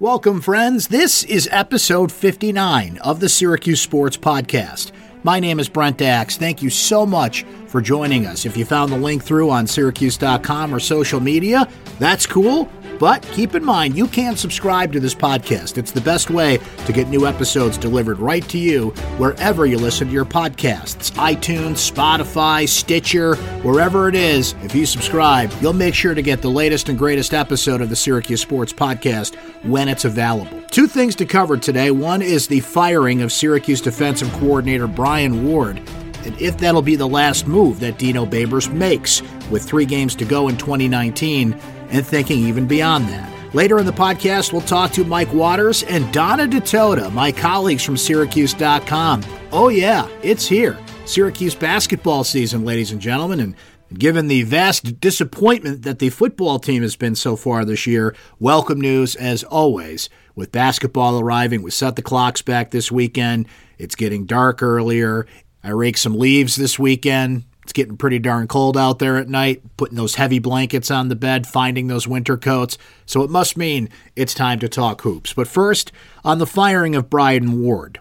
Welcome, 0.00 0.40
friends. 0.40 0.88
This 0.88 1.22
is 1.22 1.48
episode 1.52 2.10
59 2.10 2.98
of 2.98 3.20
the 3.20 3.28
Syracuse 3.28 3.80
Sports 3.80 4.16
Podcast. 4.16 4.90
My 5.22 5.38
name 5.38 5.60
is 5.60 5.68
Brent 5.68 6.02
Axe. 6.02 6.36
Thank 6.36 6.62
you 6.62 6.68
so 6.68 7.06
much 7.06 7.44
for 7.68 7.80
joining 7.80 8.26
us. 8.26 8.44
If 8.44 8.56
you 8.56 8.64
found 8.64 8.90
the 8.90 8.96
link 8.98 9.22
through 9.22 9.50
on 9.50 9.68
syracuse.com 9.68 10.74
or 10.74 10.80
social 10.80 11.20
media, 11.20 11.68
that's 12.00 12.26
cool. 12.26 12.68
But 12.98 13.22
keep 13.32 13.54
in 13.54 13.64
mind, 13.64 13.96
you 13.96 14.06
can 14.06 14.36
subscribe 14.36 14.92
to 14.92 15.00
this 15.00 15.14
podcast. 15.14 15.78
It's 15.78 15.90
the 15.90 16.00
best 16.00 16.30
way 16.30 16.58
to 16.86 16.92
get 16.92 17.08
new 17.08 17.26
episodes 17.26 17.76
delivered 17.76 18.18
right 18.18 18.46
to 18.48 18.58
you 18.58 18.90
wherever 19.18 19.66
you 19.66 19.78
listen 19.78 20.08
to 20.08 20.12
your 20.12 20.24
podcasts 20.24 21.12
iTunes, 21.12 21.90
Spotify, 21.90 22.68
Stitcher, 22.68 23.36
wherever 23.62 24.08
it 24.08 24.14
is. 24.14 24.54
If 24.62 24.74
you 24.74 24.86
subscribe, 24.86 25.52
you'll 25.60 25.72
make 25.72 25.94
sure 25.94 26.14
to 26.14 26.22
get 26.22 26.42
the 26.42 26.50
latest 26.50 26.88
and 26.88 26.98
greatest 26.98 27.34
episode 27.34 27.80
of 27.80 27.88
the 27.88 27.96
Syracuse 27.96 28.40
Sports 28.40 28.72
Podcast 28.72 29.34
when 29.64 29.88
it's 29.88 30.04
available. 30.04 30.60
Two 30.70 30.86
things 30.86 31.14
to 31.16 31.26
cover 31.26 31.56
today. 31.56 31.90
One 31.90 32.22
is 32.22 32.46
the 32.46 32.60
firing 32.60 33.22
of 33.22 33.32
Syracuse 33.32 33.80
defensive 33.80 34.32
coordinator 34.34 34.86
Brian 34.86 35.46
Ward 35.46 35.80
and 36.24 36.40
if 36.40 36.56
that'll 36.58 36.82
be 36.82 36.96
the 36.96 37.06
last 37.06 37.46
move 37.46 37.80
that 37.80 37.98
Dino 37.98 38.24
Babers 38.24 38.72
makes 38.72 39.22
with 39.50 39.62
three 39.62 39.84
games 39.84 40.14
to 40.16 40.24
go 40.24 40.48
in 40.48 40.56
2019 40.56 41.58
and 41.94 42.06
thinking 42.06 42.40
even 42.40 42.66
beyond 42.66 43.08
that. 43.08 43.54
Later 43.54 43.78
in 43.78 43.86
the 43.86 43.92
podcast, 43.92 44.52
we'll 44.52 44.62
talk 44.62 44.90
to 44.92 45.04
Mike 45.04 45.32
Waters 45.32 45.84
and 45.84 46.12
Donna 46.12 46.46
Ditota, 46.46 47.12
my 47.12 47.32
colleagues 47.32 47.84
from 47.84 47.96
Syracuse.com. 47.96 49.24
Oh, 49.52 49.68
yeah, 49.68 50.08
it's 50.22 50.46
here. 50.46 50.76
Syracuse 51.06 51.54
basketball 51.54 52.24
season, 52.24 52.64
ladies 52.64 52.90
and 52.90 53.00
gentlemen, 53.00 53.40
and 53.40 53.54
Given 53.92 54.26
the 54.26 54.42
vast 54.42 54.98
disappointment 54.98 55.82
that 55.82 55.98
the 56.00 56.10
football 56.10 56.58
team 56.58 56.82
has 56.82 56.96
been 56.96 57.14
so 57.14 57.36
far 57.36 57.64
this 57.64 57.86
year, 57.86 58.16
welcome 58.40 58.80
news 58.80 59.14
as 59.14 59.44
always. 59.44 60.08
With 60.34 60.50
basketball 60.50 61.20
arriving, 61.20 61.62
we 61.62 61.70
set 61.70 61.94
the 61.94 62.02
clocks 62.02 62.42
back 62.42 62.70
this 62.70 62.90
weekend. 62.90 63.46
It's 63.78 63.94
getting 63.94 64.26
dark 64.26 64.62
earlier. 64.62 65.26
I 65.62 65.70
rake 65.70 65.96
some 65.96 66.18
leaves 66.18 66.56
this 66.56 66.78
weekend. 66.78 67.44
It's 67.64 67.72
getting 67.72 67.96
pretty 67.96 68.18
darn 68.18 68.46
cold 68.46 68.76
out 68.76 69.00
there 69.00 69.16
at 69.16 69.28
night, 69.28 69.62
putting 69.76 69.96
those 69.96 70.14
heavy 70.14 70.38
blankets 70.38 70.90
on 70.90 71.08
the 71.08 71.16
bed, 71.16 71.46
finding 71.46 71.88
those 71.88 72.06
winter 72.06 72.36
coats. 72.36 72.78
So 73.06 73.22
it 73.22 73.30
must 73.30 73.56
mean 73.56 73.88
it's 74.14 74.34
time 74.34 74.60
to 74.60 74.68
talk 74.68 75.00
hoops. 75.00 75.32
But 75.32 75.48
first, 75.48 75.90
on 76.24 76.38
the 76.38 76.46
firing 76.46 76.94
of 76.94 77.10
Brian 77.10 77.60
Ward. 77.60 77.98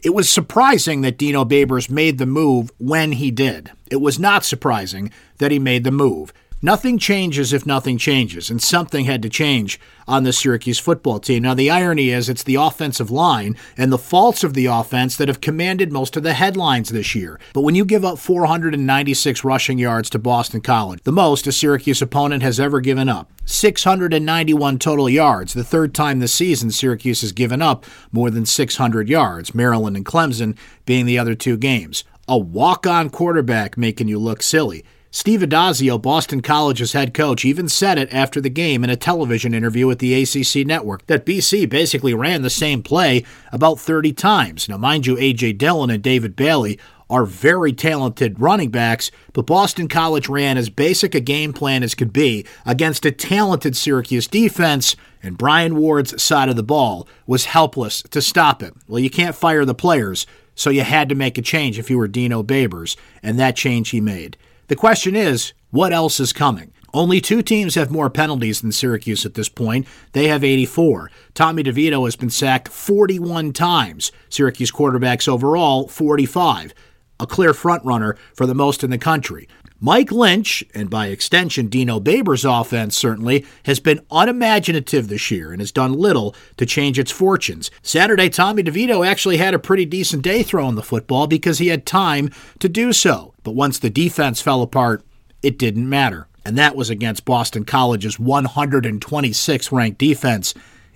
It 0.00 0.14
was 0.14 0.30
surprising 0.30 1.00
that 1.00 1.18
Dino 1.18 1.44
Babers 1.44 1.90
made 1.90 2.18
the 2.18 2.26
move 2.26 2.70
when 2.78 3.12
he 3.12 3.32
did. 3.32 3.72
It 3.90 3.96
was 3.96 4.18
not 4.18 4.44
surprising 4.44 5.10
that 5.38 5.50
he 5.50 5.58
made 5.58 5.82
the 5.82 5.90
move. 5.90 6.32
Nothing 6.60 6.98
changes 6.98 7.52
if 7.52 7.64
nothing 7.64 7.98
changes, 7.98 8.50
and 8.50 8.60
something 8.60 9.04
had 9.04 9.22
to 9.22 9.28
change 9.28 9.78
on 10.08 10.24
the 10.24 10.32
Syracuse 10.32 10.80
football 10.80 11.20
team. 11.20 11.44
Now, 11.44 11.54
the 11.54 11.70
irony 11.70 12.10
is 12.10 12.28
it's 12.28 12.42
the 12.42 12.56
offensive 12.56 13.12
line 13.12 13.56
and 13.76 13.92
the 13.92 13.98
faults 13.98 14.42
of 14.42 14.54
the 14.54 14.66
offense 14.66 15.14
that 15.16 15.28
have 15.28 15.40
commanded 15.40 15.92
most 15.92 16.16
of 16.16 16.24
the 16.24 16.32
headlines 16.32 16.88
this 16.88 17.14
year. 17.14 17.38
But 17.52 17.60
when 17.60 17.76
you 17.76 17.84
give 17.84 18.04
up 18.04 18.18
496 18.18 19.44
rushing 19.44 19.78
yards 19.78 20.10
to 20.10 20.18
Boston 20.18 20.60
College, 20.60 21.00
the 21.04 21.12
most 21.12 21.46
a 21.46 21.52
Syracuse 21.52 22.02
opponent 22.02 22.42
has 22.42 22.58
ever 22.58 22.80
given 22.80 23.08
up, 23.08 23.30
691 23.44 24.80
total 24.80 25.08
yards, 25.08 25.54
the 25.54 25.62
third 25.62 25.94
time 25.94 26.18
this 26.18 26.32
season 26.34 26.72
Syracuse 26.72 27.20
has 27.20 27.30
given 27.30 27.62
up 27.62 27.86
more 28.10 28.30
than 28.30 28.44
600 28.44 29.08
yards, 29.08 29.54
Maryland 29.54 29.96
and 29.96 30.04
Clemson 30.04 30.58
being 30.86 31.06
the 31.06 31.20
other 31.20 31.36
two 31.36 31.56
games. 31.56 32.02
A 32.26 32.36
walk 32.36 32.84
on 32.84 33.10
quarterback 33.10 33.78
making 33.78 34.08
you 34.08 34.18
look 34.18 34.42
silly. 34.42 34.84
Steve 35.10 35.40
Addazio, 35.40 36.00
Boston 36.00 36.42
College's 36.42 36.92
head 36.92 37.14
coach, 37.14 37.42
even 37.42 37.66
said 37.66 37.98
it 37.98 38.12
after 38.12 38.42
the 38.42 38.50
game 38.50 38.84
in 38.84 38.90
a 38.90 38.96
television 38.96 39.54
interview 39.54 39.86
with 39.86 40.00
the 40.00 40.14
ACC 40.22 40.66
network 40.66 41.06
that 41.06 41.24
BC 41.24 41.66
basically 41.68 42.12
ran 42.12 42.42
the 42.42 42.50
same 42.50 42.82
play 42.82 43.24
about 43.50 43.80
30 43.80 44.12
times. 44.12 44.68
Now, 44.68 44.76
mind 44.76 45.06
you, 45.06 45.16
A.J. 45.18 45.54
Dillon 45.54 45.88
and 45.88 46.02
David 46.02 46.36
Bailey 46.36 46.78
are 47.08 47.24
very 47.24 47.72
talented 47.72 48.38
running 48.38 48.70
backs, 48.70 49.10
but 49.32 49.46
Boston 49.46 49.88
College 49.88 50.28
ran 50.28 50.58
as 50.58 50.68
basic 50.68 51.14
a 51.14 51.20
game 51.20 51.54
plan 51.54 51.82
as 51.82 51.94
could 51.94 52.12
be 52.12 52.44
against 52.66 53.06
a 53.06 53.10
talented 53.10 53.74
Syracuse 53.74 54.26
defense, 54.26 54.94
and 55.22 55.38
Brian 55.38 55.76
Ward's 55.76 56.22
side 56.22 56.50
of 56.50 56.56
the 56.56 56.62
ball 56.62 57.08
was 57.26 57.46
helpless 57.46 58.02
to 58.02 58.20
stop 58.20 58.62
it. 58.62 58.74
Well, 58.86 59.00
you 59.00 59.08
can't 59.08 59.34
fire 59.34 59.64
the 59.64 59.74
players, 59.74 60.26
so 60.54 60.68
you 60.68 60.82
had 60.82 61.08
to 61.08 61.14
make 61.14 61.38
a 61.38 61.42
change 61.42 61.78
if 61.78 61.88
you 61.88 61.96
were 61.96 62.08
Dino 62.08 62.42
Babers, 62.42 62.94
and 63.22 63.38
that 63.38 63.56
change 63.56 63.88
he 63.88 64.02
made. 64.02 64.36
The 64.68 64.76
question 64.76 65.16
is, 65.16 65.54
what 65.70 65.94
else 65.94 66.20
is 66.20 66.34
coming? 66.34 66.72
Only 66.92 67.22
two 67.22 67.40
teams 67.40 67.74
have 67.74 67.90
more 67.90 68.10
penalties 68.10 68.60
than 68.60 68.70
Syracuse 68.70 69.24
at 69.24 69.32
this 69.32 69.48
point. 69.48 69.86
They 70.12 70.28
have 70.28 70.44
84. 70.44 71.10
Tommy 71.32 71.62
DeVito 71.62 72.04
has 72.04 72.16
been 72.16 72.28
sacked 72.28 72.68
41 72.68 73.54
times. 73.54 74.12
Syracuse 74.28 74.70
quarterbacks 74.70 75.26
overall, 75.26 75.88
45. 75.88 76.74
A 77.18 77.26
clear 77.26 77.52
frontrunner 77.52 78.18
for 78.34 78.44
the 78.44 78.54
most 78.54 78.84
in 78.84 78.90
the 78.90 78.98
country. 78.98 79.48
Mike 79.80 80.10
Lynch, 80.10 80.64
and 80.74 80.90
by 80.90 81.06
extension 81.06 81.68
Dino 81.68 82.00
Babers' 82.00 82.44
offense 82.44 82.96
certainly, 82.96 83.46
has 83.64 83.78
been 83.78 84.04
unimaginative 84.10 85.08
this 85.08 85.30
year 85.30 85.52
and 85.52 85.60
has 85.60 85.70
done 85.70 85.92
little 85.92 86.34
to 86.56 86.66
change 86.66 86.98
its 86.98 87.12
fortunes. 87.12 87.70
Saturday, 87.80 88.28
Tommy 88.28 88.64
DeVito 88.64 89.06
actually 89.06 89.36
had 89.36 89.54
a 89.54 89.58
pretty 89.58 89.86
decent 89.86 90.22
day 90.22 90.42
throwing 90.42 90.74
the 90.74 90.82
football 90.82 91.26
because 91.26 91.58
he 91.58 91.68
had 91.68 91.86
time 91.86 92.30
to 92.58 92.68
do 92.68 92.92
so. 92.92 93.34
But 93.48 93.54
once 93.54 93.78
the 93.78 93.88
defense 93.88 94.42
fell 94.42 94.60
apart, 94.60 95.02
it 95.42 95.58
didn't 95.58 95.88
matter. 95.88 96.28
And 96.44 96.58
that 96.58 96.76
was 96.76 96.90
against 96.90 97.24
Boston 97.24 97.64
College's 97.64 98.18
126th 98.18 99.72
ranked 99.72 99.96
defense 99.96 100.52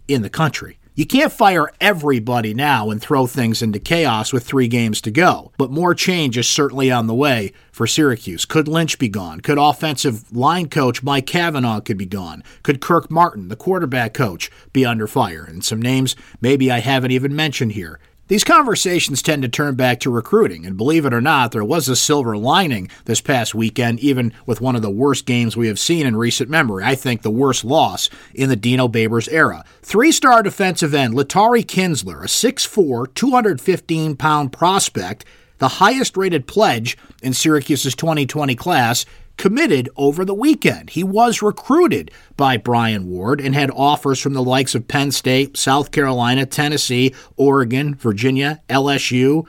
in 0.07 0.21
the 0.21 0.29
country. 0.29 0.77
You 0.95 1.07
can't 1.07 1.33
fire 1.33 1.71
everybody 1.81 2.53
now 2.53 2.91
and 2.91 3.01
throw 3.01 3.27
things 3.27 3.63
into 3.63 3.79
chaos 3.79 4.35
with 4.35 4.45
three 4.45 4.69
games 4.69 5.01
to 5.01 5.11
go, 5.11 5.53
but 5.57 5.71
more 5.71 5.95
change 5.95 6.37
is 6.37 6.47
certainly 6.47 6.91
on 6.91 7.07
the 7.07 7.15
way 7.15 7.55
for 7.71 7.87
Syracuse. 7.87 8.45
Could 8.45 8.69
Lynch 8.69 8.99
be 8.99 9.09
gone? 9.09 9.41
Could 9.41 9.57
offensive 9.57 10.31
line 10.37 10.69
coach 10.69 11.03
Mike 11.03 11.27
Cavanaugh 11.27 11.81
could 11.81 11.97
be 11.97 12.05
gone? 12.05 12.45
Could 12.63 12.83
Kirk 12.83 13.11
Martin, 13.11 13.49
the 13.49 13.57
quarterback 13.57 14.13
coach, 14.13 14.51
be 14.75 14.85
under 14.85 15.07
fire? 15.07 15.47
And 15.49 15.65
some 15.65 15.81
names 15.81 16.17
maybe 16.43 16.71
I 16.71 16.81
haven't 16.81 17.13
even 17.13 17.35
mentioned 17.35 17.73
here. 17.73 17.99
These 18.33 18.45
conversations 18.45 19.21
tend 19.21 19.43
to 19.43 19.49
turn 19.51 19.75
back 19.75 20.01
to 20.01 20.11
recruiting, 20.11 20.65
and 20.65 20.75
believe 20.75 21.05
it 21.05 21.13
or 21.13 21.21
not, 21.21 21.53
there 21.53 21.63
was 21.63 21.87
a 21.87 21.95
silver 21.95 22.35
lining 22.35 22.89
this 23.05 23.21
past 23.21 23.55
weekend, 23.55 24.01
even 24.01 24.33
with 24.47 24.59
one 24.59 24.75
of 24.75 24.81
the 24.81 24.89
worst 24.89 25.27
games 25.27 25.55
we 25.55 25.67
have 25.69 25.79
seen 25.79 26.07
in 26.07 26.17
recent 26.17 26.49
memory. 26.49 26.83
I 26.83 26.95
think 26.95 27.21
the 27.21 27.31
worst 27.31 27.63
loss 27.63 28.09
in 28.35 28.49
the 28.49 28.57
Dino 28.57 28.89
Babers 28.89 29.31
era. 29.31 29.67
Three 29.83 30.13
star 30.13 30.43
defensive 30.43 30.95
end 30.95 31.13
Latarie 31.13 31.63
Kinsler, 31.63 32.23
a 32.23 32.27
6'4, 32.27 33.13
215 33.15 34.17
pound 34.17 34.51
prospect, 34.51 35.27
the 35.59 35.69
highest 35.69 36.17
rated 36.17 36.47
pledge 36.47 36.97
in 37.23 37.35
Syracuse's 37.35 37.95
2020 37.95 38.55
class, 38.55 39.05
committed 39.37 39.89
over 39.97 40.25
the 40.25 40.35
weekend. 40.35 40.91
He 40.91 41.03
was 41.05 41.43
recruited 41.43 42.11
by 42.37 42.57
Brian 42.57 43.09
Ward 43.09 43.41
and 43.41 43.55
had 43.55 43.71
offers 43.71 44.19
from 44.21 44.35
the 44.35 44.43
likes 44.43 44.75
of 44.75 44.89
Penn 44.89 45.11
State, 45.11 45.57
South 45.57 45.91
Carolina, 45.91 46.47
Tennessee, 46.47 47.15
Oregon, 47.37 47.95
Virginia, 47.95 48.63
LSU, 48.69 49.47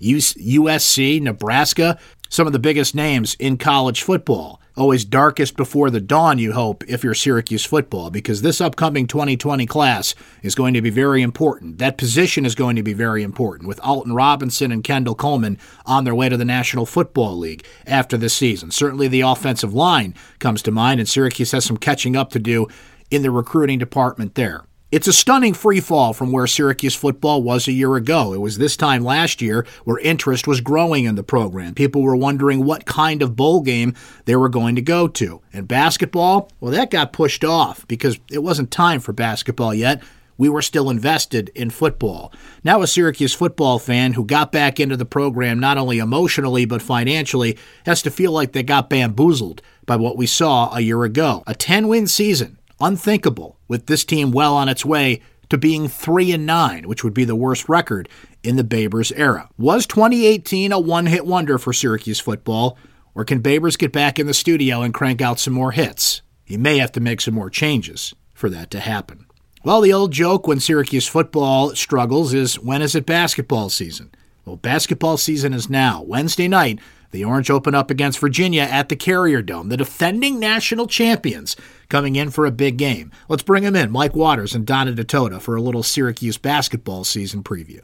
USC, 0.00 1.20
Nebraska, 1.20 1.98
some 2.28 2.46
of 2.46 2.52
the 2.52 2.58
biggest 2.58 2.94
names 2.94 3.34
in 3.36 3.56
college 3.56 4.02
football 4.02 4.60
always 4.78 5.04
darkest 5.04 5.56
before 5.56 5.90
the 5.90 6.00
dawn, 6.00 6.38
you 6.38 6.52
hope, 6.52 6.84
if 6.88 7.02
you're 7.02 7.14
Syracuse 7.14 7.64
football, 7.64 8.10
because 8.10 8.42
this 8.42 8.60
upcoming 8.60 9.06
2020 9.06 9.66
class 9.66 10.14
is 10.42 10.54
going 10.54 10.72
to 10.74 10.80
be 10.80 10.90
very 10.90 11.20
important. 11.20 11.78
That 11.78 11.98
position 11.98 12.46
is 12.46 12.54
going 12.54 12.76
to 12.76 12.82
be 12.82 12.92
very 12.92 13.22
important 13.22 13.68
with 13.68 13.80
Alton 13.80 14.14
Robinson 14.14 14.70
and 14.70 14.84
Kendall 14.84 15.16
Coleman 15.16 15.58
on 15.84 16.04
their 16.04 16.14
way 16.14 16.28
to 16.28 16.36
the 16.36 16.44
National 16.44 16.86
Football 16.86 17.36
League 17.36 17.66
after 17.86 18.16
this 18.16 18.34
season. 18.34 18.70
Certainly 18.70 19.08
the 19.08 19.22
offensive 19.22 19.74
line 19.74 20.14
comes 20.38 20.62
to 20.62 20.70
mind, 20.70 21.00
and 21.00 21.08
Syracuse 21.08 21.52
has 21.52 21.64
some 21.64 21.76
catching 21.76 22.14
up 22.14 22.30
to 22.30 22.38
do 22.38 22.68
in 23.10 23.22
the 23.22 23.30
recruiting 23.30 23.78
department 23.78 24.36
there. 24.36 24.64
It's 24.90 25.06
a 25.06 25.12
stunning 25.12 25.52
free 25.52 25.80
fall 25.80 26.14
from 26.14 26.32
where 26.32 26.46
Syracuse 26.46 26.94
football 26.94 27.42
was 27.42 27.68
a 27.68 27.72
year 27.72 27.94
ago. 27.96 28.32
It 28.32 28.40
was 28.40 28.56
this 28.56 28.74
time 28.74 29.04
last 29.04 29.42
year 29.42 29.66
where 29.84 29.98
interest 29.98 30.46
was 30.46 30.62
growing 30.62 31.04
in 31.04 31.14
the 31.14 31.22
program. 31.22 31.74
People 31.74 32.00
were 32.00 32.16
wondering 32.16 32.64
what 32.64 32.86
kind 32.86 33.20
of 33.20 33.36
bowl 33.36 33.60
game 33.60 33.94
they 34.24 34.34
were 34.34 34.48
going 34.48 34.76
to 34.76 34.80
go 34.80 35.06
to. 35.06 35.42
And 35.52 35.68
basketball, 35.68 36.50
well, 36.58 36.72
that 36.72 36.90
got 36.90 37.12
pushed 37.12 37.44
off 37.44 37.86
because 37.86 38.18
it 38.30 38.42
wasn't 38.42 38.70
time 38.70 39.00
for 39.00 39.12
basketball 39.12 39.74
yet. 39.74 40.02
We 40.38 40.48
were 40.48 40.62
still 40.62 40.88
invested 40.88 41.50
in 41.54 41.68
football. 41.68 42.32
Now, 42.64 42.80
a 42.80 42.86
Syracuse 42.86 43.34
football 43.34 43.78
fan 43.78 44.14
who 44.14 44.24
got 44.24 44.52
back 44.52 44.80
into 44.80 44.96
the 44.96 45.04
program 45.04 45.60
not 45.60 45.76
only 45.76 45.98
emotionally 45.98 46.64
but 46.64 46.80
financially 46.80 47.58
has 47.84 48.00
to 48.02 48.10
feel 48.10 48.32
like 48.32 48.52
they 48.52 48.62
got 48.62 48.88
bamboozled 48.88 49.60
by 49.84 49.96
what 49.96 50.16
we 50.16 50.26
saw 50.26 50.74
a 50.74 50.80
year 50.80 51.04
ago. 51.04 51.42
A 51.46 51.54
10 51.54 51.88
win 51.88 52.06
season 52.06 52.57
unthinkable 52.80 53.58
with 53.68 53.86
this 53.86 54.04
team 54.04 54.30
well 54.30 54.54
on 54.54 54.68
its 54.68 54.84
way 54.84 55.20
to 55.48 55.58
being 55.58 55.88
3 55.88 56.32
and 56.32 56.46
9, 56.46 56.88
which 56.88 57.02
would 57.02 57.14
be 57.14 57.24
the 57.24 57.36
worst 57.36 57.68
record 57.68 58.08
in 58.42 58.56
the 58.56 58.64
Babers 58.64 59.12
era. 59.16 59.48
Was 59.58 59.86
2018 59.86 60.72
a 60.72 60.78
one-hit 60.78 61.26
wonder 61.26 61.58
for 61.58 61.72
Syracuse 61.72 62.20
football, 62.20 62.76
or 63.14 63.24
can 63.24 63.42
Babers 63.42 63.78
get 63.78 63.92
back 63.92 64.18
in 64.18 64.26
the 64.26 64.34
studio 64.34 64.82
and 64.82 64.94
crank 64.94 65.20
out 65.20 65.40
some 65.40 65.54
more 65.54 65.72
hits? 65.72 66.22
He 66.44 66.56
may 66.56 66.78
have 66.78 66.92
to 66.92 67.00
make 67.00 67.20
some 67.20 67.34
more 67.34 67.50
changes 67.50 68.14
for 68.32 68.48
that 68.50 68.70
to 68.70 68.80
happen. 68.80 69.26
Well, 69.64 69.80
the 69.80 69.92
old 69.92 70.12
joke 70.12 70.46
when 70.46 70.60
Syracuse 70.60 71.08
football 71.08 71.74
struggles 71.74 72.32
is 72.32 72.60
when 72.60 72.80
is 72.80 72.94
it 72.94 73.06
basketball 73.06 73.70
season? 73.70 74.12
Well, 74.44 74.56
basketball 74.56 75.16
season 75.16 75.52
is 75.52 75.68
now. 75.68 76.02
Wednesday 76.02 76.48
night, 76.48 76.78
the 77.10 77.24
Orange 77.24 77.50
open 77.50 77.74
up 77.74 77.90
against 77.90 78.18
Virginia 78.18 78.62
at 78.62 78.88
the 78.88 78.96
Carrier 78.96 79.42
Dome, 79.42 79.68
the 79.68 79.76
defending 79.76 80.38
national 80.38 80.86
champions 80.86 81.56
coming 81.88 82.16
in 82.16 82.30
for 82.30 82.46
a 82.46 82.50
big 82.50 82.76
game. 82.76 83.10
Let's 83.28 83.42
bring 83.42 83.64
them 83.64 83.76
in, 83.76 83.90
Mike 83.90 84.14
Waters 84.14 84.54
and 84.54 84.66
Donna 84.66 84.92
Ditota, 84.92 85.40
for 85.40 85.56
a 85.56 85.62
little 85.62 85.82
Syracuse 85.82 86.38
basketball 86.38 87.04
season 87.04 87.42
preview. 87.42 87.80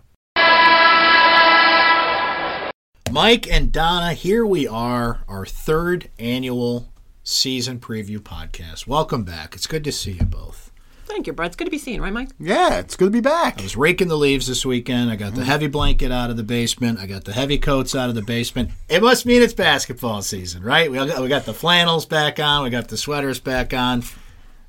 Mike 3.11 3.49
and 3.49 3.71
Donna, 3.71 4.13
here 4.13 4.45
we 4.45 4.67
are, 4.67 5.23
our 5.29 5.47
third 5.47 6.11
annual 6.19 6.93
season 7.23 7.79
preview 7.79 8.19
podcast. 8.19 8.87
Welcome 8.87 9.23
back. 9.23 9.55
It's 9.55 9.69
good 9.69 9.85
to 9.85 9.93
see 9.93 10.13
you 10.13 10.25
both. 10.25 10.73
Thank 11.07 11.27
you, 11.27 11.33
Brett. 11.33 11.49
It's 11.49 11.57
good 11.57 11.67
to 11.67 11.71
be 11.71 11.79
seen, 11.79 12.01
right, 12.01 12.13
Mike? 12.13 12.31
Yeah, 12.39 12.79
it's 12.79 12.97
good 12.97 13.07
to 13.07 13.11
be 13.11 13.21
back. 13.21 13.61
I 13.61 13.63
was 13.63 13.77
raking 13.77 14.09
the 14.09 14.17
leaves 14.17 14.47
this 14.47 14.65
weekend. 14.65 15.11
I 15.11 15.17
got 15.17 15.35
the 15.35 15.43
mm-hmm. 15.43 15.51
heavy 15.51 15.67
blanket 15.67 16.11
out 16.11 16.31
of 16.31 16.37
the 16.37 16.43
basement. 16.43 16.99
I 16.99 17.07
got 17.07 17.25
the 17.25 17.33
heavy 17.33 17.59
coats 17.59 17.95
out 17.95 18.09
of 18.09 18.15
the 18.15 18.23
basement. 18.23 18.71
It 18.89 19.03
must 19.03 19.27
mean 19.27 19.43
it's 19.43 19.53
basketball 19.53 20.23
season, 20.23 20.63
right? 20.63 20.91
We 20.91 20.97
got, 20.97 21.21
we 21.21 21.29
got 21.29 21.45
the 21.45 21.55
flannels 21.55 22.07
back 22.07 22.41
on. 22.41 22.65
We 22.65 22.71
got 22.71 22.89
the 22.89 22.97
sweaters 22.97 23.39
back 23.39 23.75
on. 23.75 24.03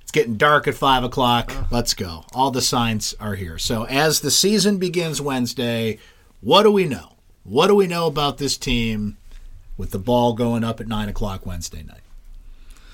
It's 0.01 0.11
getting 0.11 0.35
dark 0.37 0.67
at 0.67 0.75
5 0.75 1.05
o'clock. 1.05 1.53
Let's 1.71 1.93
go. 1.93 2.25
All 2.33 2.51
the 2.51 2.61
signs 2.61 3.15
are 3.19 3.35
here. 3.35 3.57
So 3.57 3.85
as 3.85 4.19
the 4.19 4.31
season 4.31 4.77
begins 4.77 5.21
Wednesday, 5.21 5.99
what 6.41 6.63
do 6.63 6.71
we 6.71 6.85
know? 6.85 7.13
What 7.43 7.67
do 7.67 7.75
we 7.75 7.87
know 7.87 8.07
about 8.07 8.37
this 8.37 8.57
team 8.57 9.17
with 9.77 9.91
the 9.91 9.99
ball 9.99 10.33
going 10.33 10.63
up 10.63 10.79
at 10.79 10.87
9 10.87 11.09
o'clock 11.09 11.45
Wednesday 11.45 11.83
night? 11.83 12.01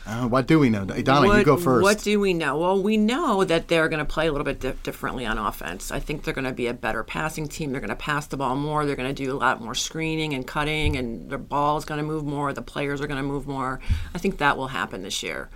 Uh, 0.06 0.28
what 0.28 0.48
do 0.48 0.58
we 0.58 0.70
know? 0.70 0.84
Donna, 0.84 1.28
what, 1.28 1.38
you 1.38 1.46
go 1.46 1.58
first. 1.58 1.84
What 1.84 2.00
do 2.00 2.20
we 2.20 2.34
know? 2.34 2.58
Well, 2.58 2.82
we 2.82 2.98
know 2.98 3.44
that 3.44 3.68
they're 3.68 3.88
going 3.88 4.00
to 4.00 4.06
play 4.06 4.28
a 4.28 4.32
little 4.32 4.46
bit 4.46 4.60
di- 4.60 4.74
differently 4.84 5.26
on 5.26 5.38
offense. 5.38 5.92
I 5.92 6.00
think 6.00 6.24
they're 6.24 6.34
going 6.34 6.46
to 6.46 6.52
be 6.52 6.68
a 6.68 6.74
better 6.74 7.04
passing 7.04 7.48
team. 7.48 7.72
They're 7.72 7.82
going 7.82 7.90
to 7.90 7.96
pass 7.96 8.26
the 8.28 8.38
ball 8.38 8.56
more. 8.56 8.86
They're 8.86 8.96
going 8.96 9.14
to 9.14 9.24
do 9.24 9.32
a 9.32 9.38
lot 9.38 9.62
more 9.62 9.76
screening 9.76 10.34
and 10.34 10.46
cutting, 10.46 10.98
and 10.98 11.30
their 11.30 11.38
ball 11.38 11.78
is 11.78 11.86
going 11.86 12.00
to 12.00 12.06
move 12.06 12.26
more. 12.26 12.52
The 12.52 12.62
players 12.64 13.00
are 13.00 13.08
going 13.08 13.22
to 13.22 13.28
move 13.28 13.48
more. 13.48 13.80
I 14.16 14.18
think 14.18 14.40
that 14.40 14.58
will 14.58 14.70
happen 14.70 15.04
this 15.04 15.22
year. 15.22 15.50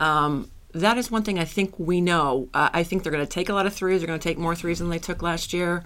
Um, 0.00 0.50
that 0.72 0.98
is 0.98 1.10
one 1.10 1.22
thing 1.22 1.38
I 1.38 1.44
think 1.44 1.78
we 1.78 2.00
know. 2.00 2.48
Uh, 2.54 2.70
I 2.72 2.82
think 2.82 3.02
they're 3.02 3.12
going 3.12 3.24
to 3.24 3.30
take 3.30 3.48
a 3.48 3.54
lot 3.54 3.66
of 3.66 3.74
threes. 3.74 4.00
They're 4.00 4.08
going 4.08 4.18
to 4.18 4.28
take 4.28 4.38
more 4.38 4.56
threes 4.56 4.80
than 4.80 4.88
they 4.88 4.98
took 4.98 5.22
last 5.22 5.52
year. 5.52 5.84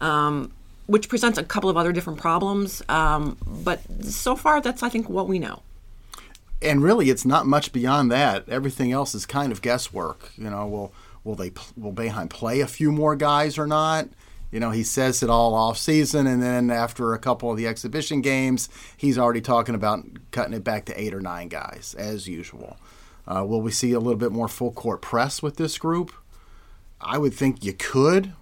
Um, 0.00 0.52
which 0.86 1.08
presents 1.08 1.36
a 1.36 1.42
couple 1.42 1.68
of 1.68 1.76
other 1.76 1.92
different 1.92 2.20
problems. 2.20 2.82
Um, 2.88 3.36
but 3.44 3.80
so 4.04 4.36
far, 4.36 4.60
that's 4.60 4.82
I 4.82 4.88
think 4.88 5.08
what 5.08 5.26
we 5.26 5.38
know. 5.38 5.62
And 6.62 6.82
really, 6.82 7.10
it's 7.10 7.24
not 7.24 7.46
much 7.46 7.72
beyond 7.72 8.10
that. 8.10 8.48
Everything 8.48 8.90
else 8.92 9.14
is 9.14 9.26
kind 9.26 9.52
of 9.52 9.62
guesswork. 9.62 10.32
You 10.36 10.50
know, 10.50 10.66
will 10.66 10.92
will 11.22 11.34
they 11.34 11.52
will 11.76 11.92
Boeheim 11.92 12.30
play 12.30 12.60
a 12.60 12.66
few 12.66 12.90
more 12.90 13.16
guys 13.16 13.58
or 13.58 13.66
not? 13.66 14.08
You 14.50 14.60
know, 14.60 14.70
he 14.70 14.84
says 14.84 15.22
it 15.22 15.28
all 15.28 15.54
off 15.54 15.76
season, 15.76 16.26
and 16.26 16.42
then 16.42 16.70
after 16.70 17.12
a 17.12 17.18
couple 17.18 17.50
of 17.50 17.56
the 17.56 17.66
exhibition 17.66 18.22
games, 18.22 18.68
he's 18.96 19.18
already 19.18 19.40
talking 19.40 19.74
about 19.74 20.06
cutting 20.30 20.54
it 20.54 20.64
back 20.64 20.84
to 20.86 20.98
eight 21.00 21.12
or 21.12 21.20
nine 21.20 21.48
guys 21.48 21.94
as 21.98 22.28
usual. 22.28 22.78
Uh, 23.26 23.44
will 23.44 23.60
we 23.60 23.72
see 23.72 23.92
a 23.92 23.98
little 23.98 24.18
bit 24.18 24.30
more 24.30 24.48
full 24.48 24.70
court 24.70 25.02
press 25.02 25.42
with 25.42 25.56
this 25.56 25.78
group? 25.78 26.12
I 27.00 27.18
would 27.18 27.34
think 27.34 27.64
you 27.64 27.72
could 27.72 28.32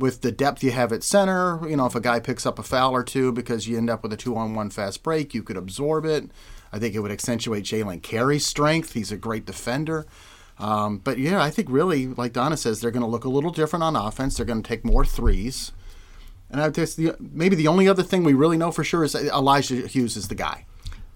with 0.00 0.22
the 0.22 0.32
depth 0.32 0.62
you 0.62 0.70
have 0.72 0.92
at 0.92 1.02
center, 1.02 1.60
you 1.68 1.76
know, 1.76 1.86
if 1.86 1.94
a 1.94 2.00
guy 2.00 2.20
picks 2.20 2.46
up 2.46 2.58
a 2.58 2.62
foul 2.62 2.92
or 2.92 3.04
two 3.04 3.32
because 3.32 3.68
you 3.68 3.76
end 3.76 3.90
up 3.90 4.02
with 4.02 4.12
a 4.12 4.16
two 4.16 4.36
on 4.36 4.54
one 4.54 4.70
fast 4.70 5.02
break, 5.02 5.34
you 5.34 5.42
could 5.42 5.56
absorb 5.56 6.04
it. 6.04 6.30
I 6.72 6.78
think 6.78 6.94
it 6.94 7.00
would 7.00 7.10
accentuate 7.10 7.64
Jalen 7.64 8.02
Carey's 8.02 8.46
strength. 8.46 8.92
He's 8.92 9.12
a 9.12 9.16
great 9.16 9.44
defender. 9.44 10.06
Um, 10.58 10.98
but 10.98 11.18
yeah, 11.18 11.42
I 11.42 11.50
think 11.50 11.68
really, 11.70 12.06
like 12.06 12.32
Donna 12.32 12.56
says, 12.56 12.80
they're 12.80 12.90
going 12.90 13.02
to 13.02 13.08
look 13.08 13.24
a 13.24 13.30
little 13.30 13.50
different 13.50 13.82
on 13.82 13.96
offense. 13.96 14.36
They're 14.36 14.46
going 14.46 14.62
to 14.62 14.68
take 14.68 14.84
more 14.84 15.04
threes. 15.04 15.72
And 16.50 16.60
I 16.60 16.68
guess 16.70 16.94
the, 16.94 17.14
maybe 17.18 17.56
the 17.56 17.68
only 17.68 17.88
other 17.88 18.02
thing 18.02 18.24
we 18.24 18.34
really 18.34 18.56
know 18.56 18.70
for 18.70 18.84
sure 18.84 19.04
is 19.04 19.14
Elijah 19.14 19.86
Hughes 19.86 20.16
is 20.16 20.28
the 20.28 20.34
guy. 20.34 20.66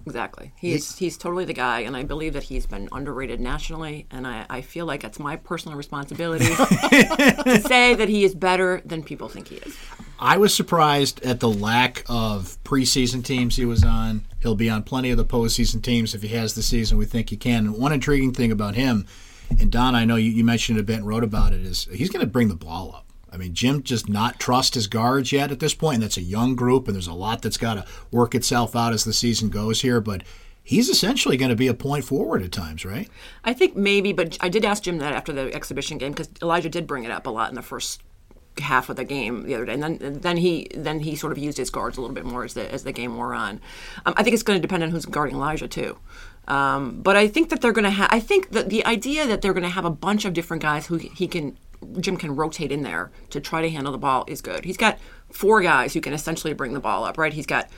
Exactly. 0.07 0.53
He's 0.57 0.97
he, 0.97 1.07
he's 1.07 1.17
totally 1.17 1.45
the 1.45 1.55
guy, 1.55 1.81
and 1.81 1.97
I 1.97 2.03
believe 2.03 2.35
that 2.35 2.43
he's 2.43 2.67
been 2.67 2.89
underrated 2.93 3.41
nationally, 3.41 4.07
and 4.11 4.27
I, 4.27 4.45
I 4.51 4.61
feel 4.61 4.85
like 4.85 5.03
it's 5.03 5.19
my 5.19 5.37
personal 5.37 5.79
responsibility 5.79 6.45
to 6.45 7.63
say 7.67 7.95
that 7.95 8.09
he 8.09 8.25
is 8.25 8.35
better 8.35 8.83
than 8.85 9.03
people 9.03 9.29
think 9.29 9.49
he 9.49 9.57
is. 9.57 9.77
I 10.25 10.39
was 10.39 10.55
surprised 10.55 11.23
at 11.23 11.41
the 11.41 11.51
lack 11.51 12.03
of 12.09 12.57
preseason 12.65 13.23
teams 13.23 13.57
he 13.57 13.67
was 13.67 13.85
on. 13.85 14.25
He'll 14.41 14.55
be 14.55 14.71
on 14.71 14.83
plenty 14.83 15.11
of 15.11 15.19
the 15.19 15.25
postseason 15.27 15.83
teams 15.83 16.15
if 16.15 16.23
he 16.23 16.29
has 16.29 16.55
the 16.55 16.63
season 16.63 16.97
we 16.97 17.05
think 17.05 17.29
he 17.29 17.37
can. 17.37 17.67
And 17.67 17.77
one 17.77 17.93
intriguing 17.93 18.33
thing 18.33 18.51
about 18.51 18.75
him, 18.75 19.07
and 19.51 19.71
Don, 19.71 19.95
I 19.95 20.07
know 20.07 20.17
you, 20.17 20.31
you 20.31 20.43
mentioned 20.43 20.79
it 20.79 20.81
a 20.81 20.85
bit 20.85 20.97
and 20.97 21.07
wrote 21.07 21.25
about 21.25 21.53
it, 21.53 21.61
is 21.61 21.87
he's 21.93 22.09
going 22.09 22.25
to 22.25 22.33
bring 22.33 22.49
the 22.49 22.55
ball 22.55 22.95
up. 22.95 23.13
I 23.31 23.37
mean, 23.37 23.53
Jim 23.53 23.83
just 23.83 24.09
not 24.09 24.41
trust 24.41 24.77
his 24.77 24.87
guards 24.87 25.31
yet 25.31 25.53
at 25.53 25.61
this 25.61 25.75
point, 25.75 25.97
and 25.97 26.03
that's 26.03 26.17
a 26.17 26.23
young 26.23 26.55
group, 26.55 26.89
and 26.89 26.95
there's 26.95 27.07
a 27.07 27.13
lot 27.13 27.43
that's 27.43 27.59
got 27.59 27.75
to 27.75 27.85
work 28.11 28.35
itself 28.35 28.75
out 28.75 28.95
as 28.95 29.05
the 29.05 29.13
season 29.13 29.51
goes 29.51 29.83
here. 29.83 30.01
But 30.01 30.23
he's 30.63 30.89
essentially 30.89 31.37
going 31.37 31.51
to 31.51 31.55
be 31.55 31.69
a 31.69 31.75
point 31.75 32.07
forward 32.07 32.43
at 32.43 32.51
times, 32.51 32.87
right? 32.87 33.11
I 33.45 33.53
think 33.53 33.77
maybe, 33.77 34.15
but 34.15 34.39
I 34.41 34.49
did 34.49 34.65
ask 34.65 34.85
Jim 34.85 34.97
that 35.01 35.13
after 35.13 35.35
the 35.35 35.55
exhibition 35.55 35.99
game 35.99 36.13
because 36.13 36.31
Elijah 36.41 36.71
did 36.71 36.87
bring 36.87 37.05
it 37.05 37.11
up 37.11 37.27
a 37.27 37.31
lot 37.31 37.51
in 37.51 37.57
the 37.57 37.63
first 37.63 38.01
half 38.59 38.89
of 38.89 38.97
the 38.97 39.05
game 39.05 39.45
the 39.45 39.55
other 39.55 39.65
day, 39.65 39.75
and 39.75 39.83
then 39.83 40.21
then 40.21 40.37
he 40.37 40.69
then 40.75 41.01
he 41.01 41.17
sort 41.17 41.33
of 41.33 41.39
used 41.39 41.59
his 41.59 41.71
guards 41.71 41.97
a 41.97 42.01
little 42.01 42.15
bit 42.15 42.25
more 42.25 42.45
as 42.45 42.55
the 42.55 42.73
as 42.73 42.85
the 42.85 42.93
game 42.93 43.17
wore 43.17 43.35
on. 43.35 43.61
Um, 44.07 44.15
I 44.17 44.23
think 44.23 44.35
it's 44.35 44.43
going 44.43 44.59
to 44.59 44.63
depend 44.63 44.83
on 44.83 44.91
who's 44.91 45.07
guarding 45.07 45.37
Elijah 45.37 45.69
too. 45.69 45.99
Um, 46.47 47.01
but 47.01 47.17
I 47.17 47.27
think 47.27 47.49
that 47.49 47.61
they're 47.61 47.73
going 47.73 47.85
to 47.85 47.91
have. 47.91 48.09
I 48.13 48.21
think 48.21 48.51
that 48.51 48.71
the 48.71 48.85
idea 48.85 49.27
that 49.27 49.43
they're 49.43 49.55
going 49.55 49.65
to 49.65 49.71
have 49.71 49.85
a 49.85 49.91
bunch 49.91 50.25
of 50.25 50.35
different 50.35 50.63
guys 50.63 50.87
who 50.87 50.97
he 50.97 51.27
can 51.27 51.57
Jim 52.01 52.17
can 52.17 52.35
rotate 52.37 52.73
in 52.73 52.83
there 52.83 53.11
to 53.31 53.41
try 53.41 53.63
to 53.63 53.71
handle 53.71 53.93
the 53.93 53.99
ball 53.99 54.25
is 54.27 54.41
good. 54.41 54.65
He's 54.65 54.77
got 54.77 54.99
four 55.31 55.61
guys 55.63 55.95
who 55.95 56.01
can 56.01 56.13
essentially 56.13 56.53
bring 56.53 56.73
the 56.75 56.81
ball 56.81 57.05
up, 57.05 57.19
right? 57.19 57.33
He's 57.33 57.47
got 57.47 57.69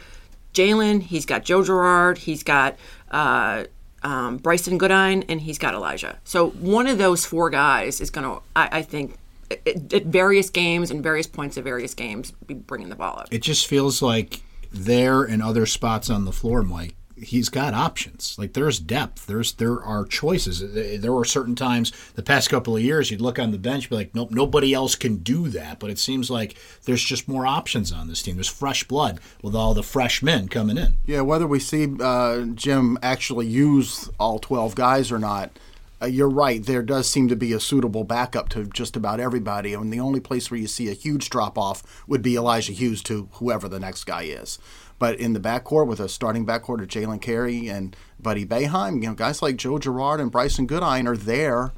Jalen, 0.55 1.03
he's 1.03 1.27
got 1.27 1.45
Joe 1.45 1.63
Girard, 1.63 2.19
he's 2.19 2.43
got 2.43 2.77
uh, 3.11 3.65
um, 4.03 4.39
Brycen 4.39 4.79
Goodine, 4.79 5.25
and 5.29 5.41
he's 5.41 5.59
got 5.59 5.75
Elijah. 5.75 6.19
So 6.25 6.51
one 6.51 6.87
of 6.87 6.99
those 6.99 7.25
four 7.25 7.51
guys 7.51 8.01
is 8.01 8.11
going 8.11 8.27
to, 8.27 8.43
I, 8.55 8.79
I 8.79 8.83
think, 8.83 9.17
at 9.51 10.05
various 10.05 10.51
games 10.51 10.91
and 10.91 11.03
various 11.03 11.27
points 11.27 11.57
of 11.57 11.65
various 11.65 11.95
games, 11.95 12.33
be 12.47 12.55
bringing 12.55 12.89
the 12.89 12.97
ball 12.97 13.19
up. 13.19 13.29
It 13.33 13.43
just 13.43 13.67
feels 13.67 14.03
like 14.03 14.43
there 14.73 15.23
and 15.23 15.43
other 15.43 15.67
spots 15.67 16.11
on 16.11 16.25
the 16.25 16.33
floor, 16.33 16.63
Mike, 16.63 16.97
he's 17.17 17.49
got 17.49 17.75
options. 17.75 18.37
Like 18.39 18.53
there's 18.53 18.79
depth. 18.79 19.27
There's 19.27 19.53
there 19.55 19.83
are 19.83 20.05
choices. 20.05 21.01
There 21.01 21.13
were 21.13 21.25
certain 21.25 21.55
times 21.55 21.93
the 22.15 22.23
past 22.23 22.51
couple 22.51 22.77
of 22.77 22.83
years 22.83 23.11
you'd 23.11 23.21
look 23.21 23.39
on 23.39 23.51
the 23.51 23.59
bench, 23.59 23.89
be 23.89 23.97
like, 23.97 24.15
nope, 24.15 24.31
nobody 24.31 24.75
else 24.75 24.95
can 24.95 25.17
do 25.17 25.49
that. 25.49 25.81
But 25.81 25.91
it 25.91 25.99
seems 25.99 26.31
like 26.31 26.57
there's 26.85 27.03
just 27.03 27.29
more 27.29 27.47
options 27.47 27.93
on 27.93 28.09
this 28.09 28.23
team. 28.23 28.37
There's 28.37 28.49
fresh 28.49 28.85
blood 28.85 29.21
with 29.43 29.55
all 29.55 29.75
the 29.75 29.83
freshmen 29.83 30.49
coming 30.49 30.77
in. 30.77 30.97
Yeah, 31.07 31.23
whether 31.23 31.47
we 31.47 31.59
see 31.59 31.89
uh, 32.01 32.43
Jim 32.55 32.99
actually 33.03 33.47
use 33.47 34.11
all 34.21 34.39
12 34.39 34.75
guys 34.75 35.11
or 35.11 35.19
not. 35.19 35.51
Uh, 36.01 36.07
you're 36.07 36.29
right. 36.29 36.63
There 36.63 36.83
does 36.83 37.09
seem 37.09 37.29
to 37.29 37.37
be 37.37 37.53
a 37.53 37.61
suitable 37.61 38.05
backup 38.05 38.49
to 38.51 38.65
just 38.65 38.97
about 38.97 39.21
everybody, 39.21 39.73
and 39.73 39.93
the 39.93 40.01
only 40.01 40.21
place 40.21 40.51
where 40.51 40.61
you 40.61 40.67
see 40.67 40.91
a 40.91 40.95
huge 40.95 41.31
drop 41.31 41.57
off 41.57 42.05
would 42.07 42.23
be 42.23 42.37
Elijah 42.37 42.73
Hughes 42.73 43.03
to 43.05 43.29
whoever 43.33 43.69
the 43.69 43.81
next 43.81 44.05
guy 44.05 44.23
is. 44.25 44.59
But 44.99 45.19
in 45.19 45.33
the 45.33 45.41
backcourt 45.41 45.87
with 45.87 46.01
a 46.01 46.09
starting 46.09 46.47
backcourt 46.47 46.83
of 46.83 46.89
Jalen 46.89 47.21
Carey 47.21 47.69
and 47.69 47.97
Buddy 48.21 48.45
Boeheim, 48.47 49.03
you 49.03 49.09
know, 49.09 49.15
guys 49.15 49.43
like 49.43 49.57
Joe 49.57 49.79
Girard 49.79 50.21
and 50.21 50.33
Brycen 50.33 50.67
Goodine 50.67 51.07
are 51.07 51.17
there 51.17 51.73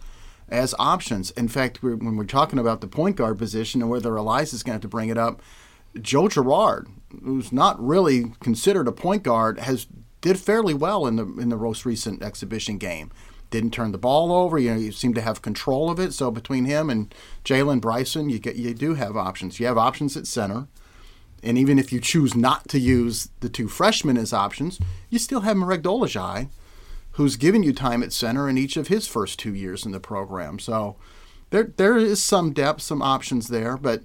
as 0.49 0.75
options. 0.79 1.31
In 1.33 1.49
fact, 1.49 1.83
we're, 1.83 1.97
when 1.97 2.17
we're 2.17 2.25
talking 2.25 2.59
about 2.59 2.81
the 2.81 2.89
point 2.89 3.17
guard 3.17 3.39
position 3.39 3.83
and 3.83 3.91
whether 3.91 4.17
Elijah's 4.17 4.63
going 4.63 4.73
to 4.73 4.77
have 4.77 4.83
to 4.83 4.89
bring 4.89 5.09
it 5.09 5.19
up, 5.19 5.43
Joe 6.01 6.29
Girard, 6.29 6.89
who's 7.25 7.53
not 7.53 7.81
really 7.85 8.33
considered 8.41 8.89
a 8.89 8.93
point 8.93 9.23
guard, 9.23 9.59
has 9.61 9.87
did 10.21 10.39
fairly 10.39 10.75
well 10.75 11.07
in 11.07 11.17
the 11.17 11.25
in 11.39 11.49
the 11.49 11.57
most 11.57 11.85
recent 11.85 12.23
exhibition 12.23 12.79
game. 12.79 13.11
Didn't 13.51 13.73
turn 13.73 13.93
the 13.93 13.99
ball 13.99 14.33
over. 14.33 14.59
You 14.59 14.73
know, 14.73 14.81
you 14.81 14.93
seem 14.93 15.15
to 15.15 15.21
have 15.21 15.43
control 15.43 15.91
of 15.91 15.99
it. 15.99 16.13
So 16.13 16.31
between 16.31 16.67
him 16.67 16.91
and 16.91 17.15
Jalen 17.45 17.81
Brycen, 17.81 18.31
you 18.31 18.39
get 18.39 18.57
you 18.57 18.75
do 18.75 18.95
have 18.95 19.17
options. 19.17 19.59
You 19.59 19.67
have 19.67 19.79
options 19.79 20.17
at 20.17 20.27
center. 20.27 20.69
And 21.43 21.57
even 21.57 21.79
if 21.79 21.93
you 21.93 22.01
choose 22.01 22.35
not 22.35 22.69
to 22.69 22.79
use 22.79 23.31
the 23.41 23.49
two 23.49 23.69
freshmen 23.69 24.17
as 24.17 24.33
options, 24.33 24.81
you 25.09 25.19
still 25.19 25.43
have 25.43 25.57
Marek 25.57 25.83
Dolezaj, 25.83 26.49
who's 27.13 27.37
given 27.37 27.63
you 27.63 27.73
time 27.73 28.03
at 28.03 28.13
center 28.13 28.49
in 28.49 28.59
each 28.59 28.77
of 28.77 28.89
his 28.89 29.07
first 29.07 29.39
two 29.39 29.55
years 29.55 29.87
in 29.87 29.93
the 29.93 30.01
program. 30.01 30.59
So 30.59 30.97
there 31.51 31.73
there 31.77 31.97
is 31.97 32.23
some 32.23 32.53
depth, 32.53 32.83
some 32.83 33.03
options 33.03 33.49
there, 33.49 33.77
but 33.77 34.03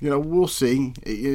you 0.00 0.10
know 0.10 0.18
we'll 0.18 0.48
see. 0.48 0.92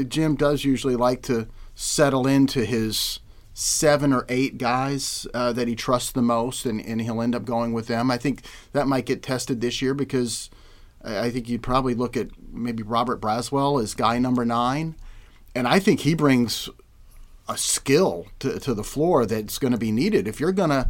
Jim 0.08 0.36
does 0.36 0.66
usually 0.66 0.96
like 0.96 1.22
to 1.24 1.48
settle 1.76 2.28
into 2.28 2.66
his 2.66 3.20
seven 3.60 4.14
or 4.14 4.26
eight 4.30 4.58
guys 4.58 5.26
uh, 5.34 5.52
that 5.54 5.68
he 5.68 5.76
trusts 5.76 6.12
the 6.12 6.22
most, 6.22 6.66
and, 6.66 6.80
and 6.86 7.02
he'll 7.02 7.22
end 7.22 7.34
up 7.34 7.46
going 7.46 7.74
with 7.74 7.88
them. 7.88 8.12
I 8.12 8.18
think 8.18 8.42
that 8.74 8.88
might 8.88 9.06
get 9.06 9.24
tested 9.24 9.62
this 9.62 9.82
year 9.82 9.94
because 9.94 10.50
I 11.04 11.30
think 11.32 11.50
you'd 11.50 11.64
probably 11.64 11.96
look 11.96 12.18
at 12.18 12.28
maybe 12.52 12.84
Robert 12.84 13.22
Braswell 13.22 13.82
as 13.82 13.94
guy 13.94 14.20
number 14.20 14.46
nine 14.46 14.96
and 15.58 15.68
I 15.68 15.80
think 15.80 16.02
he 16.02 16.14
brings 16.14 16.70
a 17.50 17.58
skill 17.58 18.28
to, 18.38 18.60
to 18.60 18.76
the 18.76 18.84
floor 18.84 19.26
that's 19.26 19.58
going 19.58 19.72
to 19.72 19.78
be 19.80 19.92
needed. 19.92 20.28
If 20.28 20.40
you're 20.40 20.52
going 20.52 20.70
to 20.70 20.88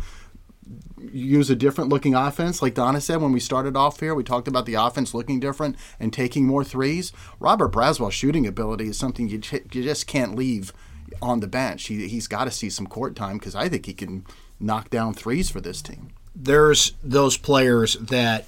use 1.00 1.50
a 1.50 1.56
different 1.56 1.90
looking 1.90 2.14
offense. 2.14 2.62
Like 2.62 2.74
Donna 2.74 3.00
said 3.00 3.22
when 3.22 3.32
we 3.32 3.40
started 3.40 3.78
off 3.78 4.02
here, 4.02 4.14
we 4.14 4.26
talked 4.26 4.50
about 4.50 4.66
the 4.66 4.74
offense 4.74 5.14
looking 5.14 5.40
different 5.40 5.78
and 6.02 6.12
taking 6.12 6.46
more 6.46 6.66
threes. 6.66 7.14
Robert 7.40 7.72
Braswell's 7.72 8.14
shooting 8.14 8.46
ability 8.46 8.88
is 8.88 8.98
something 8.98 9.30
you, 9.30 9.40
you 9.72 9.84
just 9.84 10.08
can't 10.08 10.36
leave 10.36 10.74
on 11.22 11.40
the 11.40 11.48
bench. 11.48 11.88
He, 11.88 12.08
he's 12.08 12.28
got 12.28 12.46
to 12.46 12.52
see 12.52 12.70
some 12.70 12.88
court 12.88 13.16
time 13.16 13.38
because 13.38 13.56
I 13.56 13.70
think 13.70 13.86
he 13.86 13.94
can 13.94 14.26
knock 14.60 14.90
down 14.90 15.14
threes 15.14 15.50
for 15.50 15.62
this 15.62 15.82
team. 15.82 16.10
There's 16.36 16.94
those 17.04 17.38
players 17.38 17.96
that 17.96 18.46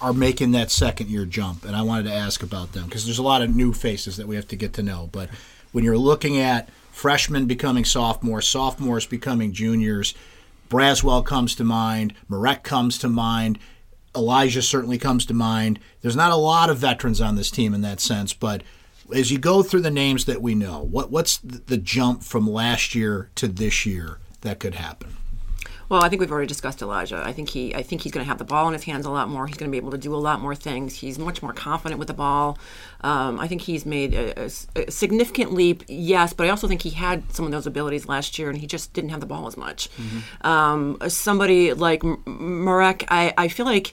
are 0.00 0.12
making 0.12 0.50
that 0.52 0.70
second 0.70 1.08
year 1.08 1.24
jump, 1.24 1.64
and 1.64 1.76
I 1.76 1.82
wanted 1.82 2.04
to 2.04 2.14
ask 2.14 2.42
about 2.42 2.72
them 2.72 2.86
because 2.86 3.04
there's 3.04 3.18
a 3.18 3.22
lot 3.22 3.42
of 3.42 3.54
new 3.54 3.72
faces 3.72 4.16
that 4.16 4.26
we 4.26 4.36
have 4.36 4.48
to 4.48 4.56
get 4.56 4.72
to 4.74 4.82
know. 4.82 5.08
But 5.12 5.30
when 5.70 5.84
you're 5.84 5.98
looking 5.98 6.38
at 6.38 6.68
freshmen 6.90 7.46
becoming 7.46 7.84
sophomores, 7.84 8.46
sophomores 8.46 9.06
becoming 9.06 9.52
juniors, 9.52 10.14
Braswell 10.68 11.24
comes 11.24 11.54
to 11.56 11.64
mind, 11.64 12.14
Marek 12.28 12.62
comes 12.62 12.98
to 12.98 13.08
mind, 13.08 13.58
Elijah 14.14 14.62
certainly 14.62 14.98
comes 14.98 15.24
to 15.26 15.34
mind. 15.34 15.78
There's 16.00 16.16
not 16.16 16.32
a 16.32 16.36
lot 16.36 16.68
of 16.68 16.78
veterans 16.78 17.20
on 17.20 17.36
this 17.36 17.50
team 17.50 17.72
in 17.72 17.80
that 17.82 18.00
sense, 18.00 18.32
but 18.32 18.62
as 19.14 19.30
you 19.30 19.38
go 19.38 19.62
through 19.62 19.82
the 19.82 19.90
names 19.90 20.24
that 20.26 20.42
we 20.42 20.54
know, 20.54 20.82
what 20.82 21.10
what's 21.10 21.38
the 21.38 21.76
jump 21.76 22.22
from 22.22 22.48
last 22.48 22.94
year 22.94 23.30
to 23.36 23.48
this 23.48 23.86
year 23.86 24.18
that 24.42 24.60
could 24.60 24.74
happen? 24.74 25.16
Well, 25.92 26.02
I 26.02 26.08
think 26.08 26.20
we've 26.20 26.32
already 26.32 26.46
discussed 26.46 26.80
Elijah. 26.80 27.22
I 27.22 27.34
think 27.34 27.50
he, 27.50 27.74
I 27.74 27.82
think 27.82 28.00
he's 28.00 28.12
going 28.12 28.24
to 28.24 28.28
have 28.28 28.38
the 28.38 28.46
ball 28.46 28.66
in 28.66 28.72
his 28.72 28.82
hands 28.82 29.04
a 29.04 29.10
lot 29.10 29.28
more. 29.28 29.46
He's 29.46 29.58
going 29.58 29.70
to 29.70 29.70
be 29.70 29.76
able 29.76 29.90
to 29.90 29.98
do 29.98 30.14
a 30.14 30.16
lot 30.16 30.40
more 30.40 30.54
things. 30.54 30.94
He's 30.94 31.18
much 31.18 31.42
more 31.42 31.52
confident 31.52 31.98
with 31.98 32.08
the 32.08 32.14
ball. 32.14 32.56
Um, 33.02 33.38
I 33.38 33.46
think 33.46 33.60
he's 33.60 33.84
made 33.84 34.14
a, 34.14 34.44
a, 34.44 34.50
a, 34.76 34.90
significant 34.90 35.52
leap, 35.52 35.84
yes, 35.88 36.32
but 36.32 36.46
I 36.46 36.48
also 36.48 36.66
think 36.66 36.80
he 36.80 36.88
had 36.88 37.30
some 37.30 37.44
of 37.44 37.52
those 37.52 37.66
abilities 37.66 38.08
last 38.08 38.38
year, 38.38 38.48
and 38.48 38.56
he 38.56 38.66
just 38.66 38.94
didn't 38.94 39.10
have 39.10 39.20
the 39.20 39.26
ball 39.26 39.46
as 39.46 39.58
much. 39.58 39.90
Mm-hmm. 39.96 40.46
Um, 40.46 40.96
somebody 41.08 41.74
like 41.74 42.02
Marek, 42.26 43.04
I, 43.08 43.34
I 43.36 43.48
feel 43.48 43.66
like 43.66 43.92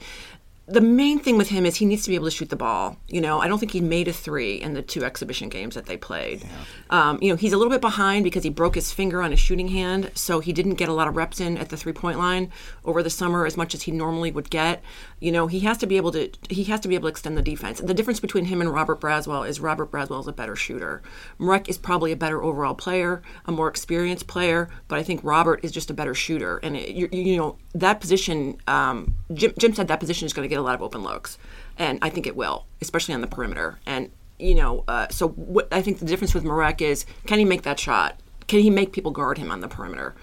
the 0.70 0.82
main 0.82 1.20
thing 1.20 1.38
with 1.38 1.50
him 1.50 1.66
is 1.66 1.78
he 1.78 1.86
needs 1.86 2.04
to 2.04 2.10
be 2.10 2.16
able 2.16 2.26
to 2.26 2.32
shoot 2.32 2.50
the 2.50 2.56
ball. 2.56 2.98
You 3.08 3.22
know, 3.22 3.40
I 3.40 3.48
don't 3.48 3.58
think 3.58 3.72
he 3.72 3.82
made 3.82 4.08
a 4.08 4.14
three 4.14 4.56
in 4.56 4.74
the 4.74 4.84
two 4.84 5.04
exhibition 5.04 5.50
games 5.50 5.74
that 5.74 5.88
they 5.88 5.98
played. 5.98 6.44
Yeah. 6.44 6.50
Um, 6.90 7.20
you 7.22 7.30
know, 7.30 7.36
he's 7.36 7.54
a 7.54 7.58
little 7.58 7.72
bit 7.72 7.82
behind 7.82 8.24
because 8.24 8.44
he 8.44 8.50
broke 8.50 8.76
his 8.76 8.92
finger 8.92 9.22
on 9.22 9.32
his 9.32 9.40
shooting 9.40 9.70
hand, 9.70 10.12
so 10.14 10.40
he 10.40 10.54
didn't 10.54 10.76
get 10.76 10.88
a 10.88 10.94
lot 10.94 11.08
of 11.08 11.16
reps 11.16 11.40
in 11.40 11.58
at 11.58 11.70
the 11.70 11.78
three 11.78 11.94
point 11.94 12.20
line 12.20 12.52
over 12.86 13.02
the 13.02 13.10
summer 13.10 13.46
as 13.48 13.58
much 13.58 13.74
as 13.74 13.84
he 13.84 13.92
normally 13.92 14.32
would 14.32 14.50
get. 14.52 14.84
You 15.20 15.32
know, 15.32 15.48
he 15.48 15.62
has 15.62 15.78
to 15.80 15.88
be 15.88 15.98
able 15.98 16.12
to 16.12 16.30
he 16.50 16.66
has 16.66 16.80
to 16.82 16.88
be 16.88 16.96
able 16.96 17.10
to 17.10 17.12
extend 17.12 17.36
the 17.36 17.42
defense. 17.42 17.80
The 17.80 17.94
difference 17.96 18.20
between 18.20 18.46
him 18.46 18.62
and 18.62 18.72
Robert 18.72 19.02
Braswell 19.02 19.48
is 19.48 19.60
Robert 19.60 19.92
Braswell 19.92 20.20
is 20.20 20.28
a 20.28 20.34
better 20.34 20.56
shooter. 20.56 21.02
Marek 21.40 21.68
is 21.68 21.78
probably 21.80 22.12
a 22.12 22.16
better 22.16 22.44
overall 22.44 22.76
player, 22.76 23.24
a 23.46 23.52
more 23.52 23.68
experienced 23.68 24.28
player, 24.28 24.70
but 24.88 25.00
I 25.00 25.04
think 25.04 25.24
Robert 25.24 25.62
is 25.64 25.72
just 25.72 25.90
a 25.90 25.94
better 25.94 26.14
shooter. 26.14 26.58
And 26.58 26.78
it, 26.78 26.90
you, 26.90 27.10
you 27.12 27.38
know 27.38 27.58
that 27.74 28.00
position, 28.00 28.58
um, 28.68 29.16
Jim, 29.34 29.54
Jim 29.58 29.74
said 29.74 29.88
that 29.88 30.00
position 30.00 30.26
is 30.26 30.34
going 30.34 30.48
to 30.48 30.50
get 30.50 30.59
a 30.60 30.64
lot 30.64 30.76
of 30.76 30.82
open 30.82 31.02
looks, 31.02 31.38
and 31.78 32.00
I 32.02 32.10
think 32.10 32.28
it 32.28 32.36
will, 32.36 32.66
especially 32.82 33.14
on 33.14 33.22
the 33.22 33.28
perimeter. 33.28 33.80
And 33.86 34.12
you 34.38 34.56
know, 34.56 34.84
uh, 34.88 35.08
so 35.10 35.30
what 35.30 35.68
I 35.72 35.82
think 35.82 36.00
the 36.00 36.06
difference 36.06 36.34
with 36.34 36.44
Marek 36.44 36.82
is 36.82 37.06
can 37.26 37.40
he 37.40 37.46
make 37.46 37.64
that 37.64 37.80
shot? 37.80 38.20
Can 38.48 38.60
he 38.60 38.70
make 38.70 38.94
people 38.94 39.12
guard 39.12 39.38
him 39.38 39.52
on 39.52 39.60
the 39.62 39.68
perimeter? 39.68 40.16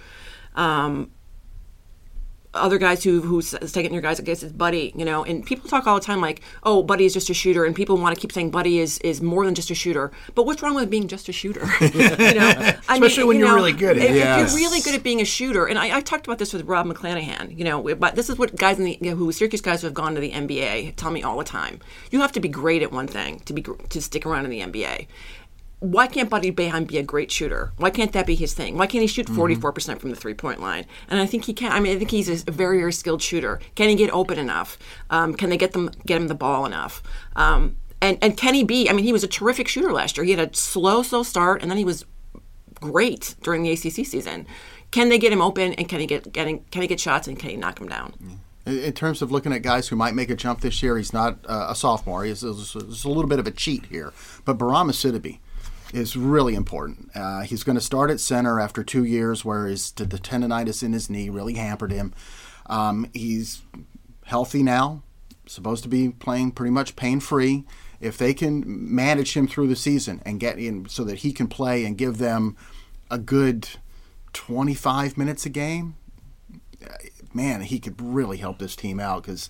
Um, 0.54 1.10
other 2.56 2.78
guys 2.78 3.04
who 3.04 3.20
who's 3.20 3.54
taking 3.72 3.92
your 3.92 4.02
guys, 4.02 4.20
I 4.20 4.22
guess, 4.22 4.42
is 4.42 4.52
Buddy. 4.52 4.92
You 4.96 5.04
know, 5.04 5.24
and 5.24 5.44
people 5.44 5.68
talk 5.68 5.86
all 5.86 5.98
the 5.98 6.04
time 6.04 6.20
like, 6.20 6.40
"Oh, 6.62 6.82
Buddy 6.82 7.04
is 7.04 7.14
just 7.14 7.30
a 7.30 7.34
shooter," 7.34 7.64
and 7.64 7.74
people 7.74 7.96
want 7.96 8.14
to 8.14 8.20
keep 8.20 8.32
saying 8.32 8.50
Buddy 8.50 8.78
is 8.78 8.98
is 8.98 9.20
more 9.20 9.44
than 9.44 9.54
just 9.54 9.70
a 9.70 9.74
shooter. 9.74 10.10
But 10.34 10.46
what's 10.46 10.62
wrong 10.62 10.74
with 10.74 10.90
being 10.90 11.08
just 11.08 11.28
a 11.28 11.32
shooter? 11.32 11.66
you 11.80 12.34
know, 12.34 12.74
especially 12.88 13.22
mean, 13.22 13.28
when 13.28 13.38
you 13.38 13.46
are 13.46 13.54
really 13.54 13.72
good. 13.72 13.96
At 13.98 14.04
if, 14.04 14.16
yes. 14.16 14.52
if 14.52 14.58
you're 14.58 14.68
really 14.68 14.80
good 14.80 14.94
at 14.94 15.02
being 15.02 15.20
a 15.20 15.24
shooter, 15.24 15.66
and 15.66 15.78
I, 15.78 15.98
I, 15.98 16.00
talked 16.00 16.26
about 16.26 16.38
this 16.38 16.52
with 16.52 16.66
Rob 16.66 16.86
McClanahan. 16.86 17.56
You 17.56 17.64
know, 17.64 17.94
but 17.96 18.14
this 18.14 18.28
is 18.28 18.38
what 18.38 18.56
guys 18.56 18.78
in 18.78 18.84
the 18.84 18.98
you 19.00 19.10
know, 19.10 19.16
who 19.16 19.30
Syracuse 19.32 19.60
guys 19.60 19.80
who 19.82 19.86
have 19.86 19.94
gone 19.94 20.14
to 20.14 20.20
the 20.20 20.32
NBA 20.32 20.94
tell 20.96 21.10
me 21.10 21.22
all 21.22 21.38
the 21.38 21.44
time. 21.44 21.80
You 22.10 22.20
have 22.20 22.32
to 22.32 22.40
be 22.40 22.48
great 22.48 22.82
at 22.82 22.92
one 22.92 23.06
thing 23.06 23.40
to 23.40 23.52
be 23.52 23.62
to 23.62 24.00
stick 24.00 24.26
around 24.26 24.44
in 24.44 24.50
the 24.50 24.60
NBA 24.60 25.06
why 25.80 26.06
can't 26.06 26.30
Buddy 26.30 26.50
Boeheim 26.50 26.86
be 26.86 26.96
a 26.96 27.02
great 27.02 27.30
shooter? 27.30 27.72
Why 27.76 27.90
can't 27.90 28.12
that 28.12 28.26
be 28.26 28.34
his 28.34 28.54
thing? 28.54 28.78
Why 28.78 28.86
can't 28.86 29.02
he 29.02 29.06
shoot 29.06 29.26
44% 29.26 29.56
mm-hmm. 29.56 29.70
percent 29.70 30.00
from 30.00 30.10
the 30.10 30.16
three 30.16 30.32
point 30.32 30.60
line? 30.60 30.86
And 31.08 31.20
I 31.20 31.26
think 31.26 31.44
he 31.44 31.52
can. 31.52 31.70
I 31.72 31.80
mean, 31.80 31.94
I 31.94 31.98
think 31.98 32.10
he's 32.10 32.28
a 32.28 32.50
very, 32.50 32.78
very 32.78 32.92
skilled 32.92 33.20
shooter. 33.20 33.60
Can 33.74 33.88
he 33.90 33.94
get 33.94 34.10
open 34.10 34.38
enough? 34.38 34.78
Um, 35.10 35.34
can 35.34 35.50
they 35.50 35.58
get 35.58 35.72
them 35.72 35.90
get 36.06 36.16
him 36.16 36.28
the 36.28 36.34
ball 36.34 36.64
enough? 36.64 37.02
Um, 37.34 37.76
and 38.00 38.18
and 38.22 38.36
can 38.36 38.54
he 38.54 38.64
be? 38.64 38.88
I 38.88 38.92
mean, 38.94 39.04
he 39.04 39.12
was 39.12 39.22
a 39.22 39.28
terrific 39.28 39.68
shooter 39.68 39.92
last 39.92 40.16
year. 40.16 40.24
He 40.24 40.32
had 40.32 40.50
a 40.50 40.54
slow, 40.54 41.02
slow 41.02 41.22
start, 41.22 41.60
and 41.60 41.70
then 41.70 41.78
he 41.78 41.84
was 41.84 42.06
great 42.74 43.34
during 43.42 43.62
the 43.62 43.72
ACC 43.72 44.06
season. 44.06 44.46
Can 44.90 45.08
they 45.10 45.18
get 45.18 45.32
him 45.32 45.42
open? 45.42 45.74
And 45.74 45.88
can 45.88 46.00
he 46.00 46.06
get 46.06 46.32
getting? 46.32 46.64
Can 46.70 46.82
he 46.82 46.88
get 46.88 47.00
shots? 47.00 47.28
And 47.28 47.38
can 47.38 47.50
he 47.50 47.56
knock 47.56 47.80
him 47.80 47.88
down? 47.88 48.14
In 48.64 48.92
terms 48.94 49.22
of 49.22 49.30
looking 49.30 49.52
at 49.52 49.62
guys 49.62 49.88
who 49.88 49.94
might 49.94 50.14
make 50.14 50.28
a 50.28 50.34
jump 50.34 50.60
this 50.60 50.82
year, 50.82 50.96
he's 50.96 51.12
not 51.12 51.38
uh, 51.46 51.66
a 51.68 51.74
sophomore. 51.76 52.24
He's, 52.24 52.40
he's, 52.40 52.72
he's, 52.72 53.04
a 53.04 53.08
little 53.08 53.28
bit 53.28 53.38
of 53.38 53.46
a 53.46 53.52
cheat 53.52 53.86
here. 53.86 54.12
But 54.44 54.58
Bourama 54.58 54.90
Sidibe, 54.90 55.38
is 55.96 56.16
really 56.16 56.54
important. 56.54 57.10
Uh, 57.14 57.40
he's 57.40 57.64
going 57.64 57.76
to 57.76 57.82
start 57.82 58.10
at 58.10 58.20
center 58.20 58.60
after 58.60 58.84
two 58.84 59.04
years 59.04 59.44
where 59.44 59.66
his 59.66 59.90
the 59.92 60.06
tendonitis 60.06 60.82
in 60.82 60.92
his 60.92 61.08
knee 61.08 61.30
really 61.30 61.54
hampered 61.54 61.90
him. 61.90 62.12
Um, 62.66 63.08
he's 63.14 63.62
healthy 64.24 64.62
now, 64.62 65.02
supposed 65.46 65.82
to 65.84 65.88
be 65.88 66.10
playing 66.10 66.52
pretty 66.52 66.70
much 66.70 66.96
pain 66.96 67.20
free. 67.20 67.64
If 67.98 68.18
they 68.18 68.34
can 68.34 68.64
manage 68.66 69.34
him 69.34 69.48
through 69.48 69.68
the 69.68 69.76
season 69.76 70.20
and 70.26 70.38
get 70.38 70.58
in 70.58 70.86
so 70.88 71.02
that 71.04 71.18
he 71.18 71.32
can 71.32 71.46
play 71.46 71.84
and 71.84 71.96
give 71.96 72.18
them 72.18 72.56
a 73.10 73.18
good 73.18 73.68
25 74.34 75.16
minutes 75.16 75.46
a 75.46 75.48
game, 75.48 75.96
man, 77.32 77.62
he 77.62 77.78
could 77.78 78.00
really 78.00 78.36
help 78.36 78.58
this 78.58 78.76
team 78.76 79.00
out 79.00 79.22
because, 79.22 79.48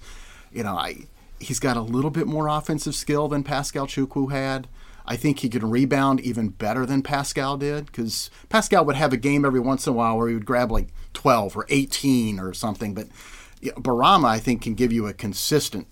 you 0.52 0.62
know, 0.62 0.76
I 0.76 1.06
he's 1.40 1.58
got 1.58 1.76
a 1.76 1.82
little 1.82 2.10
bit 2.10 2.26
more 2.26 2.46
offensive 2.46 2.94
skill 2.94 3.26
than 3.26 3.42
Pascal 3.42 3.86
Chukwu 3.86 4.30
had. 4.30 4.68
I 5.06 5.16
think 5.16 5.38
he 5.38 5.48
can 5.48 5.68
rebound 5.68 6.20
even 6.20 6.48
better 6.48 6.84
than 6.84 7.02
Pascal 7.02 7.56
did 7.56 7.86
because 7.86 8.30
Pascal 8.48 8.84
would 8.84 8.96
have 8.96 9.12
a 9.12 9.16
game 9.16 9.44
every 9.44 9.60
once 9.60 9.86
in 9.86 9.92
a 9.92 9.96
while 9.96 10.16
where 10.16 10.28
he 10.28 10.34
would 10.34 10.46
grab 10.46 10.72
like 10.72 10.88
12 11.14 11.56
or 11.56 11.66
18 11.68 12.40
or 12.40 12.52
something. 12.52 12.92
But 12.92 13.08
Bourama, 13.62 14.26
I 14.26 14.38
think, 14.38 14.62
can 14.62 14.74
give 14.74 14.92
you 14.92 15.06
a 15.06 15.12
consistent 15.12 15.86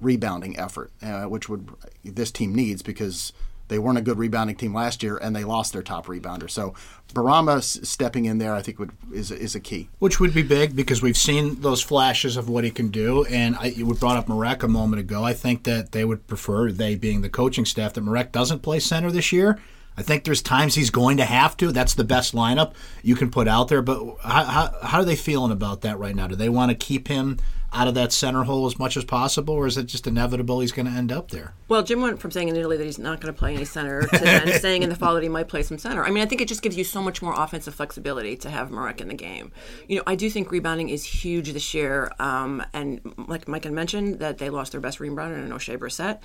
rebounding 0.00 0.58
effort, 0.58 0.92
uh, 1.02 1.24
which 1.24 1.48
would 1.48 1.70
this 2.04 2.30
team 2.30 2.54
needs 2.54 2.82
because 2.82 3.32
they 3.68 3.78
weren't 3.78 3.98
a 3.98 4.02
good 4.02 4.18
rebounding 4.18 4.56
team 4.56 4.74
last 4.74 5.02
year, 5.02 5.16
and 5.16 5.34
they 5.34 5.44
lost 5.44 5.72
their 5.72 5.82
top 5.82 6.06
rebounder. 6.06 6.50
So 6.50 6.74
Bourama 7.14 7.62
stepping 7.62 8.24
in 8.24 8.38
there, 8.38 8.54
I 8.54 8.62
think, 8.62 8.78
would 8.78 8.92
is 9.12 9.30
is 9.30 9.54
a 9.54 9.60
key. 9.60 9.88
Which 9.98 10.20
would 10.20 10.34
be 10.34 10.42
big 10.42 10.74
because 10.74 11.02
we've 11.02 11.16
seen 11.16 11.60
those 11.60 11.82
flashes 11.82 12.36
of 12.36 12.48
what 12.48 12.64
he 12.64 12.70
can 12.70 12.88
do. 12.88 13.24
And 13.24 13.56
I, 13.56 13.66
you 13.66 13.86
brought 13.94 14.16
up 14.16 14.28
Marek 14.28 14.62
a 14.62 14.68
moment 14.68 15.00
ago. 15.00 15.24
I 15.24 15.32
think 15.32 15.64
that 15.64 15.92
they 15.92 16.04
would 16.04 16.26
prefer, 16.26 16.70
they 16.70 16.94
being 16.94 17.22
the 17.22 17.30
coaching 17.30 17.64
staff, 17.64 17.94
that 17.94 18.00
Marek 18.00 18.32
doesn't 18.32 18.60
play 18.60 18.80
center 18.80 19.10
this 19.10 19.32
year. 19.32 19.58
I 19.96 20.02
think 20.02 20.22
there's 20.22 20.42
times 20.42 20.76
he's 20.76 20.90
going 20.90 21.16
to 21.16 21.24
have 21.24 21.56
to. 21.56 21.72
That's 21.72 21.94
the 21.94 22.04
best 22.04 22.32
lineup 22.32 22.74
you 23.02 23.16
can 23.16 23.32
put 23.32 23.48
out 23.48 23.66
there. 23.66 23.82
But 23.82 24.16
how, 24.22 24.44
how, 24.44 24.74
how 24.80 24.98
are 25.00 25.04
they 25.04 25.16
feeling 25.16 25.50
about 25.50 25.80
that 25.80 25.98
right 25.98 26.14
now? 26.14 26.28
Do 26.28 26.36
they 26.36 26.48
want 26.48 26.70
to 26.70 26.76
keep 26.76 27.08
him 27.08 27.38
out 27.72 27.86
of 27.86 27.94
that 27.94 28.12
center 28.12 28.44
hole 28.44 28.66
as 28.66 28.78
much 28.78 28.96
as 28.96 29.04
possible, 29.04 29.54
or 29.54 29.66
is 29.66 29.76
it 29.76 29.86
just 29.86 30.06
inevitable 30.06 30.60
he's 30.60 30.72
going 30.72 30.86
to 30.86 30.92
end 30.92 31.12
up 31.12 31.30
there? 31.30 31.54
Well, 31.68 31.82
Jim 31.82 32.00
went 32.00 32.18
from 32.18 32.30
saying 32.30 32.48
in 32.48 32.56
Italy 32.56 32.76
that 32.78 32.84
he's 32.84 32.98
not 32.98 33.20
going 33.20 33.32
to 33.32 33.38
play 33.38 33.54
any 33.54 33.66
center 33.66 34.02
to 34.02 34.18
then 34.18 34.52
saying 34.60 34.82
in 34.82 34.88
the 34.88 34.96
fall 34.96 35.14
that 35.14 35.22
he 35.22 35.28
might 35.28 35.48
play 35.48 35.62
some 35.62 35.76
center. 35.78 36.04
I 36.04 36.10
mean, 36.10 36.22
I 36.22 36.26
think 36.26 36.40
it 36.40 36.48
just 36.48 36.62
gives 36.62 36.76
you 36.76 36.84
so 36.84 37.02
much 37.02 37.20
more 37.20 37.34
offensive 37.36 37.74
flexibility 37.74 38.36
to 38.36 38.50
have 38.50 38.70
Marek 38.70 39.00
in 39.00 39.08
the 39.08 39.14
game. 39.14 39.52
You 39.86 39.96
know, 39.96 40.02
I 40.06 40.14
do 40.14 40.30
think 40.30 40.50
rebounding 40.50 40.88
is 40.88 41.04
huge 41.04 41.52
this 41.52 41.74
year, 41.74 42.10
um, 42.18 42.64
and 42.72 43.00
like 43.28 43.46
Mike 43.46 43.64
had 43.64 43.72
mentioned, 43.72 44.20
that 44.20 44.38
they 44.38 44.48
lost 44.48 44.72
their 44.72 44.80
best 44.80 44.98
rebounder 44.98 45.36
in 45.36 45.50
Oshae 45.50 45.78
Brissett. 45.78 46.20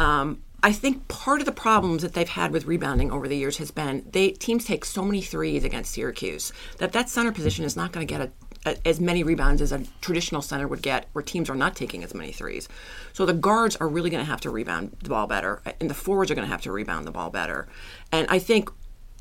Um, 0.00 0.42
I 0.60 0.72
think 0.72 1.06
part 1.06 1.40
of 1.40 1.46
the 1.46 1.52
problems 1.52 2.02
that 2.02 2.14
they've 2.14 2.28
had 2.28 2.50
with 2.50 2.66
rebounding 2.66 3.12
over 3.12 3.28
the 3.28 3.36
years 3.36 3.58
has 3.58 3.70
been 3.70 4.04
they 4.10 4.30
teams 4.30 4.64
take 4.64 4.84
so 4.84 5.04
many 5.04 5.22
threes 5.22 5.62
against 5.62 5.92
Syracuse 5.92 6.52
that 6.78 6.92
that 6.92 7.08
center 7.08 7.30
position 7.30 7.64
is 7.64 7.76
not 7.76 7.92
going 7.92 8.04
to 8.04 8.12
get 8.12 8.20
a 8.20 8.30
as 8.84 9.00
many 9.00 9.22
rebounds 9.22 9.62
as 9.62 9.72
a 9.72 9.82
traditional 10.00 10.42
center 10.42 10.68
would 10.68 10.82
get, 10.82 11.06
where 11.12 11.22
teams 11.22 11.48
are 11.48 11.54
not 11.54 11.76
taking 11.76 12.04
as 12.04 12.14
many 12.14 12.32
threes. 12.32 12.68
So 13.12 13.24
the 13.24 13.32
guards 13.32 13.76
are 13.76 13.88
really 13.88 14.10
going 14.10 14.24
to 14.24 14.30
have 14.30 14.40
to 14.42 14.50
rebound 14.50 14.96
the 15.02 15.08
ball 15.08 15.26
better, 15.26 15.62
and 15.80 15.88
the 15.88 15.94
forwards 15.94 16.30
are 16.30 16.34
going 16.34 16.46
to 16.46 16.52
have 16.52 16.62
to 16.62 16.72
rebound 16.72 17.06
the 17.06 17.12
ball 17.12 17.30
better. 17.30 17.68
And 18.12 18.26
I 18.28 18.38
think 18.38 18.70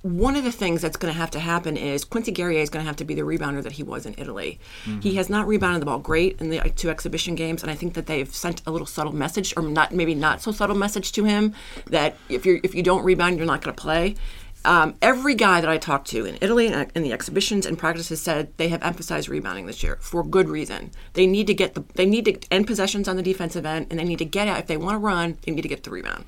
one 0.03 0.36
of 0.36 0.44
the 0.44 0.51
things 0.51 0.82
that's 0.82 0.96
going 0.96 1.12
to 1.12 1.20
have 1.20 1.32
to 1.32 1.39
happen 1.39 1.75
is 1.75 2.06
Quincy 2.06 2.32
Guerrier 2.32 2.62
is 2.62 2.70
going 2.70 2.84
to 2.84 2.88
have 2.88 2.98
to 2.98 3.06
be 3.06 3.15
the 3.15 3.24
rebounder 3.24 3.63
that 3.63 3.74
he 3.74 3.84
was 3.84 4.06
in 4.06 4.13
Italy. 4.17 4.60
Mm-hmm. 4.86 5.00
He 5.01 5.15
has 5.15 5.29
not 5.29 5.48
rebounded 5.48 5.82
the 5.82 5.88
ball 5.88 6.00
great 6.00 6.39
in 6.39 6.50
the 6.50 6.60
two 6.75 6.89
exhibition 6.89 7.36
games, 7.36 7.63
and 7.63 7.72
I 7.72 7.75
think 7.75 7.96
that 7.96 8.06
they've 8.06 8.34
sent 8.34 8.62
a 8.67 8.72
little 8.72 8.88
subtle 8.88 9.13
message, 9.13 9.53
or 9.58 9.63
not 9.63 9.91
maybe 9.91 10.13
not 10.13 10.41
so 10.41 10.51
subtle 10.51 10.75
message 10.75 11.12
to 11.13 11.24
him 11.24 11.53
that 11.88 12.15
if 12.29 12.46
you 12.46 12.60
if 12.63 12.75
you 12.75 12.84
don't 12.84 13.03
rebound, 13.03 13.38
you're 13.38 13.48
not 13.48 13.62
going 13.62 13.75
to 13.75 13.82
play. 13.82 14.15
Um, 14.68 14.96
every 15.02 15.34
guy 15.34 15.62
that 15.62 15.70
I 15.70 15.78
talked 15.78 16.10
to 16.10 16.26
in 16.26 16.38
Italy 16.42 16.68
and 16.68 16.92
in 16.94 17.02
the 17.02 17.14
exhibitions 17.14 17.66
and 17.66 17.80
practices 17.80 18.22
said 18.22 18.52
they 18.58 18.68
have 18.68 18.84
emphasized 18.84 19.30
rebounding 19.30 19.66
this 19.66 19.82
year 19.82 19.98
for 20.02 20.26
good 20.26 20.50
reason. 20.50 20.92
They 21.14 21.26
need 21.26 21.48
to 21.48 21.54
get 21.54 21.74
the 21.74 21.86
they 21.96 22.06
need 22.06 22.26
to 22.26 22.38
end 22.52 22.68
possessions 22.68 23.08
on 23.08 23.16
the 23.16 23.24
defensive 23.24 23.66
end, 23.66 23.88
and 23.90 23.98
they 23.98 24.04
need 24.04 24.20
to 24.20 24.26
get 24.26 24.50
out 24.50 24.60
if 24.60 24.68
they 24.68 24.76
want 24.76 24.96
to 24.96 25.00
run. 25.00 25.38
They 25.44 25.54
need 25.54 25.62
to 25.62 25.70
get 25.70 25.86
the 25.86 25.90
rebound. 25.90 26.26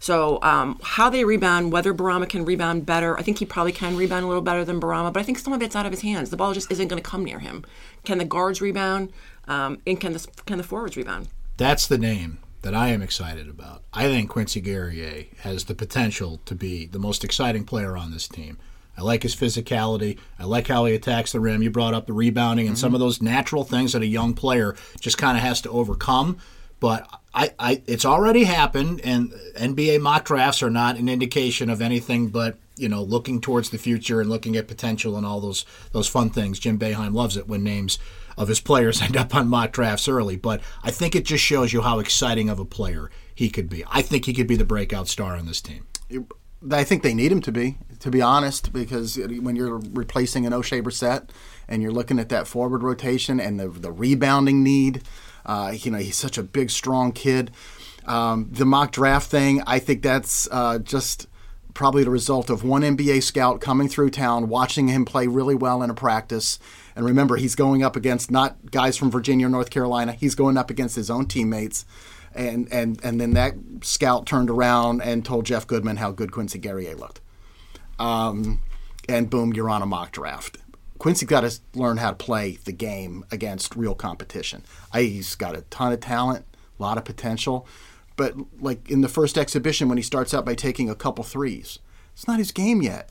So 0.00 0.42
um, 0.42 0.80
how 0.82 1.08
they 1.10 1.24
rebound, 1.24 1.70
whether 1.70 1.94
Bourama 1.94 2.28
can 2.28 2.44
rebound 2.44 2.86
better, 2.86 3.16
I 3.16 3.22
think 3.22 3.38
he 3.38 3.46
probably 3.46 3.72
can 3.72 3.96
rebound 3.96 4.24
a 4.24 4.28
little 4.28 4.42
better 4.42 4.64
than 4.64 4.80
Bourama, 4.80 5.12
but 5.12 5.20
I 5.20 5.22
think 5.22 5.38
some 5.38 5.52
of 5.52 5.62
it's 5.62 5.76
out 5.76 5.86
of 5.86 5.92
his 5.92 6.02
hands. 6.02 6.30
The 6.30 6.36
ball 6.36 6.54
just 6.54 6.70
isn't 6.72 6.88
going 6.88 7.00
to 7.00 7.08
come 7.08 7.24
near 7.24 7.38
him. 7.38 7.64
Can 8.04 8.18
the 8.18 8.24
guards 8.24 8.60
rebound? 8.60 9.12
Um, 9.46 9.78
and 9.86 10.00
can 10.00 10.12
the 10.12 10.26
can 10.44 10.58
the 10.58 10.64
forwards 10.64 10.96
rebound? 10.96 11.28
That's 11.56 11.86
the 11.86 11.98
name 11.98 12.38
that 12.66 12.74
I 12.74 12.88
am 12.88 13.00
excited 13.00 13.48
about. 13.48 13.84
I 13.92 14.08
think 14.08 14.28
Quincy 14.28 14.60
Guerrier 14.60 15.26
has 15.42 15.66
the 15.66 15.74
potential 15.74 16.40
to 16.46 16.54
be 16.56 16.86
the 16.86 16.98
most 16.98 17.22
exciting 17.22 17.62
player 17.62 17.96
on 17.96 18.10
this 18.10 18.26
team. 18.26 18.58
I 18.98 19.02
like 19.02 19.22
his 19.22 19.36
physicality. 19.36 20.18
I 20.36 20.46
like 20.46 20.66
how 20.66 20.84
he 20.84 20.96
attacks 20.96 21.30
the 21.30 21.38
rim. 21.38 21.62
You 21.62 21.70
brought 21.70 21.94
up 21.94 22.08
the 22.08 22.12
rebounding 22.12 22.66
and 22.66 22.74
mm-hmm. 22.74 22.80
some 22.80 22.92
of 22.92 22.98
those 22.98 23.22
natural 23.22 23.62
things 23.62 23.92
that 23.92 24.02
a 24.02 24.06
young 24.06 24.34
player 24.34 24.74
just 24.98 25.16
kind 25.16 25.36
of 25.36 25.44
has 25.44 25.60
to 25.60 25.70
overcome. 25.70 26.38
But 26.80 27.08
I, 27.32 27.52
I, 27.56 27.82
it's 27.86 28.04
already 28.04 28.42
happened, 28.42 29.00
and 29.04 29.30
NBA 29.56 30.00
mock 30.00 30.24
drafts 30.24 30.60
are 30.60 30.68
not 30.68 30.96
an 30.96 31.08
indication 31.08 31.70
of 31.70 31.80
anything 31.80 32.30
but 32.30 32.58
you 32.76 32.88
know 32.88 33.02
looking 33.02 33.40
towards 33.40 33.70
the 33.70 33.78
future 33.78 34.20
and 34.20 34.28
looking 34.28 34.56
at 34.56 34.66
potential 34.66 35.16
and 35.16 35.24
all 35.24 35.40
those 35.40 35.64
those 35.92 36.08
fun 36.08 36.30
things. 36.30 36.58
Jim 36.58 36.80
Boeheim 36.80 37.14
loves 37.14 37.36
it 37.36 37.46
when 37.46 37.62
names 37.62 38.00
of 38.36 38.48
his 38.48 38.60
players 38.60 39.02
end 39.02 39.16
up 39.16 39.34
on 39.34 39.48
mock 39.48 39.72
drafts 39.72 40.08
early. 40.08 40.36
But 40.36 40.60
I 40.82 40.90
think 40.90 41.14
it 41.14 41.24
just 41.24 41.44
shows 41.44 41.72
you 41.72 41.82
how 41.82 41.98
exciting 41.98 42.48
of 42.48 42.58
a 42.58 42.64
player 42.64 43.10
he 43.34 43.50
could 43.50 43.68
be. 43.68 43.84
I 43.88 44.02
think 44.02 44.24
he 44.24 44.32
could 44.32 44.46
be 44.46 44.56
the 44.56 44.64
breakout 44.64 45.08
star 45.08 45.36
on 45.36 45.46
this 45.46 45.60
team. 45.60 45.86
I 46.70 46.84
think 46.84 47.02
they 47.02 47.14
need 47.14 47.30
him 47.30 47.42
to 47.42 47.52
be, 47.52 47.76
to 48.00 48.10
be 48.10 48.22
honest, 48.22 48.72
because 48.72 49.18
when 49.18 49.56
you're 49.56 49.78
replacing 49.78 50.46
an 50.46 50.52
Oshae 50.52 50.82
Brissett 50.82 51.28
and 51.68 51.82
you're 51.82 51.92
looking 51.92 52.18
at 52.18 52.30
that 52.30 52.46
forward 52.46 52.82
rotation 52.82 53.38
and 53.38 53.60
the, 53.60 53.68
the 53.68 53.92
rebounding 53.92 54.62
need, 54.62 55.02
uh, 55.44 55.74
you 55.76 55.90
know, 55.90 55.98
he's 55.98 56.16
such 56.16 56.38
a 56.38 56.42
big, 56.42 56.70
strong 56.70 57.12
kid. 57.12 57.50
Um, 58.06 58.48
the 58.50 58.64
mock 58.64 58.92
draft 58.92 59.30
thing, 59.30 59.62
I 59.66 59.78
think 59.78 60.02
that's 60.02 60.48
uh, 60.50 60.78
just 60.78 61.26
probably 61.74 62.04
the 62.04 62.10
result 62.10 62.48
of 62.48 62.64
one 62.64 62.82
NBA 62.82 63.22
scout 63.22 63.60
coming 63.60 63.88
through 63.88 64.10
town, 64.10 64.48
watching 64.48 64.88
him 64.88 65.04
play 65.04 65.26
really 65.26 65.54
well 65.54 65.82
in 65.82 65.90
a 65.90 65.94
practice, 65.94 66.58
and 66.96 67.04
remember, 67.04 67.36
he's 67.36 67.54
going 67.54 67.84
up 67.84 67.94
against 67.94 68.30
not 68.30 68.70
guys 68.70 68.96
from 68.96 69.10
Virginia 69.10 69.46
or 69.46 69.50
North 69.50 69.68
Carolina. 69.68 70.12
He's 70.12 70.34
going 70.34 70.56
up 70.56 70.70
against 70.70 70.96
his 70.96 71.10
own 71.10 71.26
teammates. 71.26 71.84
And, 72.34 72.72
and, 72.72 72.98
and 73.04 73.20
then 73.20 73.34
that 73.34 73.54
scout 73.82 74.26
turned 74.26 74.48
around 74.48 75.02
and 75.02 75.24
told 75.24 75.44
Jeff 75.44 75.66
Goodman 75.66 75.98
how 75.98 76.10
good 76.10 76.32
Quincy 76.32 76.58
Guerrier 76.58 76.94
looked. 76.94 77.20
Um, 77.98 78.62
and 79.08 79.28
boom, 79.28 79.52
you're 79.52 79.68
on 79.68 79.82
a 79.82 79.86
mock 79.86 80.12
draft. 80.12 80.56
Quincy's 80.98 81.28
got 81.28 81.42
to 81.42 81.60
learn 81.74 81.98
how 81.98 82.10
to 82.10 82.16
play 82.16 82.58
the 82.64 82.72
game 82.72 83.26
against 83.30 83.76
real 83.76 83.94
competition. 83.94 84.64
He's 84.94 85.34
got 85.34 85.54
a 85.54 85.62
ton 85.62 85.92
of 85.92 86.00
talent, 86.00 86.46
a 86.78 86.82
lot 86.82 86.96
of 86.96 87.04
potential. 87.04 87.66
But 88.16 88.34
like 88.58 88.90
in 88.90 89.02
the 89.02 89.08
first 89.08 89.36
exhibition, 89.36 89.90
when 89.90 89.98
he 89.98 90.02
starts 90.02 90.32
out 90.32 90.46
by 90.46 90.54
taking 90.54 90.88
a 90.88 90.94
couple 90.94 91.24
threes, 91.24 91.78
it's 92.14 92.26
not 92.26 92.38
his 92.38 92.52
game 92.52 92.80
yet 92.80 93.10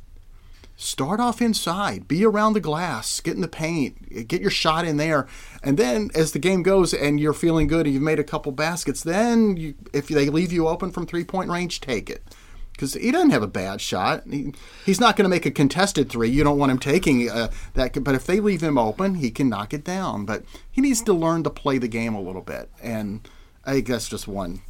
start 0.75 1.19
off 1.19 1.41
inside, 1.41 2.07
be 2.07 2.25
around 2.25 2.53
the 2.53 2.59
glass, 2.59 3.19
get 3.21 3.35
in 3.35 3.41
the 3.41 3.47
paint, 3.47 4.27
get 4.27 4.41
your 4.41 4.51
shot 4.51 4.85
in 4.85 4.97
there, 4.97 5.27
and 5.63 5.77
then 5.77 6.09
as 6.13 6.31
the 6.31 6.39
game 6.39 6.63
goes 6.63 6.93
and 6.93 7.19
you're 7.19 7.33
feeling 7.33 7.67
good 7.67 7.85
and 7.85 7.93
you've 7.93 8.03
made 8.03 8.19
a 8.19 8.23
couple 8.23 8.51
baskets, 8.51 9.03
then 9.03 9.57
you, 9.57 9.75
if 9.93 10.07
they 10.07 10.29
leave 10.29 10.51
you 10.51 10.67
open 10.67 10.91
from 10.91 11.05
three 11.05 11.23
point 11.23 11.49
range, 11.49 11.81
take 11.81 12.09
it. 12.09 12.23
Because 12.71 12.93
he 12.93 13.09
doesn't 13.09 13.29
have 13.29 13.41
a 13.41 13.47
bad 13.47 13.79
shot. 13.79 14.23
He, 14.29 14.53
he's 14.85 14.99
not 14.99 15.15
going 15.15 15.23
to 15.23 15.29
make 15.29 15.45
a 15.45 15.51
contested 15.51 16.09
three. 16.09 16.27
You 16.27 16.43
don't 16.43 16.57
want 16.57 16.73
him 16.73 16.77
taking 16.77 17.29
uh, 17.29 17.49
that. 17.73 18.03
But 18.03 18.15
if 18.15 18.25
they 18.25 18.41
leave 18.41 18.59
him 18.59 18.77
open, 18.77 19.15
he 19.15 19.31
can 19.31 19.47
knock 19.47 19.73
it 19.73 19.85
down. 19.85 20.25
But 20.25 20.43
he 20.69 20.81
needs 20.81 21.01
to 21.03 21.13
learn 21.13 21.43
to 21.43 21.49
play 21.49 21.77
the 21.77 21.87
game 21.87 22.13
a 22.13 22.19
little 22.19 22.41
bit. 22.41 22.69
And 22.83 23.25
I 23.65 23.79
that's 23.79 24.09
just 24.09 24.27
one 24.27 24.61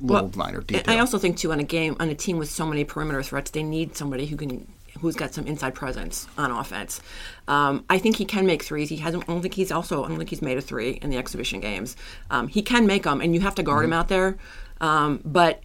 little 0.00 0.26
well, 0.26 0.32
minor 0.34 0.60
detail. 0.60 0.92
I 0.92 0.98
also 0.98 1.18
think 1.18 1.36
too 1.36 1.52
on 1.52 1.60
a 1.60 1.64
game 1.64 1.96
on 2.00 2.08
a 2.08 2.16
team 2.16 2.36
with 2.36 2.50
so 2.50 2.66
many 2.66 2.82
perimeter 2.82 3.22
threats, 3.22 3.52
they 3.52 3.62
need 3.62 3.96
somebody 3.96 4.26
who 4.26 4.36
can 4.36 4.66
who's 4.98 5.16
got 5.16 5.32
some 5.32 5.46
inside 5.46 5.74
presence 5.74 6.26
on 6.36 6.50
offense. 6.50 7.00
Um, 7.48 7.84
I 7.88 7.98
think 7.98 8.16
he 8.16 8.24
can 8.24 8.46
make 8.46 8.62
threes. 8.62 8.88
He 8.88 8.96
hasn't. 8.96 9.24
I 9.24 9.26
don't 9.32 9.42
think 9.42 9.54
he's 9.54 9.72
also. 9.72 10.04
I 10.04 10.08
don't 10.08 10.18
think 10.18 10.30
he's 10.30 10.42
made 10.42 10.58
a 10.58 10.60
three 10.60 10.92
in 11.02 11.10
the 11.10 11.16
exhibition 11.16 11.60
games. 11.60 11.96
Um, 12.30 12.48
he 12.48 12.62
can 12.62 12.86
make 12.86 13.04
them, 13.04 13.20
and 13.20 13.34
you 13.34 13.40
have 13.40 13.54
to 13.56 13.62
guard 13.62 13.84
mm-hmm. 13.84 13.92
him 13.92 13.98
out 13.98 14.08
there. 14.08 14.36
Um, 14.80 15.20
but 15.24 15.62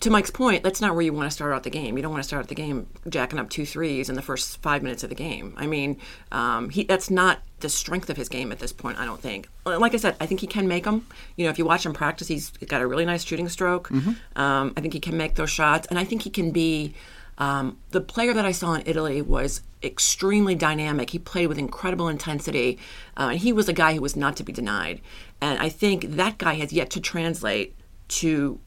to 0.00 0.10
Mike's 0.10 0.30
point, 0.30 0.62
that's 0.62 0.80
not 0.80 0.94
where 0.94 1.02
you 1.02 1.12
want 1.12 1.30
to 1.30 1.34
start 1.34 1.52
out 1.52 1.62
the 1.62 1.70
game. 1.70 1.96
You 1.96 2.02
don't 2.02 2.12
want 2.12 2.22
to 2.22 2.26
start 2.26 2.42
out 2.42 2.48
the 2.48 2.54
game 2.54 2.86
jacking 3.08 3.38
up 3.38 3.48
two 3.48 3.64
threes 3.64 4.08
in 4.08 4.16
the 4.16 4.22
first 4.22 4.60
five 4.60 4.82
minutes 4.82 5.02
of 5.02 5.08
the 5.08 5.14
game. 5.14 5.54
I 5.56 5.66
mean, 5.66 5.98
um, 6.30 6.68
he 6.68 6.84
that's 6.84 7.10
not 7.10 7.40
the 7.60 7.68
strength 7.68 8.10
of 8.10 8.16
his 8.16 8.28
game 8.28 8.52
at 8.52 8.58
this 8.58 8.72
point. 8.72 8.98
I 8.98 9.06
don't 9.06 9.20
think. 9.20 9.48
Like 9.64 9.94
I 9.94 9.96
said, 9.96 10.16
I 10.20 10.26
think 10.26 10.40
he 10.40 10.46
can 10.46 10.68
make 10.68 10.84
them. 10.84 11.06
You 11.36 11.46
know, 11.46 11.50
if 11.50 11.58
you 11.58 11.64
watch 11.64 11.86
him 11.86 11.94
practice, 11.94 12.28
he's 12.28 12.50
got 12.50 12.82
a 12.82 12.86
really 12.86 13.06
nice 13.06 13.24
shooting 13.24 13.48
stroke. 13.48 13.88
Mm-hmm. 13.88 14.38
Um, 14.38 14.74
I 14.76 14.80
think 14.80 14.92
he 14.92 15.00
can 15.00 15.16
make 15.16 15.36
those 15.36 15.50
shots, 15.50 15.86
and 15.88 15.98
I 15.98 16.04
think 16.04 16.22
he 16.22 16.30
can 16.30 16.50
be 16.50 16.94
um, 17.38 17.78
the 17.90 18.00
player 18.00 18.32
that 18.32 18.44
I 18.44 18.52
saw 18.52 18.74
in 18.74 18.82
Italy 18.86 19.20
was 19.22 19.62
extremely 19.82 20.54
dynamic. 20.54 21.10
He 21.10 21.18
played 21.18 21.48
with 21.48 21.58
incredible 21.58 22.08
intensity, 22.08 22.78
uh, 23.16 23.28
and 23.32 23.38
he 23.38 23.52
was 23.52 23.68
a 23.68 23.72
guy 23.72 23.94
who 23.94 24.00
was 24.00 24.16
not 24.16 24.36
to 24.36 24.42
be 24.42 24.52
denied. 24.52 25.00
And 25.40 25.58
I 25.58 25.68
think 25.68 26.16
that 26.16 26.38
guy 26.38 26.54
has 26.54 26.72
yet 26.72 26.90
to 26.90 27.00
translate 27.00 27.74
to 28.08 28.60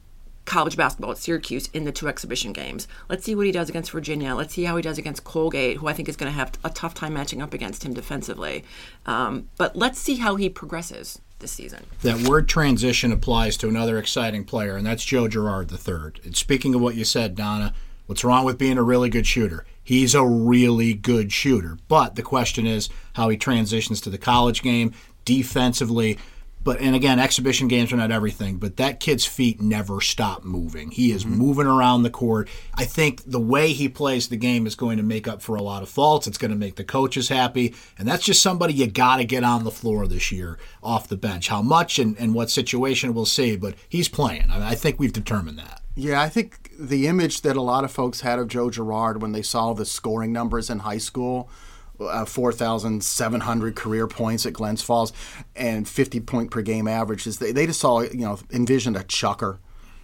college 0.48 0.76
basketball 0.76 1.10
at 1.10 1.18
Syracuse 1.18 1.68
in 1.74 1.84
the 1.84 1.92
two 1.92 2.08
exhibition 2.08 2.54
games. 2.54 2.88
Let's 3.08 3.24
see 3.24 3.34
what 3.34 3.44
he 3.44 3.52
does 3.52 3.68
against 3.68 3.90
Virginia. 3.90 4.34
Let's 4.34 4.54
see 4.54 4.64
how 4.64 4.76
he 4.76 4.82
does 4.82 4.96
against 4.96 5.22
Colgate, 5.22 5.76
who 5.76 5.88
I 5.88 5.92
think 5.92 6.08
is 6.08 6.16
going 6.16 6.32
to 6.32 6.36
have 6.36 6.52
a 6.64 6.70
tough 6.70 6.94
time 6.94 7.12
matching 7.12 7.42
up 7.42 7.52
against 7.52 7.84
him 7.84 7.92
defensively. 7.92 8.64
Um, 9.04 9.50
but 9.58 9.76
let's 9.76 9.98
see 9.98 10.16
how 10.16 10.36
he 10.36 10.48
progresses 10.48 11.20
this 11.38 11.52
season. 11.52 11.84
That 12.02 12.26
word 12.26 12.48
transition 12.48 13.12
applies 13.12 13.58
to 13.58 13.68
another 13.68 13.98
exciting 13.98 14.44
player, 14.44 14.74
and 14.74 14.86
that's 14.86 15.04
Joe 15.04 15.28
Girard 15.28 15.70
III. 15.70 16.22
And 16.24 16.36
speaking 16.36 16.74
of 16.74 16.80
what 16.80 16.94
you 16.94 17.04
said, 17.04 17.34
Donna, 17.34 17.74
What's 18.08 18.24
wrong 18.24 18.46
with 18.46 18.56
being 18.56 18.78
a 18.78 18.82
really 18.82 19.10
good 19.10 19.26
shooter? 19.26 19.66
He's 19.84 20.14
a 20.14 20.24
really 20.24 20.94
good 20.94 21.30
shooter. 21.30 21.76
But 21.88 22.14
the 22.14 22.22
question 22.22 22.66
is 22.66 22.88
how 23.12 23.28
he 23.28 23.36
transitions 23.36 24.00
to 24.00 24.08
the 24.08 24.16
college 24.16 24.62
game 24.62 24.94
defensively. 25.26 26.18
But 26.64 26.80
and 26.80 26.96
again, 26.96 27.18
exhibition 27.18 27.68
games 27.68 27.92
are 27.92 27.98
not 27.98 28.10
everything, 28.10 28.56
but 28.56 28.78
that 28.78 28.98
kid's 28.98 29.26
feet 29.26 29.60
never 29.60 30.00
stop 30.00 30.42
moving. 30.42 30.90
He 30.90 31.12
is 31.12 31.22
mm-hmm. 31.22 31.36
moving 31.36 31.66
around 31.66 32.02
the 32.02 32.08
court. 32.08 32.48
I 32.74 32.86
think 32.86 33.24
the 33.26 33.38
way 33.38 33.74
he 33.74 33.90
plays 33.90 34.28
the 34.28 34.38
game 34.38 34.66
is 34.66 34.74
going 34.74 34.96
to 34.96 35.02
make 35.02 35.28
up 35.28 35.42
for 35.42 35.54
a 35.56 35.62
lot 35.62 35.82
of 35.82 35.90
faults. 35.90 36.26
It's 36.26 36.38
going 36.38 36.50
to 36.50 36.56
make 36.56 36.76
the 36.76 36.84
coaches 36.84 37.28
happy, 37.28 37.74
and 37.98 38.08
that's 38.08 38.24
just 38.24 38.40
somebody 38.40 38.72
you 38.72 38.86
got 38.86 39.18
to 39.18 39.24
get 39.26 39.44
on 39.44 39.64
the 39.64 39.70
floor 39.70 40.06
this 40.06 40.32
year 40.32 40.58
off 40.82 41.08
the 41.08 41.16
bench. 41.18 41.48
How 41.48 41.60
much 41.60 41.98
and, 41.98 42.18
and 42.18 42.32
what 42.32 42.50
situation 42.50 43.12
we'll 43.12 43.26
see, 43.26 43.54
but 43.54 43.74
he's 43.86 44.08
playing. 44.08 44.50
I, 44.50 44.54
mean, 44.54 44.62
I 44.62 44.74
think 44.74 44.98
we've 44.98 45.12
determined 45.12 45.58
that. 45.58 45.82
Yeah, 45.98 46.22
I 46.22 46.28
think 46.28 46.70
the 46.78 47.08
image 47.08 47.40
that 47.40 47.56
a 47.56 47.60
lot 47.60 47.82
of 47.82 47.90
folks 47.90 48.20
had 48.20 48.38
of 48.38 48.46
Joe 48.46 48.70
Girard 48.70 49.20
when 49.20 49.32
they 49.32 49.42
saw 49.42 49.72
the 49.72 49.84
scoring 49.84 50.32
numbers 50.32 50.70
in 50.70 50.78
high 50.80 50.98
school. 50.98 51.50
Uh, 51.98 52.24
4,700 52.24 53.74
career 53.74 54.06
points 54.06 54.46
at 54.46 54.52
Glens 54.52 54.80
Falls 54.80 55.12
and 55.56 55.88
50 55.88 56.20
point 56.20 56.52
per 56.52 56.62
game 56.62 56.86
averages. 56.86 57.40
They, 57.40 57.50
they 57.50 57.66
just 57.66 57.80
saw, 57.80 58.02
you 58.02 58.20
know, 58.20 58.38
envisioned 58.52 58.96
a 58.96 59.02
chucker, 59.02 59.58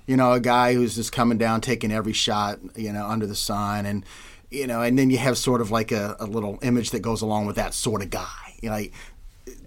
you 0.04 0.16
know, 0.16 0.32
a 0.32 0.40
guy 0.40 0.74
who's 0.74 0.96
just 0.96 1.12
coming 1.12 1.38
down, 1.38 1.60
taking 1.60 1.92
every 1.92 2.12
shot, 2.12 2.58
you 2.74 2.92
know, 2.92 3.06
under 3.06 3.28
the 3.28 3.36
sun. 3.36 3.86
And, 3.86 4.04
you 4.50 4.66
know, 4.66 4.82
and 4.82 4.98
then 4.98 5.10
you 5.10 5.18
have 5.18 5.38
sort 5.38 5.60
of 5.60 5.70
like 5.70 5.92
a, 5.92 6.16
a 6.18 6.26
little 6.26 6.58
image 6.62 6.90
that 6.90 7.02
goes 7.02 7.22
along 7.22 7.46
with 7.46 7.54
that 7.54 7.72
sort 7.72 8.02
of 8.02 8.10
guy. 8.10 8.56
You 8.60 8.70
know, 8.70 8.74
like, 8.74 8.92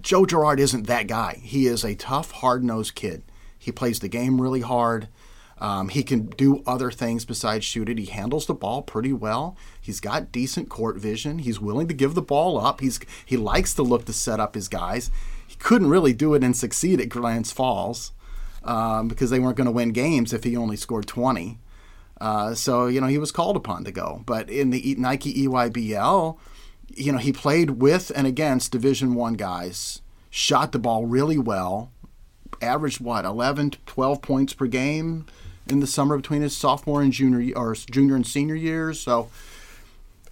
Joe 0.02 0.26
Girard 0.26 0.60
isn't 0.60 0.88
that 0.88 1.08
guy. 1.08 1.40
He 1.42 1.68
is 1.68 1.86
a 1.86 1.96
tough, 1.96 2.32
hard 2.32 2.66
nosed 2.66 2.96
kid. 2.96 3.24
He 3.58 3.72
plays 3.72 4.02
the 4.02 4.10
game 4.10 4.42
really 4.42 4.60
hard. 4.60 5.08
Um, 5.60 5.90
he 5.90 6.04
can 6.04 6.28
do 6.28 6.62
other 6.68 6.92
things 6.92 7.26
besides 7.26 7.66
shoot 7.66 7.90
it. 7.90 7.98
He 7.98 8.06
handles 8.06 8.46
the 8.46 8.54
ball 8.54 8.84
pretty 8.84 9.14
well. 9.14 9.58
He's 9.82 10.00
got 10.00 10.32
decent 10.32 10.70
court 10.70 10.98
vision. 10.98 11.40
He's 11.40 11.60
willing 11.60 11.88
to 11.88 11.94
give 11.94 12.14
the 12.14 12.22
ball 12.22 12.60
up. 12.60 12.80
He's 12.80 13.00
he 13.26 13.38
likes 13.38 13.74
to 13.76 13.84
look 13.84 14.06
to 14.06 14.14
set 14.14 14.40
up 14.40 14.54
his 14.54 14.68
guys. 14.68 15.10
He 15.48 15.56
couldn't 15.56 15.90
really 15.90 16.14
do 16.14 16.34
it 16.36 16.44
and 16.44 16.56
succeed 16.56 17.02
at 17.02 17.10
Glens 17.10 17.52
Falls 17.52 18.12
um, 18.64 19.08
because 19.08 19.30
they 19.30 19.40
weren't 19.40 19.58
going 19.58 19.66
to 19.66 19.72
win 19.72 19.92
games 19.94 20.34
if 20.34 20.44
he 20.44 20.56
only 20.56 20.78
scored 20.78 21.08
20. 21.08 21.58
Uh, 22.20 22.54
so 22.54 22.88
you 22.88 23.02
know 23.02 23.08
he 23.08 23.18
was 23.18 23.32
called 23.32 23.56
upon 23.56 23.84
to 23.84 23.92
go. 23.92 24.22
But 24.28 24.50
in 24.52 24.70
the 24.70 24.96
Nike 25.00 25.48
EYBL, 25.48 26.38
you 26.96 27.12
know 27.12 27.18
he 27.18 27.34
played 27.34 27.82
with 27.82 28.12
and 28.16 28.28
against 28.28 28.72
Division 28.72 29.16
One 29.16 29.34
guys. 29.34 30.04
Shot 30.30 30.72
the 30.72 30.80
ball 30.80 31.08
really 31.08 31.40
well. 31.40 31.92
Averaged 32.62 33.02
what 33.02 33.26
11, 33.26 33.72
12 33.86 34.22
points 34.22 34.54
per 34.54 34.68
game 34.68 35.26
in 35.72 35.80
the 35.80 35.88
summer 35.88 36.18
between 36.18 36.42
his 36.42 36.56
sophomore 36.56 37.02
and 37.02 37.12
junior 37.12 37.56
or 37.56 37.76
junior 37.76 38.16
and 38.16 38.26
senior 38.26 38.56
years. 38.56 39.00
So 39.00 39.30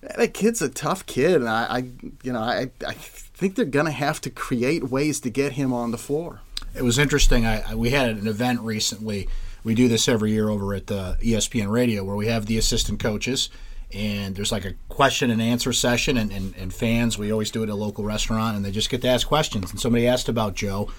eh, 0.03 0.13
that 0.17 0.33
kid's 0.33 0.61
a 0.61 0.69
tough 0.69 1.05
kid, 1.05 1.35
and 1.35 1.49
I, 1.49 1.63
I 1.69 1.77
you 2.23 2.33
know, 2.33 2.41
I, 2.41 2.69
I 2.85 2.93
think 2.93 3.55
they're 3.55 3.65
gonna 3.65 3.91
have 3.91 4.21
to 4.21 4.29
create 4.29 4.89
ways 4.89 5.19
to 5.21 5.29
get 5.29 5.53
him 5.53 5.73
on 5.73 5.91
the 5.91 5.97
floor. 5.97 6.41
It 6.73 6.83
was 6.83 6.97
interesting. 6.99 7.45
I, 7.45 7.71
I 7.71 7.75
we 7.75 7.91
had 7.91 8.09
an 8.09 8.27
event 8.27 8.61
recently. 8.61 9.29
We 9.63 9.73
do 9.73 9.87
this 9.87 10.07
every 10.07 10.31
year 10.31 10.49
over 10.49 10.75
at 10.75 10.91
uh, 10.91 11.15
the 11.19 11.33
ESPN 11.33 11.71
Radio, 11.71 12.03
where 12.03 12.15
we 12.15 12.27
have 12.27 12.45
the 12.45 12.57
assistant 12.57 12.99
coaches 12.99 13.49
and 13.93 14.35
there's 14.35 14.51
like 14.51 14.65
a 14.65 14.73
question 14.89 15.29
and 15.31 15.41
answer 15.41 15.71
session, 15.71 16.17
and, 16.17 16.31
and, 16.31 16.53
and 16.57 16.73
fans, 16.73 17.17
we 17.17 17.31
always 17.31 17.51
do 17.51 17.61
it 17.61 17.69
at 17.69 17.69
a 17.69 17.75
local 17.75 18.03
restaurant, 18.03 18.55
and 18.55 18.65
they 18.65 18.71
just 18.71 18.89
get 18.89 19.01
to 19.03 19.07
ask 19.07 19.27
questions. 19.27 19.71
And 19.71 19.79
somebody 19.79 20.07
asked 20.07 20.27
about 20.27 20.55
Joe, 20.55 20.89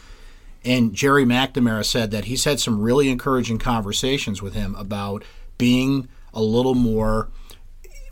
and 0.66 0.92
Gerry 0.92 1.24
McNamara 1.24 1.84
said 1.84 2.10
that 2.10 2.26
he's 2.26 2.44
had 2.44 2.60
some 2.60 2.80
really 2.80 3.08
encouraging 3.08 3.58
conversations 3.58 4.42
with 4.42 4.54
him 4.54 4.74
about 4.74 5.24
being 5.56 6.08
a 6.34 6.42
little 6.42 6.74
more. 6.74 7.28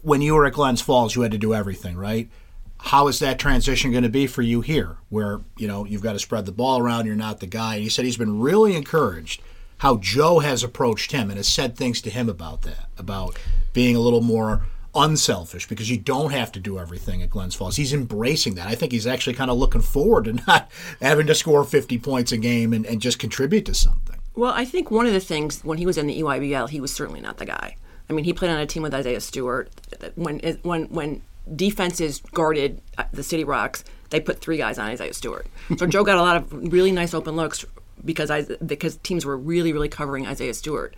When 0.02 0.22
you 0.22 0.34
were 0.34 0.46
at 0.46 0.52
Glens 0.52 0.80
Falls, 0.80 1.16
you 1.16 1.22
had 1.22 1.32
to 1.32 1.38
do 1.38 1.52
everything, 1.52 1.96
right? 1.96 2.30
How 2.78 3.08
is 3.08 3.18
that 3.18 3.38
transition 3.38 3.90
going 3.90 4.04
to 4.04 4.10
be 4.10 4.26
for 4.26 4.42
you 4.42 4.60
here, 4.60 4.98
where 5.08 5.40
you 5.56 5.66
know 5.66 5.84
you've 5.84 6.02
got 6.02 6.12
to 6.12 6.18
spread 6.18 6.46
the 6.46 6.52
ball 6.52 6.78
around? 6.78 7.06
You're 7.06 7.16
not 7.16 7.40
the 7.40 7.46
guy. 7.46 7.74
And 7.74 7.82
he 7.82 7.88
said 7.88 8.04
he's 8.04 8.16
been 8.16 8.40
really 8.40 8.76
encouraged 8.76 9.42
how 9.78 9.96
Joe 9.96 10.38
has 10.38 10.62
approached 10.62 11.12
him 11.12 11.30
and 11.30 11.36
has 11.36 11.48
said 11.48 11.76
things 11.76 12.00
to 12.02 12.10
him 12.10 12.28
about 12.28 12.62
that, 12.62 12.86
about 12.96 13.38
being 13.72 13.96
a 13.96 14.00
little 14.00 14.20
more 14.20 14.66
unselfish 14.94 15.68
because 15.68 15.90
you 15.90 15.96
don't 15.96 16.32
have 16.32 16.52
to 16.52 16.60
do 16.60 16.78
everything 16.78 17.22
at 17.22 17.30
Glens 17.30 17.54
Falls. 17.54 17.76
He's 17.76 17.92
embracing 17.92 18.54
that. 18.54 18.66
I 18.66 18.74
think 18.74 18.92
he's 18.92 19.06
actually 19.06 19.34
kind 19.34 19.50
of 19.50 19.56
looking 19.56 19.80
forward 19.80 20.24
to 20.24 20.32
not 20.46 20.70
having 21.00 21.26
to 21.26 21.34
score 21.34 21.64
50 21.64 21.98
points 21.98 22.32
a 22.32 22.36
game 22.36 22.72
and, 22.72 22.86
and 22.86 23.00
just 23.00 23.18
contribute 23.18 23.66
to 23.66 23.74
something. 23.74 24.18
Well, 24.34 24.52
I 24.52 24.64
think 24.64 24.90
one 24.90 25.06
of 25.06 25.12
the 25.12 25.20
things 25.20 25.62
when 25.64 25.78
he 25.78 25.86
was 25.86 25.96
in 25.96 26.06
the 26.06 26.20
EYBL, 26.20 26.68
he 26.70 26.80
was 26.80 26.92
certainly 26.92 27.20
not 27.20 27.38
the 27.38 27.46
guy. 27.46 27.76
I 28.08 28.12
mean, 28.12 28.24
he 28.24 28.32
played 28.32 28.50
on 28.50 28.58
a 28.58 28.66
team 28.66 28.82
with 28.82 28.94
Isaiah 28.94 29.20
Stewart. 29.20 29.70
When 30.16 30.40
when 30.62 30.84
when 30.86 31.22
defenses 31.54 32.20
guarded 32.32 32.80
uh, 32.98 33.04
the 33.12 33.22
City 33.22 33.44
Rocks, 33.44 33.84
they 34.10 34.20
put 34.20 34.40
three 34.40 34.56
guys 34.56 34.78
on 34.78 34.90
Isaiah 34.90 35.14
Stewart. 35.14 35.46
So 35.78 35.86
Joe 35.86 36.04
got 36.04 36.18
a 36.18 36.22
lot 36.22 36.36
of 36.36 36.72
really 36.72 36.92
nice 36.92 37.14
open 37.14 37.36
looks 37.36 37.64
because 38.04 38.30
I 38.30 38.42
because 38.42 38.96
teams 38.98 39.24
were 39.24 39.36
really 39.36 39.72
really 39.72 39.88
covering 39.88 40.26
Isaiah 40.26 40.54
Stewart. 40.54 40.94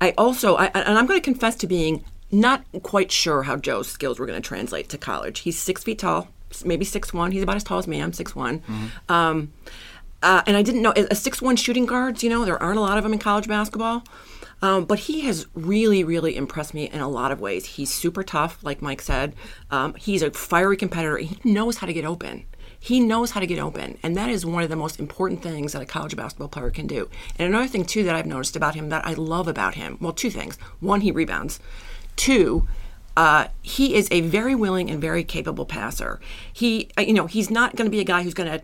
I 0.00 0.12
also 0.18 0.56
I, 0.56 0.66
and 0.66 0.98
I'm 0.98 1.06
going 1.06 1.18
to 1.18 1.24
confess 1.24 1.56
to 1.56 1.66
being 1.66 2.04
not 2.32 2.64
quite 2.82 3.10
sure 3.10 3.42
how 3.42 3.56
Joe's 3.56 3.88
skills 3.88 4.18
were 4.18 4.26
going 4.26 4.40
to 4.40 4.46
translate 4.46 4.88
to 4.90 4.98
college. 4.98 5.40
He's 5.40 5.58
six 5.58 5.82
feet 5.82 5.98
tall, 5.98 6.28
maybe 6.64 6.84
six 6.84 7.12
one. 7.12 7.32
He's 7.32 7.42
about 7.42 7.56
as 7.56 7.64
tall 7.64 7.78
as 7.78 7.86
me. 7.86 8.00
I'm 8.00 8.12
six 8.12 8.34
one. 8.34 8.60
Mm-hmm. 8.60 9.12
Um, 9.12 9.52
uh, 10.22 10.42
and 10.46 10.56
I 10.56 10.62
didn't 10.62 10.82
know 10.82 10.92
a 10.96 11.14
six 11.14 11.40
one 11.40 11.56
shooting 11.56 11.86
guards. 11.86 12.22
You 12.22 12.30
know, 12.30 12.44
there 12.44 12.62
aren't 12.62 12.78
a 12.78 12.82
lot 12.82 12.98
of 12.98 13.04
them 13.04 13.12
in 13.12 13.18
college 13.18 13.48
basketball. 13.48 14.04
Um, 14.62 14.84
but 14.84 14.98
he 14.98 15.22
has 15.22 15.46
really, 15.54 16.04
really 16.04 16.36
impressed 16.36 16.74
me 16.74 16.84
in 16.90 17.00
a 17.00 17.08
lot 17.08 17.32
of 17.32 17.40
ways. 17.40 17.64
He's 17.64 17.92
super 17.92 18.22
tough, 18.22 18.62
like 18.62 18.82
Mike 18.82 19.00
said. 19.00 19.34
Um, 19.70 19.94
he's 19.94 20.22
a 20.22 20.30
fiery 20.30 20.76
competitor. 20.76 21.16
He 21.16 21.38
knows 21.44 21.78
how 21.78 21.86
to 21.86 21.94
get 21.94 22.04
open. 22.04 22.44
He 22.78 22.98
knows 22.98 23.32
how 23.32 23.40
to 23.40 23.46
get 23.46 23.58
open, 23.58 23.98
and 24.02 24.16
that 24.16 24.30
is 24.30 24.46
one 24.46 24.62
of 24.62 24.70
the 24.70 24.76
most 24.76 24.98
important 24.98 25.42
things 25.42 25.72
that 25.72 25.82
a 25.82 25.86
college 25.86 26.16
basketball 26.16 26.48
player 26.48 26.70
can 26.70 26.86
do. 26.86 27.10
And 27.38 27.46
another 27.46 27.68
thing 27.68 27.84
too 27.84 28.04
that 28.04 28.14
I've 28.14 28.24
noticed 28.24 28.56
about 28.56 28.74
him 28.74 28.88
that 28.88 29.06
I 29.06 29.12
love 29.12 29.48
about 29.48 29.74
him, 29.74 29.98
well, 30.00 30.14
two 30.14 30.30
things. 30.30 30.56
One, 30.80 31.02
he 31.02 31.10
rebounds. 31.10 31.60
Two, 32.20 32.68
uh, 33.16 33.46
he 33.62 33.94
is 33.94 34.06
a 34.10 34.20
very 34.20 34.54
willing 34.54 34.90
and 34.90 35.00
very 35.00 35.24
capable 35.24 35.64
passer. 35.64 36.20
He, 36.52 36.90
uh, 36.98 37.00
you 37.00 37.14
know, 37.14 37.26
he's 37.26 37.50
not 37.50 37.76
going 37.76 37.86
to 37.86 37.90
be 37.90 38.00
a 38.00 38.04
guy 38.04 38.22
who's 38.22 38.34
going 38.34 38.50
to 38.50 38.62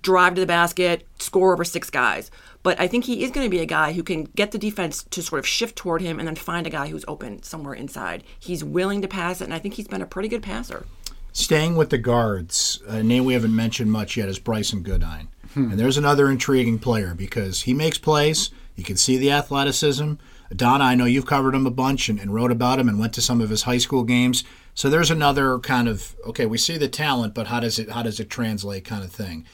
drive 0.00 0.34
to 0.34 0.40
the 0.40 0.46
basket, 0.46 1.06
score 1.20 1.52
over 1.52 1.62
six 1.62 1.88
guys. 1.88 2.32
But 2.64 2.80
I 2.80 2.88
think 2.88 3.04
he 3.04 3.22
is 3.22 3.30
going 3.30 3.46
to 3.46 3.48
be 3.50 3.60
a 3.60 3.64
guy 3.64 3.92
who 3.92 4.02
can 4.02 4.24
get 4.24 4.50
the 4.50 4.58
defense 4.58 5.04
to 5.04 5.22
sort 5.22 5.38
of 5.38 5.46
shift 5.46 5.76
toward 5.76 6.02
him 6.02 6.18
and 6.18 6.26
then 6.26 6.34
find 6.34 6.66
a 6.66 6.70
guy 6.70 6.88
who's 6.88 7.04
open 7.06 7.44
somewhere 7.44 7.74
inside. 7.74 8.24
He's 8.40 8.64
willing 8.64 9.02
to 9.02 9.08
pass 9.08 9.40
it, 9.40 9.44
and 9.44 9.54
I 9.54 9.60
think 9.60 9.74
he's 9.74 9.86
been 9.86 10.02
a 10.02 10.06
pretty 10.06 10.28
good 10.28 10.42
passer. 10.42 10.84
Staying 11.32 11.76
with 11.76 11.90
the 11.90 11.98
guards, 11.98 12.82
a 12.88 13.04
name 13.04 13.24
we 13.24 13.34
haven't 13.34 13.54
mentioned 13.54 13.92
much 13.92 14.16
yet 14.16 14.28
is 14.28 14.40
Brycen 14.40 14.82
Goodine. 14.82 15.28
Hmm. 15.54 15.70
And 15.70 15.78
there's 15.78 15.96
another 15.96 16.28
intriguing 16.28 16.80
player 16.80 17.14
because 17.14 17.62
he 17.62 17.72
makes 17.72 17.98
plays. 17.98 18.50
You 18.74 18.82
can 18.82 18.96
see 18.96 19.16
the 19.16 19.30
athleticism. 19.30 20.14
Donna, 20.54 20.84
I 20.84 20.94
know 20.94 21.04
you've 21.04 21.26
covered 21.26 21.54
him 21.54 21.66
a 21.66 21.70
bunch 21.70 22.08
and, 22.08 22.20
and, 22.20 22.32
wrote 22.32 22.52
about 22.52 22.78
him 22.78 22.88
and 22.88 22.98
went 22.98 23.12
to 23.14 23.22
some 23.22 23.40
of 23.40 23.50
his 23.50 23.62
high 23.62 23.78
school 23.78 24.04
games. 24.04 24.44
So 24.74 24.88
there's 24.88 25.10
another 25.10 25.58
kind 25.58 25.88
of 25.88 26.14
okay, 26.26 26.46
we 26.46 26.58
see 26.58 26.76
the 26.76 26.88
talent, 26.88 27.34
but 27.34 27.48
how 27.48 27.60
does 27.60 27.78
it 27.78 27.90
how 27.90 28.02
does 28.02 28.20
it 28.20 28.30
translate 28.30 28.84
kind 28.84 29.02
of 29.02 29.10
thing? 29.10 29.44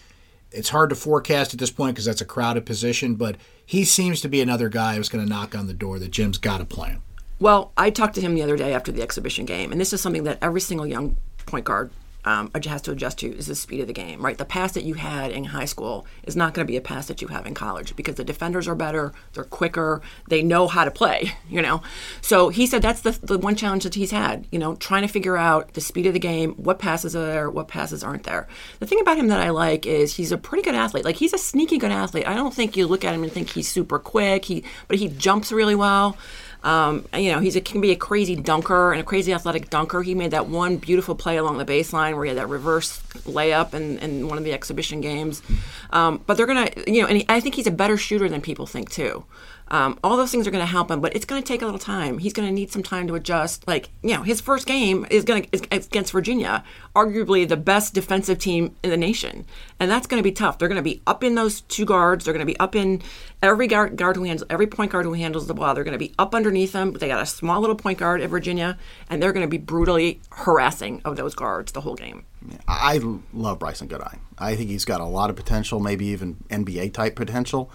It's 0.51 0.69
hard 0.69 0.91
to 0.91 0.97
forecast 0.97 1.55
at 1.55 1.61
this 1.61 1.71
point 1.71 1.95
because 1.95 2.05
that's 2.05 2.21
a 2.21 2.27
crowded 2.27 2.67
position, 2.67 3.15
but 3.15 3.37
he 3.65 3.85
seems 3.85 4.21
to 4.21 4.29
be 4.29 4.43
another 4.43 4.69
guy 4.69 4.97
who's 4.97 5.09
going 5.09 5.25
to 5.25 5.29
knock 5.29 5.55
on 5.55 5.67
the 5.67 5.73
door 5.73 5.99
that 5.99 6.11
Jim's 6.11 6.37
got 6.37 6.59
to 6.59 6.67
play 6.67 6.91
him. 6.91 7.03
Well, 7.41 7.73
I 7.77 7.89
talked 7.89 8.15
to 8.17 8.21
him 8.21 8.35
the 8.35 8.43
other 8.43 8.57
day 8.59 8.75
after 8.75 8.93
the 8.93 9.01
exhibition 9.01 9.47
game, 9.47 9.73
and 9.73 9.81
this 9.81 9.95
is 9.95 10.03
something 10.03 10.25
that 10.25 10.39
every 10.43 10.61
single 10.61 10.87
young 10.87 11.17
point 11.47 11.65
guard 11.65 11.91
um, 12.25 12.51
has 12.55 12.83
to 12.83 12.93
adjust 12.93 13.19
to 13.19 13.37
is 13.37 13.47
the 13.47 13.55
speed 13.55 13.81
of 13.81 13.87
the 13.87 13.93
game, 13.93 14.25
right? 14.25 14.39
The 14.39 14.45
pass 14.45 14.73
that 14.73 14.85
you 14.85 14.95
had 14.95 15.33
in 15.33 15.45
high 15.45 15.65
school 15.65 16.07
is 16.23 16.37
not 16.37 16.55
going 16.55 16.67
to 16.67 16.71
be 16.71 16.77
a 16.77 16.81
pass 16.81 17.07
that 17.07 17.21
you 17.21 17.29
have 17.29 17.47
in 17.47 17.55
college 17.55 17.97
because 17.97 18.15
the 18.15 18.25
defenders 18.25 18.69
are 18.69 18.75
better, 18.75 19.13
they're 19.33 19.45
quicker, 19.45 20.01
they 20.29 20.43
know 20.43 20.69
how 20.69 20.85
to 20.85 20.91
play, 20.91 21.33
you 21.49 21.61
know? 21.61 21.83
So 22.21 22.49
he 22.49 22.67
said 22.67 22.83
that's 22.83 23.01
the, 23.01 23.11
the 23.11 23.39
one 23.39 23.57
challenge 23.57 23.85
that 23.85 23.95
he's 23.95 24.11
had, 24.11 24.47
you 24.51 24.59
know, 24.59 24.77
trying 24.77 25.03
to 25.03 25.09
figure 25.09 25.37
out 25.37 25.75
the 25.75 25.81
speed 25.81 26.07
of 26.07 26.13
the 26.13 26.21
game, 26.21 26.53
what 26.55 26.79
passes 26.79 27.17
are 27.17 27.27
there, 27.27 27.51
what 27.51 27.69
passes 27.69 28.05
aren't 28.05 28.25
there. 28.25 28.47
The 28.79 28.87
thing 28.87 29.01
about 29.01 29.19
him 29.19 29.29
that 29.29 29.41
I 29.41 29.51
like 29.51 29.87
is 29.87 30.17
he's 30.17 30.33
a 30.33 30.39
pretty 30.39 30.63
good 30.63 30.75
athlete. 30.75 31.05
Like 31.05 31.17
he's 31.17 31.33
a 31.33 31.39
sneaky 31.39 31.79
good 31.79 31.93
athlete. 31.93 32.27
I 32.27 32.35
don't 32.35 32.55
think 32.55 32.77
you 32.77 32.87
look 32.87 33.05
at 33.05 33.15
him 33.15 33.23
and 33.23 33.33
think 33.33 33.51
he's 33.51 33.69
super 33.69 33.99
quick, 33.99 34.45
he, 34.45 34.65
but 34.89 34.99
he 34.99 35.09
jumps 35.09 35.51
really 35.51 35.75
well. 35.75 36.17
Um, 36.65 37.07
you 37.17 37.33
know, 37.33 37.41
he's 37.41 37.57
a, 37.57 37.61
can 37.61 37.81
be 37.81 37.91
a 37.91 37.97
crazy 37.97 38.37
dunker 38.37 38.93
and 38.93 39.01
a 39.01 39.05
crazy 39.05 39.33
athletic 39.33 39.69
dunker. 39.69 40.03
He 40.03 40.15
made 40.15 40.31
that 40.31 40.47
one 40.47 40.77
beautiful 40.77 41.15
play 41.15 41.37
along 41.37 41.59
the 41.59 41.65
baseline 41.65 42.15
where 42.15 42.25
he 42.25 42.29
had 42.29 42.39
that 42.39 42.49
reverse 42.49 43.01
layup 43.25 43.75
in, 43.75 43.99
in 43.99 44.29
one 44.29 44.39
of 44.39 44.45
the 44.45 44.53
exhibition 44.53 45.01
games. 45.01 45.43
Um, 45.91 46.23
but 46.27 46.37
they're 46.37 46.47
gonna, 46.47 46.71
you 46.87 47.03
know, 47.03 47.09
and 47.09 47.19
he, 47.19 47.27
I 47.29 47.41
think 47.41 47.57
he's 47.57 47.67
a 47.67 47.73
better 47.73 47.97
shooter 47.97 48.29
than 48.29 48.41
people 48.41 48.67
think 48.67 48.91
too. 48.91 49.25
Um, 49.73 49.99
all 50.05 50.19
those 50.19 50.31
things 50.31 50.47
are 50.47 50.51
going 50.51 50.63
to 50.63 50.71
help 50.71 50.91
him, 50.91 51.01
but 51.01 51.17
it's 51.17 51.25
going 51.25 51.43
to 51.43 51.49
take 51.49 51.63
a 51.63 51.65
little 51.65 51.81
time. 51.81 52.19
He's 52.19 52.35
going 52.35 52.47
to 52.47 52.53
need 52.53 52.71
some 52.71 52.83
time 52.83 53.07
to 53.09 53.15
adjust. 53.15 53.67
Like 53.67 53.89
you 54.03 54.15
know, 54.15 54.23
his 54.23 54.39
first 54.39 54.67
game 54.67 55.07
is 55.11 55.25
going 55.25 55.45
to 55.45 55.65
against 55.75 56.13
Virginia, 56.13 56.63
arguably 56.95 57.49
the 57.49 57.57
best 57.57 57.95
defensive 57.95 58.39
team 58.39 58.77
in 58.83 58.91
the 58.91 58.99
nation, 58.99 59.47
and 59.81 59.91
that's 59.91 60.07
going 60.07 60.23
to 60.23 60.25
be 60.25 60.31
tough. 60.31 60.59
They're 60.59 60.69
going 60.69 60.77
to 60.77 60.83
be 60.83 61.01
up 61.07 61.25
in 61.25 61.37
those 61.37 61.63
two 61.63 61.87
guards. 61.87 62.25
They're 62.27 62.35
going 62.35 62.47
to 62.47 62.53
be 62.53 62.61
up 62.61 62.77
in 62.77 63.01
every 63.43 63.67
guard, 63.67 63.97
guard 63.97 64.17
who 64.17 64.25
handles 64.25 64.47
every 64.51 64.67
point 64.67 64.93
guard 64.93 65.07
who 65.07 65.15
handles 65.15 65.47
the 65.47 65.55
ball. 65.55 65.75
They're 65.75 65.85
going 65.85 65.93
to 65.93 65.99
be 65.99 66.15
up 66.19 66.35
underneath 66.35 66.73
them. 66.73 66.93
They 66.93 67.09
got 67.09 67.23
a 67.23 67.27
small 67.27 67.63
little 67.63 67.75
point 67.75 67.99
guard 67.99 68.21
at 68.21 68.29
Virginia, 68.29 68.77
and 69.09 69.23
they're 69.23 69.33
going 69.33 69.47
to 69.47 69.51
be 69.51 69.57
brutally 69.57 70.21
harassing 70.33 71.01
of 71.07 71.17
those 71.17 71.35
guards 71.35 71.73
the 71.73 71.81
whole 71.81 71.95
game. 71.95 72.27
I 72.69 73.01
love 73.33 73.59
Brycen 73.59 73.89
Goodine. 73.89 74.21
I 74.37 74.55
think 74.55 74.69
he's 74.69 74.85
got 74.85 75.01
a 75.01 75.07
lot 75.07 75.31
of 75.31 75.37
potential, 75.37 75.81
maybe 75.81 76.07
even 76.07 76.37
NBA 76.51 76.93
type 76.93 77.17
potential. 77.17 77.71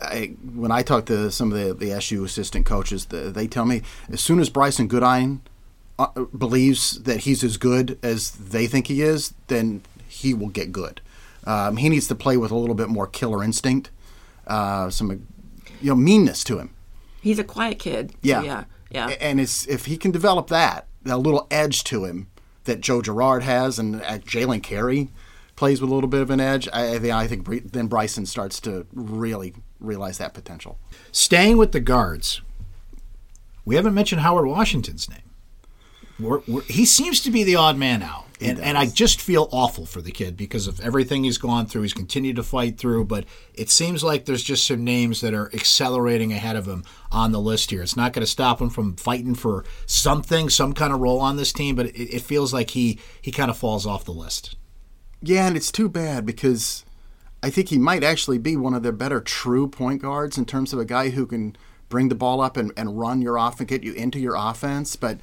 I, 0.00 0.34
when 0.54 0.70
I 0.70 0.82
talk 0.82 1.06
to 1.06 1.30
some 1.30 1.52
of 1.52 1.58
the, 1.58 1.74
the 1.74 1.92
SU 1.92 2.24
assistant 2.24 2.66
coaches, 2.66 3.06
the, 3.06 3.30
they 3.30 3.46
tell 3.46 3.64
me 3.64 3.82
as 4.10 4.20
soon 4.20 4.40
as 4.40 4.50
Brycen 4.50 4.88
Goodine 4.88 5.40
uh, 5.98 6.08
believes 6.36 7.02
that 7.04 7.20
he's 7.20 7.42
as 7.42 7.56
good 7.56 7.98
as 8.02 8.32
they 8.32 8.66
think 8.66 8.88
he 8.88 9.02
is, 9.02 9.34
then 9.46 9.82
he 10.08 10.34
will 10.34 10.48
get 10.48 10.72
good. 10.72 11.00
Um, 11.46 11.76
he 11.76 11.88
needs 11.88 12.08
to 12.08 12.14
play 12.14 12.36
with 12.36 12.50
a 12.50 12.56
little 12.56 12.74
bit 12.74 12.88
more 12.88 13.06
killer 13.06 13.42
instinct, 13.42 13.90
uh, 14.46 14.90
some 14.90 15.26
you 15.80 15.90
know 15.90 15.94
meanness 15.94 16.42
to 16.44 16.58
him. 16.58 16.70
He's 17.22 17.38
a 17.38 17.44
quiet 17.44 17.78
kid. 17.78 18.14
Yeah, 18.20 18.42
yeah, 18.42 18.64
yeah. 18.90 19.08
And 19.20 19.40
it's 19.40 19.66
if 19.66 19.86
he 19.86 19.96
can 19.96 20.10
develop 20.10 20.48
that, 20.48 20.86
a 21.04 21.16
little 21.16 21.46
edge 21.50 21.84
to 21.84 22.04
him 22.04 22.28
that 22.64 22.80
Joe 22.80 23.00
Girard 23.00 23.44
has, 23.44 23.78
and 23.78 24.02
uh, 24.02 24.18
Jalen 24.18 24.62
Carey 24.62 25.08
plays 25.54 25.80
with 25.80 25.90
a 25.90 25.94
little 25.94 26.10
bit 26.10 26.20
of 26.20 26.30
an 26.30 26.40
edge. 26.40 26.68
I, 26.72 26.96
I 27.10 27.26
think 27.26 27.72
then 27.72 27.88
Brycen 27.88 28.26
starts 28.26 28.60
to 28.60 28.86
really 28.92 29.54
realize 29.80 30.18
that 30.18 30.34
potential. 30.34 30.78
Staying 31.12 31.56
with 31.56 31.72
the 31.72 31.80
guards, 31.80 32.40
we 33.64 33.74
haven't 33.74 33.94
mentioned 33.94 34.20
Howard 34.22 34.46
Washington's 34.46 35.08
name. 35.08 35.20
We're, 36.18 36.40
we're, 36.46 36.62
he 36.62 36.86
seems 36.86 37.20
to 37.22 37.30
be 37.30 37.44
the 37.44 37.56
odd 37.56 37.76
man 37.76 38.02
out. 38.02 38.24
And, 38.38 38.60
and, 38.60 38.76
I 38.76 38.84
just 38.84 39.18
feel 39.18 39.48
awful 39.50 39.86
for 39.86 40.02
the 40.02 40.10
kid 40.10 40.36
because 40.36 40.66
of 40.66 40.78
everything 40.80 41.24
he's 41.24 41.38
gone 41.38 41.64
through. 41.64 41.82
He's 41.82 41.94
continued 41.94 42.36
to 42.36 42.42
fight 42.42 42.76
through, 42.76 43.06
but 43.06 43.24
it 43.54 43.70
seems 43.70 44.04
like 44.04 44.26
there's 44.26 44.42
just 44.42 44.66
some 44.66 44.84
names 44.84 45.22
that 45.22 45.32
are 45.32 45.50
accelerating 45.54 46.34
ahead 46.34 46.54
of 46.54 46.68
him 46.68 46.84
on 47.10 47.32
the 47.32 47.40
list 47.40 47.70
here. 47.70 47.82
It's 47.82 47.96
not 47.96 48.12
going 48.12 48.24
to 48.24 48.30
stop 48.30 48.60
him 48.60 48.68
from 48.68 48.94
fighting 48.96 49.34
for 49.34 49.64
something, 49.86 50.50
some 50.50 50.74
kind 50.74 50.92
of 50.92 51.00
role 51.00 51.18
on 51.18 51.36
this 51.36 51.50
team, 51.50 51.76
but 51.76 51.86
it, 51.86 51.98
it 51.98 52.22
feels 52.22 52.52
like 52.52 52.70
he, 52.70 52.98
he 53.22 53.32
kind 53.32 53.50
of 53.50 53.56
falls 53.56 53.86
off 53.86 54.04
the 54.04 54.12
list. 54.12 54.54
Yeah, 55.22 55.46
and 55.46 55.56
it's 55.56 55.72
too 55.72 55.88
bad 55.88 56.26
because 56.26 56.84
I 57.42 57.50
think 57.50 57.68
he 57.68 57.78
might 57.78 58.02
actually 58.02 58.38
be 58.38 58.56
one 58.56 58.74
of 58.74 58.82
their 58.82 58.92
better 58.92 59.20
true 59.20 59.68
point 59.68 60.02
guards 60.02 60.38
in 60.38 60.46
terms 60.46 60.72
of 60.72 60.78
a 60.78 60.84
guy 60.84 61.10
who 61.10 61.26
can 61.26 61.56
bring 61.88 62.08
the 62.08 62.14
ball 62.14 62.40
up 62.40 62.56
and, 62.56 62.72
and 62.76 62.98
run 62.98 63.22
your 63.22 63.38
off 63.38 63.60
and 63.60 63.68
get 63.68 63.84
you 63.84 63.92
into 63.92 64.18
your 64.18 64.34
offense, 64.36 64.96
but 64.96 65.18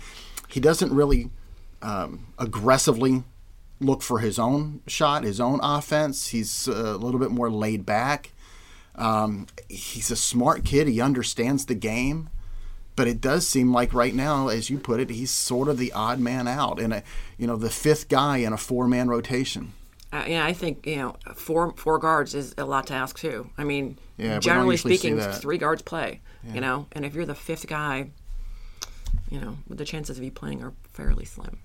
he 0.47 0.60
doesn't 0.60 0.93
really 0.93 1.30
um, 1.82 2.28
aggressively 2.39 3.23
look 3.80 4.02
for 4.02 4.19
his 4.19 4.39
own 4.39 4.82
shot, 4.88 5.23
his 5.23 5.41
own 5.41 5.60
offense. 5.62 6.28
He's 6.28 6.67
a 6.67 6.95
little 6.97 7.19
bit 7.19 7.32
more 7.32 7.52
laid 7.52 7.86
back. 7.86 8.32
Um, 8.95 9.47
he's 9.67 10.12
a 10.12 10.15
smart 10.15 10.63
kid. 10.63 10.88
He 10.88 11.02
understands 11.02 11.65
the 11.65 11.76
game, 11.76 12.30
but 12.95 13.08
it 13.08 13.19
does 13.19 13.47
seem 13.47 13.73
like 13.73 13.93
right 13.93 14.13
now, 14.13 14.47
as 14.47 14.69
you 14.69 14.78
put 14.78 14.99
it, 14.99 15.10
he's 15.10 15.32
sort 15.32 15.67
of 15.67 15.78
the 15.78 15.91
odd 15.91 16.19
man 16.19 16.47
out 16.47 16.80
in 16.80 16.93
a, 16.93 17.04
you 17.38 17.47
know, 17.47 17.58
the 17.58 17.71
fifth 17.71 18.08
guy 18.08 18.38
in 18.38 18.54
a 18.54 18.58
four 18.58 18.88
man 18.88 19.10
rotation. 19.10 19.73
Uh, 20.13 20.26
yeah, 20.28 20.45
I 20.45 20.54
think 20.54 20.86
you 20.86 20.97
know 20.97 21.15
four 21.34 21.73
four 21.76 21.97
guards 21.97 22.36
is 22.36 22.54
a 22.60 22.65
lot 22.65 22.86
to 22.88 22.93
ask 22.93 23.17
too. 23.17 23.49
I 23.58 23.63
mean, 23.63 23.97
yeah, 24.17 24.38
generally 24.38 24.78
speaking, 24.78 25.19
three 25.19 25.58
guards 25.58 25.82
play. 25.82 26.21
Yeah. 26.43 26.54
You 26.54 26.62
know, 26.62 26.88
and 26.91 27.04
if 27.04 27.15
you're 27.15 27.26
the 27.26 27.34
fifth 27.34 27.65
guy, 27.67 28.12
you 29.32 29.41
know, 29.41 29.58
the 29.67 29.86
chances 29.86 30.19
of 30.19 30.23
you 30.23 30.30
playing 30.30 30.62
are 30.63 30.73
fairly 30.91 31.26
slim. 31.26 31.58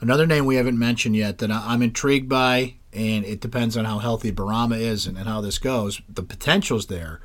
Another 0.00 0.26
name 0.26 0.44
we 0.44 0.56
haven't 0.56 0.78
mentioned 0.78 1.16
yet 1.16 1.38
that 1.38 1.50
I'm 1.50 1.80
intrigued 1.80 2.28
by, 2.28 2.74
and 2.92 3.24
it 3.24 3.40
depends 3.40 3.78
on 3.78 3.86
how 3.86 3.98
healthy 3.98 4.30
Bourama 4.30 4.78
is 4.78 5.06
and, 5.06 5.16
and 5.16 5.26
how 5.26 5.40
this 5.40 5.58
goes. 5.58 6.02
The 6.06 6.22
potential's 6.22 6.88
there, 6.88 7.22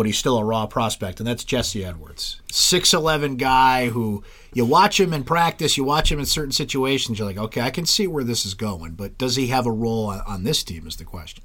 but 0.00 0.06
he's 0.06 0.16
still 0.16 0.38
a 0.38 0.44
raw 0.44 0.64
prospect, 0.64 1.20
and 1.20 1.26
that's 1.26 1.44
Jesse 1.44 1.84
Edwards. 1.84 2.40
6'11 2.50 3.36
guy 3.36 3.90
who 3.90 4.24
you 4.54 4.64
watch 4.64 4.98
him 4.98 5.12
in 5.12 5.24
practice, 5.24 5.76
you 5.76 5.84
watch 5.84 6.10
him 6.10 6.18
in 6.18 6.24
certain 6.24 6.52
situations, 6.52 7.18
you're 7.18 7.28
like, 7.28 7.36
okay, 7.36 7.60
I 7.60 7.68
can 7.68 7.84
see 7.84 8.06
where 8.06 8.24
this 8.24 8.46
is 8.46 8.54
going, 8.54 8.92
but 8.92 9.18
does 9.18 9.36
he 9.36 9.48
have 9.48 9.66
a 9.66 9.70
role 9.70 10.06
on, 10.06 10.22
on 10.26 10.44
this 10.44 10.64
team 10.64 10.86
is 10.86 10.96
the 10.96 11.04
question. 11.04 11.44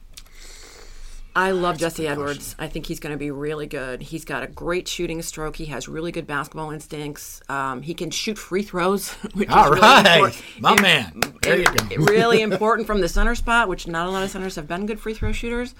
I 1.38 1.52
love 1.52 1.78
Jesse 1.78 2.08
Edwards. 2.08 2.56
I 2.58 2.69
think 2.69 2.86
he's 2.86 3.02
going 3.02 3.12
to 3.12 3.17
be 3.17 3.30
really 3.30 3.67
good. 3.67 4.02
He's 4.02 4.24
got 4.24 4.43
a 4.43 4.48
great 4.48 4.88
shooting 4.88 5.21
stroke. 5.21 5.58
He 5.58 5.65
has 5.65 5.89
really 5.89 6.13
good 6.13 6.26
basketball 6.26 6.71
instincts. 6.71 7.41
Um, 7.50 7.82
he 7.82 7.93
can 7.93 8.10
shoot 8.10 8.38
free 8.38 8.63
throws, 8.63 9.12
which 9.34 9.50
All 9.50 9.74
is 9.74 9.82
right. 9.82 10.06
really 10.06 10.15
important. 10.15 10.62
My 10.62 10.74
Im- 10.76 10.82
man. 10.82 11.21
There 11.41 11.58
you 11.58 11.65
go. 11.65 11.95
really 12.06 12.41
important 12.50 12.88
from 12.88 13.02
the 13.02 13.10
center 13.10 13.36
spot, 13.36 13.67
which 13.67 13.86
not 13.86 14.08
a 14.08 14.12
lot 14.12 14.24
of 14.24 14.30
centers 14.32 14.56
have 14.56 14.67
been 14.67 14.86
good 14.86 15.00
free 15.00 15.13
throw 15.13 15.34
shooters. 15.34 15.76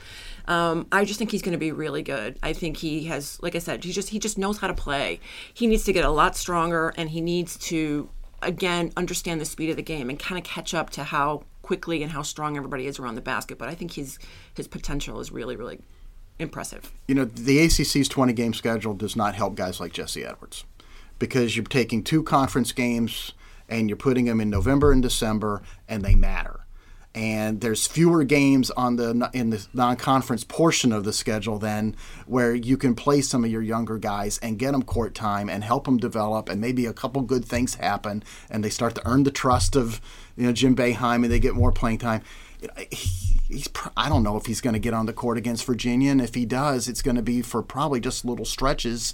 Um, 0.47 0.87
I 0.91 1.05
just 1.05 1.19
think 1.19 1.31
he's 1.31 1.41
going 1.41 1.53
to 1.53 1.57
be 1.57 1.71
really 1.71 2.03
good. 2.03 2.37
I 2.43 2.51
think 2.51 2.77
he 2.77 3.05
has, 3.05 3.41
like 3.41 3.55
I 3.55 3.59
said, 3.59 3.83
he 3.83 3.93
just 3.93 4.09
he 4.09 4.19
just 4.19 4.37
knows 4.37 4.57
how 4.57 4.67
to 4.67 4.73
play. 4.73 5.21
He 5.53 5.67
needs 5.67 5.85
to 5.85 5.93
get 5.93 6.03
a 6.03 6.09
lot 6.09 6.35
stronger, 6.35 6.93
and 6.97 7.09
he 7.09 7.21
needs 7.21 7.57
to 7.69 8.09
again 8.41 8.91
understand 8.97 9.39
the 9.41 9.45
speed 9.45 9.69
of 9.69 9.75
the 9.77 9.81
game 9.81 10.09
and 10.09 10.19
kind 10.19 10.37
of 10.37 10.43
catch 10.43 10.73
up 10.73 10.89
to 10.91 11.03
how 11.05 11.43
quickly 11.65 12.04
and 12.04 12.12
how 12.12 12.21
strong 12.21 12.58
everybody 12.58 12.86
is 12.86 12.99
around 12.99 13.15
the 13.15 13.21
basket. 13.21 13.58
But 13.58 13.69
I 13.69 13.75
think 13.75 13.93
his 13.93 14.19
his 14.54 14.67
potential 14.67 15.19
is 15.19 15.32
really 15.32 15.56
really 15.56 15.80
impressive. 16.39 16.91
You 17.08 17.15
know, 17.15 17.25
the 17.25 17.60
ACC's 17.60 18.08
20 18.08 18.34
game 18.34 18.54
schedule 18.54 18.93
does 18.93 19.15
not 19.15 19.36
help 19.36 19.56
guys 19.56 19.80
like 19.80 19.93
Jesse 19.93 20.25
Edwards 20.25 20.65
because 21.17 21.56
you're 21.56 21.65
taking 21.65 22.04
two 22.04 22.23
conference 22.23 22.71
games 22.71 23.32
and 23.67 23.89
you're 23.89 23.97
putting 23.97 24.25
them 24.25 24.41
in 24.41 24.49
November 24.49 24.91
and 24.91 25.01
December, 25.01 25.62
and 25.88 26.04
they 26.04 26.13
matter. 26.13 26.60
And 27.15 27.62
there's 27.62 27.88
fewer 27.88 28.25
games 28.25 28.69
on 28.71 28.97
the 28.97 29.30
in 29.34 29.49
the 29.49 29.65
non-conference 29.73 30.43
portion 30.43 30.91
of 30.91 31.06
the 31.06 31.13
schedule 31.13 31.58
then, 31.58 31.95
where 32.28 32.54
you 32.54 32.75
can 32.75 32.93
play 32.93 33.21
some 33.21 33.45
of 33.45 33.49
your 33.49 33.62
younger 33.62 33.97
guys 33.97 34.38
and 34.39 34.60
get 34.60 34.73
them 34.73 34.84
court 34.84 35.15
time 35.15 35.49
and 35.49 35.63
help 35.63 35.86
them 35.86 35.97
develop, 35.97 36.49
and 36.49 36.60
maybe 36.60 36.86
a 36.86 36.93
couple 36.93 37.21
good 37.21 37.45
things 37.45 37.75
happen, 37.75 38.21
and 38.49 38.63
they 38.63 38.69
start 38.69 38.95
to 38.95 39.08
earn 39.08 39.23
the 39.23 39.32
trust 39.32 39.78
of 39.78 40.01
you 40.37 40.45
know 40.45 40.51
Jim 40.53 40.75
Boeheim, 40.75 41.23
and 41.23 41.31
they 41.31 41.39
get 41.39 41.53
more 41.55 41.71
playing 41.71 41.97
time. 41.99 42.21
He- 42.91 43.39
he's 43.47 43.69
I 43.95 44.09
don't 44.09 44.23
know 44.23 44.37
if 44.37 44.47
he's 44.47 44.59
going 44.61 44.73
to 44.73 44.79
get 44.79 44.93
on 44.95 45.05
the 45.05 45.13
court 45.13 45.37
against 45.37 45.65
Virginia, 45.65 46.11
and 46.11 46.19
if 46.21 46.33
he 46.33 46.45
does, 46.45 46.87
it's 46.87 47.01
going 47.03 47.15
to 47.15 47.21
be 47.21 47.41
for 47.43 47.61
probably 47.61 47.99
just 47.99 48.25
little 48.25 48.45
stretches, 48.45 49.13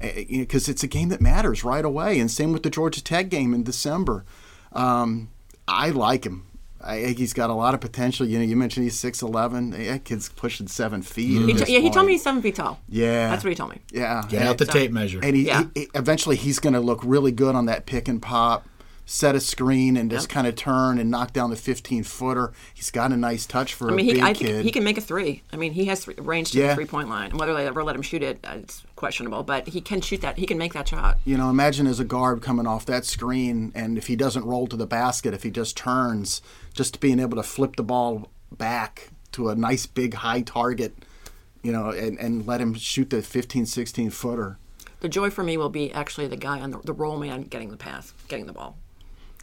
eh, 0.00 0.08
eh, 0.16 0.24
because 0.40 0.68
it's 0.68 0.82
a 0.82 0.86
game 0.86 1.08
that 1.08 1.20
matters 1.22 1.64
right 1.64 1.84
away. 1.84 2.20
And 2.20 2.30
same 2.30 2.52
with 2.52 2.62
the 2.64 2.70
Georgia 2.70 3.02
Tech 3.02 3.30
game 3.30 3.54
in 3.54 3.62
December. 3.62 4.24
Um, 4.72 5.30
I 5.66 5.88
like 5.90 6.24
him. 6.24 6.46
I 6.84 7.00
think 7.04 7.18
he's 7.18 7.32
got 7.32 7.48
a 7.48 7.54
lot 7.54 7.74
of 7.74 7.80
potential. 7.80 8.26
You 8.26 8.38
know, 8.38 8.44
you 8.44 8.56
mentioned 8.56 8.82
he's 8.84 8.98
six 8.98 9.22
eleven. 9.22 9.72
Eh, 9.72 9.92
that 9.92 10.04
kid's 10.04 10.28
pushing 10.30 10.66
seven 10.66 11.00
feet. 11.00 11.40
at 11.40 11.48
He 11.48 11.54
t- 11.64 11.72
yeah, 11.74 11.78
he 11.78 11.90
told 11.90 12.06
me 12.06 12.12
he's 12.14 12.22
seven 12.24 12.42
feet 12.42 12.56
tall. 12.56 12.80
Yeah, 12.88 13.30
That's 13.30 13.44
what 13.44 13.50
he 13.50 13.54
told 13.56 13.70
me. 13.70 13.78
Yeah, 13.92 14.22
Get 14.28 14.40
and- 14.40 14.48
out 14.48 14.58
the 14.58 14.66
tape 14.66 14.90
measure. 14.90 15.20
and 15.22 15.36
he, 15.36 15.46
Yeah. 15.46 15.64
he- 15.74 15.88
eventually 15.94 16.34
he's 16.36 16.58
going 16.58 16.72
to 16.74 16.80
look 16.80 17.00
really 17.04 17.30
good 17.32 17.54
on 17.54 17.66
that 17.66 17.86
pick 17.86 18.08
and 18.08 18.20
pop, 18.20 18.66
set 19.12 19.34
a 19.34 19.40
screen, 19.40 19.94
and 19.94 20.10
just 20.10 20.24
Yep. 20.24 20.30
kind 20.30 20.46
of 20.46 20.54
turn 20.56 20.98
and 20.98 21.10
knock 21.10 21.34
down 21.34 21.50
the 21.50 21.56
15 21.56 22.02
footer. 22.02 22.50
He's 22.72 22.90
got 22.90 23.12
a 23.12 23.16
nice 23.16 23.44
touch 23.44 23.74
for 23.74 23.90
I 23.90 23.94
mean, 23.94 24.06
a 24.06 24.08
he, 24.08 24.12
big 24.14 24.22
I 24.22 24.32
think 24.32 24.38
kid. 24.50 24.64
he 24.64 24.70
can 24.70 24.84
make 24.84 24.96
a 24.96 25.02
three. 25.02 25.42
I 25.52 25.56
mean, 25.56 25.72
he 25.74 25.84
has 25.84 26.02
three, 26.02 26.14
range 26.16 26.52
to 26.52 26.58
Yeah. 26.58 26.68
the 26.68 26.76
three 26.76 26.86
point 26.86 27.10
line. 27.10 27.28
And 27.30 27.38
whether 27.38 27.52
they 27.52 27.66
ever 27.66 27.84
let 27.84 27.94
him 27.94 28.00
shoot 28.00 28.22
it, 28.22 28.38
uh, 28.42 28.54
it's 28.62 28.82
questionable. 28.96 29.42
But 29.42 29.68
he 29.68 29.82
can 29.82 30.00
shoot 30.00 30.22
that. 30.22 30.38
He 30.38 30.46
can 30.46 30.56
make 30.56 30.72
that 30.72 30.88
shot. 30.88 31.18
you 31.26 31.36
know, 31.36 31.50
imagine 31.50 31.86
as 31.86 32.00
a 32.00 32.04
guard 32.04 32.40
coming 32.40 32.66
off 32.66 32.86
that 32.86 33.04
screen, 33.04 33.70
and 33.74 33.98
if 33.98 34.06
he 34.06 34.16
doesn't 34.16 34.46
roll 34.46 34.66
to 34.68 34.76
the 34.76 34.86
basket, 34.86 35.34
if 35.34 35.42
he 35.42 35.50
just 35.50 35.76
turns, 35.76 36.40
just 36.72 36.98
being 36.98 37.20
able 37.20 37.36
to 37.36 37.42
flip 37.42 37.76
the 37.76 37.82
ball 37.82 38.30
back 38.50 39.10
to 39.32 39.50
a 39.50 39.54
nice 39.54 39.84
big 39.84 40.14
high 40.14 40.40
target, 40.40 40.94
you 41.62 41.70
know, 41.70 41.90
and, 41.90 42.18
and 42.18 42.46
let 42.46 42.62
him 42.62 42.72
shoot 42.72 43.10
the 43.10 43.20
15, 43.20 43.66
16 43.66 44.08
footer. 44.08 44.56
The 45.00 45.08
joy 45.10 45.28
for 45.28 45.42
me 45.42 45.58
will 45.58 45.68
be 45.68 45.92
actually 45.92 46.28
the 46.28 46.36
guy 46.36 46.60
on 46.60 46.70
the, 46.70 46.78
the 46.82 46.92
roll 46.94 47.18
man 47.18 47.42
getting 47.42 47.70
the 47.70 47.76
pass, 47.76 48.14
getting 48.28 48.46
the 48.46 48.52
ball. 48.54 48.78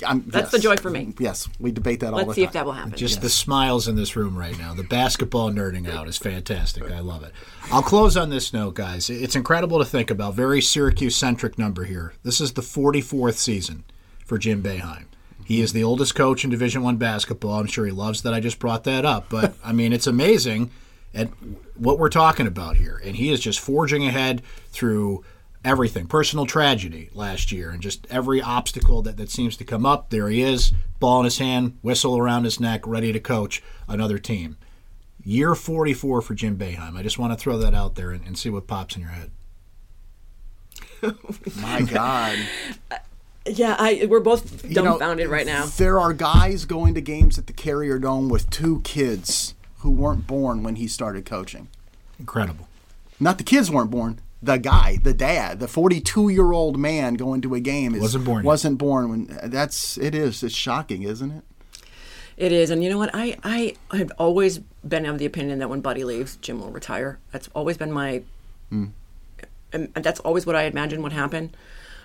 I'm, 0.06 0.24
That's 0.28 0.52
the 0.52 0.60
joy 0.60 0.78
for 0.78 0.90
me. 0.90 1.14
Yes, 1.20 1.48
we 1.60 1.72
debate 1.72 2.00
that 2.02 2.14
all 2.14 2.20
Let's 2.20 2.36
see 2.36 2.44
if 2.44 2.54
that 2.54 2.66
will 2.66 2.74
happen. 2.74 2.94
Just 2.96 3.22
the 3.22 3.30
smiles 3.30 3.88
in 3.88 3.96
this 3.96 4.16
room 4.16 4.38
right 4.38 4.58
now. 4.58 4.74
The 4.74 4.84
basketball 4.84 5.52
nerding 5.52 5.90
out 5.90 6.08
is 6.08 6.18
fantastic. 6.18 6.90
I 6.90 7.00
love 7.00 7.24
it. 7.24 7.34
I'll 7.72 7.82
close 7.82 8.16
on 8.16 8.30
this 8.30 8.54
note, 8.54 8.76
guys. 8.76 9.10
It's 9.10 9.36
incredible 9.36 9.80
to 9.80 9.86
think 9.86 10.10
about. 10.10 10.36
Very 10.36 10.62
Syracuse 10.62 11.16
centric 11.16 11.58
number 11.58 11.84
here. 11.84 12.14
This 12.24 12.40
is 12.40 12.54
the 12.54 12.62
44th 12.62 13.36
season 13.36 13.84
for 14.26 14.38
Jim 14.38 14.64
Boeheim. 14.64 15.06
He 15.46 15.62
is 15.62 15.74
the 15.74 15.84
oldest 15.84 16.14
coach 16.14 16.44
in 16.44 16.50
Division 16.50 16.84
One 16.84 16.98
basketball. 16.98 17.60
I'm 17.60 17.66
sure 17.68 17.86
he 17.86 17.92
loves 17.92 18.22
that 18.22 18.34
I 18.34 18.40
just 18.40 18.60
brought 18.60 18.84
that 18.84 19.04
up. 19.04 19.30
But 19.30 19.56
I 19.64 19.74
mean, 19.74 19.94
it's 19.94 20.08
amazing 20.08 20.70
at 21.14 21.30
what 21.76 21.98
we're 21.98 22.10
talking 22.10 22.46
about 22.46 22.78
here. 22.78 23.02
And 23.04 23.16
he 23.16 23.32
is 23.32 23.40
just 23.40 23.60
forging 23.60 24.06
ahead 24.06 24.44
through 24.72 25.24
everything 25.66 26.08
personal 26.08 26.46
tragedy 26.46 27.10
last 27.14 27.52
year 27.52 27.70
and 27.70 27.82
just 27.82 28.08
every 28.10 28.42
obstacle 28.42 29.02
that, 29.02 29.18
that 29.18 29.30
seems 29.30 29.58
to 29.58 29.66
come 29.66 29.86
up 29.86 30.10
there 30.10 30.30
he 30.30 30.42
is 30.42 30.72
ball 31.00 31.20
in 31.20 31.26
his 31.26 31.38
hand 31.38 31.78
whistle 31.82 32.18
around 32.18 32.46
his 32.46 32.60
neck 32.60 32.86
ready 32.88 33.12
to 33.12 33.20
coach 33.20 33.62
another 33.88 34.18
team 34.18 34.58
year 35.24 35.54
44 35.56 36.22
for 36.22 36.34
jim 36.34 36.58
Boeheim. 36.58 36.96
i 36.96 37.04
just 37.04 37.20
want 37.20 37.34
to 37.34 37.38
throw 37.38 37.58
that 37.58 37.74
out 37.74 37.96
there 37.96 38.12
and, 38.12 38.26
and 38.26 38.38
see 38.38 38.50
what 38.50 38.68
pops 38.68 38.96
in 38.96 39.02
your 39.02 39.12
head 39.12 39.32
My 41.62 41.82
God. 41.82 42.38
yeah, 43.46 43.76
I 43.80 44.06
we're 44.10 44.20
both 44.20 44.66
You 44.66 44.76
know, 44.76 44.84
dumbfounded 44.84 45.28
right 45.30 45.46
now. 45.46 45.66
There 45.66 46.00
are 46.00 46.14
guys 46.14 46.66
going 46.66 46.94
to 46.96 47.02
games 47.02 47.38
at 47.38 47.48
the 47.48 47.54
Carrier 47.54 48.00
Dome 48.00 48.30
with 48.30 48.50
two 48.50 48.82
kids 48.82 49.56
who 49.80 49.92
weren't 49.92 50.28
born 50.28 50.64
when 50.64 50.76
he 50.76 50.88
started 50.88 51.26
coaching. 51.26 51.70
incredible 52.20 52.68
Not 53.20 53.38
the 53.38 53.44
kids 53.44 53.72
weren't 53.72 53.92
born. 53.92 54.20
The 54.42 54.58
guy, 54.58 54.98
the 55.04 55.14
dad, 55.14 55.60
the 55.60 55.68
42 55.68 56.30
year 56.30 56.54
old 56.54 56.78
man 56.78 57.16
going 57.16 57.42
to 57.42 57.56
a 57.56 57.60
game 57.60 57.94
is, 57.94 58.02
Wasn't 58.02 58.26
born. 58.26 58.46
Wasn't 58.46 58.78
born 58.78 59.10
when. 59.10 59.40
That's 59.44 59.98
it 59.98 60.16
is. 60.16 60.42
It's 60.44 60.56
shocking, 60.56 61.04
isn't 61.04 61.32
it? 61.32 61.44
It 62.38 62.54
is, 62.54 62.70
and 62.70 62.82
you 62.82 62.90
know 62.90 62.98
what? 62.98 63.10
I 63.14 63.38
I 63.44 63.76
have 63.98 64.14
always 64.18 64.60
been 64.88 65.06
of 65.06 65.18
the 65.18 65.26
opinion 65.26 65.60
that 65.60 65.70
when 65.70 65.82
Buddy 65.82 66.06
leaves, 66.06 66.38
Jim 66.38 66.62
will 66.62 66.72
retire. 66.72 67.20
That's 67.32 67.50
always 67.54 67.76
been 67.76 67.92
my, 67.92 68.22
hmm. 68.70 68.86
and 69.74 69.92
and 69.94 70.06
that's 70.06 70.22
always 70.22 70.46
what 70.46 70.56
I 70.56 70.64
imagined 70.64 71.04
would 71.04 71.12
happen. 71.12 71.54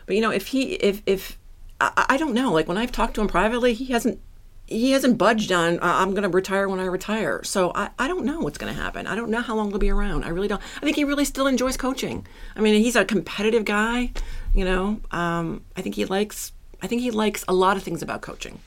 But 0.07 0.17
you 0.17 0.21
know, 0.21 0.33
if 0.33 0.49
he 0.49 0.73
if 0.75 1.03
if 1.07 1.39
I, 1.81 2.07
I 2.11 2.17
don't 2.17 2.35
know, 2.35 2.53
like 2.53 2.67
when 2.67 2.77
I've 2.77 2.91
talked 2.91 3.15
to 3.15 3.21
him 3.21 3.29
privately, 3.29 3.75
he 3.75 3.87
hasn't 3.93 4.19
he 4.67 4.93
hasn't 4.93 5.19
budged 5.19 5.53
on 5.53 5.79
"I- 5.81 6.03
I'm 6.03 6.11
going 6.11 6.23
to 6.23 6.29
retire 6.29 6.69
when 6.69 6.81
I 6.81 6.85
retire. 6.87 7.43
So 7.45 7.73
I, 7.75 7.91
I 7.99 8.09
don't 8.09 8.25
know 8.25 8.41
what's 8.41 8.59
going 8.59 8.75
to 8.75 8.81
happen. 8.81 9.07
I 9.07 9.15
don't 9.15 9.31
know 9.31 9.41
how 9.41 9.55
long 9.55 9.71
he'll 9.71 9.79
be 9.79 9.91
around. 9.91 10.25
I 10.25 10.29
really 10.29 10.49
don't. 10.49 10.63
I 10.77 10.81
think 10.81 10.97
he 10.97 11.05
really 11.05 11.25
still 11.25 11.47
enjoys 11.47 11.77
coaching. 11.77 12.27
I 12.57 12.61
mean, 12.61 12.81
he's 12.83 12.97
a 12.97 13.05
competitive 13.05 13.65
guy. 13.65 14.13
You 14.55 14.65
know, 14.65 15.01
um, 15.11 15.65
I 15.77 15.83
think 15.83 15.95
he 15.97 16.05
likes. 16.05 16.53
I 16.83 16.87
think 16.87 17.03
he 17.03 17.11
likes 17.11 17.45
a 17.49 17.55
lot 17.55 17.77
of 17.77 17.83
things 17.83 18.03
about 18.03 18.21
coaching. 18.23 18.61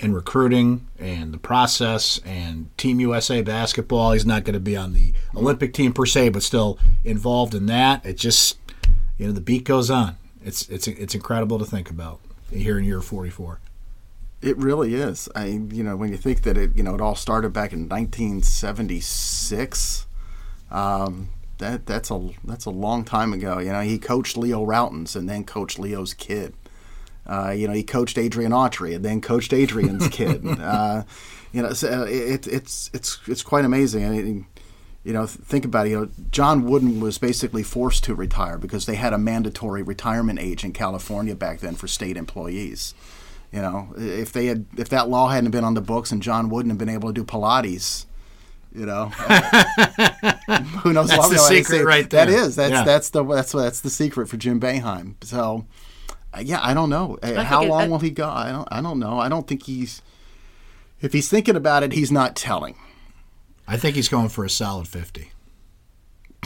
and 0.00 0.14
recruiting 0.14 0.86
and 1.00 1.32
the 1.34 1.38
process 1.38 2.20
and 2.24 2.70
Team 2.78 3.00
USA 3.00 3.42
basketball. 3.42 4.12
He's 4.12 4.24
not 4.26 4.44
going 4.44 4.54
to 4.54 4.60
be 4.60 4.76
on 4.76 4.92
the 4.92 5.12
Olympic 5.34 5.74
team 5.74 5.92
per 5.92 6.06
se, 6.06 6.28
but 6.28 6.42
still 6.44 6.78
involved 7.04 7.54
in 7.54 7.66
that. 7.66 8.06
It 8.06 8.16
just, 8.16 8.58
you 9.18 9.26
know, 9.26 9.32
the 9.32 9.40
beat 9.40 9.64
goes 9.64 9.90
on. 9.90 10.16
It's 10.44 10.68
it's 10.68 10.86
it's 10.86 11.14
incredible 11.16 11.58
to 11.58 11.64
think 11.64 11.90
about 11.90 12.20
here 12.52 12.78
in 12.78 12.84
year 12.84 13.00
44. 13.00 13.58
It 14.40 14.56
really 14.56 14.94
is. 14.94 15.28
I, 15.34 15.46
you 15.46 15.82
know, 15.82 15.96
when 15.96 16.10
you 16.10 16.16
think 16.16 16.42
that 16.42 16.56
it, 16.56 16.76
you 16.76 16.84
know, 16.84 16.94
it 16.94 17.00
all 17.00 17.16
started 17.16 17.52
back 17.52 17.72
in 17.72 17.88
1976. 17.88 20.06
Um, 20.70 21.30
that 21.58 21.86
that's 21.86 22.10
a 22.10 22.30
that's 22.44 22.64
a 22.64 22.70
long 22.70 23.04
time 23.04 23.32
ago. 23.32 23.58
You 23.58 23.72
know, 23.72 23.80
he 23.80 23.98
coached 23.98 24.36
Leo 24.36 24.64
Rautins 24.64 25.16
and 25.16 25.28
then 25.28 25.44
coached 25.44 25.78
Leo's 25.78 26.14
kid. 26.14 26.54
Uh, 27.26 27.50
you 27.50 27.66
know, 27.66 27.74
he 27.74 27.82
coached 27.82 28.16
Adrian 28.16 28.52
Autry 28.52 28.94
and 28.94 29.04
then 29.04 29.20
coached 29.20 29.52
Adrian's 29.52 30.08
kid. 30.08 30.46
Uh, 30.46 31.02
you 31.52 31.62
know, 31.62 31.72
so 31.72 32.04
it, 32.04 32.46
it's 32.46 32.90
it's 32.94 33.20
it's 33.26 33.42
quite 33.42 33.64
amazing. 33.64 34.06
I 34.06 34.10
mean, 34.10 34.46
you 35.04 35.12
know, 35.12 35.26
think 35.26 35.64
about 35.64 35.86
it. 35.86 35.90
You 35.90 36.00
know, 36.00 36.08
John 36.30 36.64
Wooden 36.64 37.00
was 37.00 37.18
basically 37.18 37.62
forced 37.62 38.04
to 38.04 38.14
retire 38.14 38.56
because 38.56 38.86
they 38.86 38.94
had 38.94 39.12
a 39.12 39.18
mandatory 39.18 39.82
retirement 39.82 40.38
age 40.38 40.64
in 40.64 40.72
California 40.72 41.34
back 41.34 41.60
then 41.60 41.74
for 41.74 41.88
state 41.88 42.16
employees. 42.16 42.94
You 43.52 43.62
know, 43.62 43.88
if 43.96 44.32
they 44.32 44.46
had 44.46 44.66
if 44.76 44.90
that 44.90 45.08
law 45.08 45.28
hadn't 45.28 45.50
been 45.52 45.64
on 45.64 45.74
the 45.74 45.80
books 45.80 46.12
and 46.12 46.22
John 46.22 46.50
wouldn't 46.50 46.70
have 46.70 46.78
been 46.78 46.90
able 46.90 47.08
to 47.08 47.14
do 47.14 47.24
Pilates, 47.24 48.04
you 48.74 48.84
know, 48.84 49.06
who 50.82 50.92
knows? 50.92 51.08
That's 51.08 51.18
what- 51.18 51.30
the 51.30 51.38
secret 51.38 51.78
say- 51.78 51.84
right 51.84 52.08
That 52.10 52.28
there. 52.28 52.38
is 52.44 52.56
that's 52.56 52.72
Yeah. 52.72 52.84
that's 52.84 53.10
the 53.10 53.24
that's 53.24 53.52
that's 53.52 53.80
the 53.80 53.90
secret 53.90 54.28
for 54.28 54.36
Jim 54.36 54.60
Boeheim. 54.60 55.14
So, 55.24 55.64
uh, 56.34 56.40
yeah, 56.44 56.60
I 56.62 56.74
don't 56.74 56.90
know 56.90 57.18
Uh, 57.22 57.26
think 57.26 57.38
how 57.40 57.62
it- 57.62 57.68
long 57.68 57.82
I- 57.82 57.88
will 57.88 57.98
he 58.00 58.10
go. 58.10 58.28
I 58.28 58.50
don't 58.52 58.68
I 58.70 58.80
don't 58.82 58.98
know. 58.98 59.18
I 59.18 59.28
don't 59.28 59.46
think 59.46 59.64
he's 59.64 60.02
if 61.00 61.12
he's 61.12 61.28
thinking 61.28 61.56
about 61.56 61.82
it, 61.82 61.92
he's 61.92 62.12
not 62.12 62.36
telling. 62.36 62.74
I 63.66 63.76
think 63.76 63.96
he's 63.96 64.08
going 64.08 64.28
for 64.28 64.44
a 64.44 64.50
solid 64.50 64.88
50. 64.88 65.30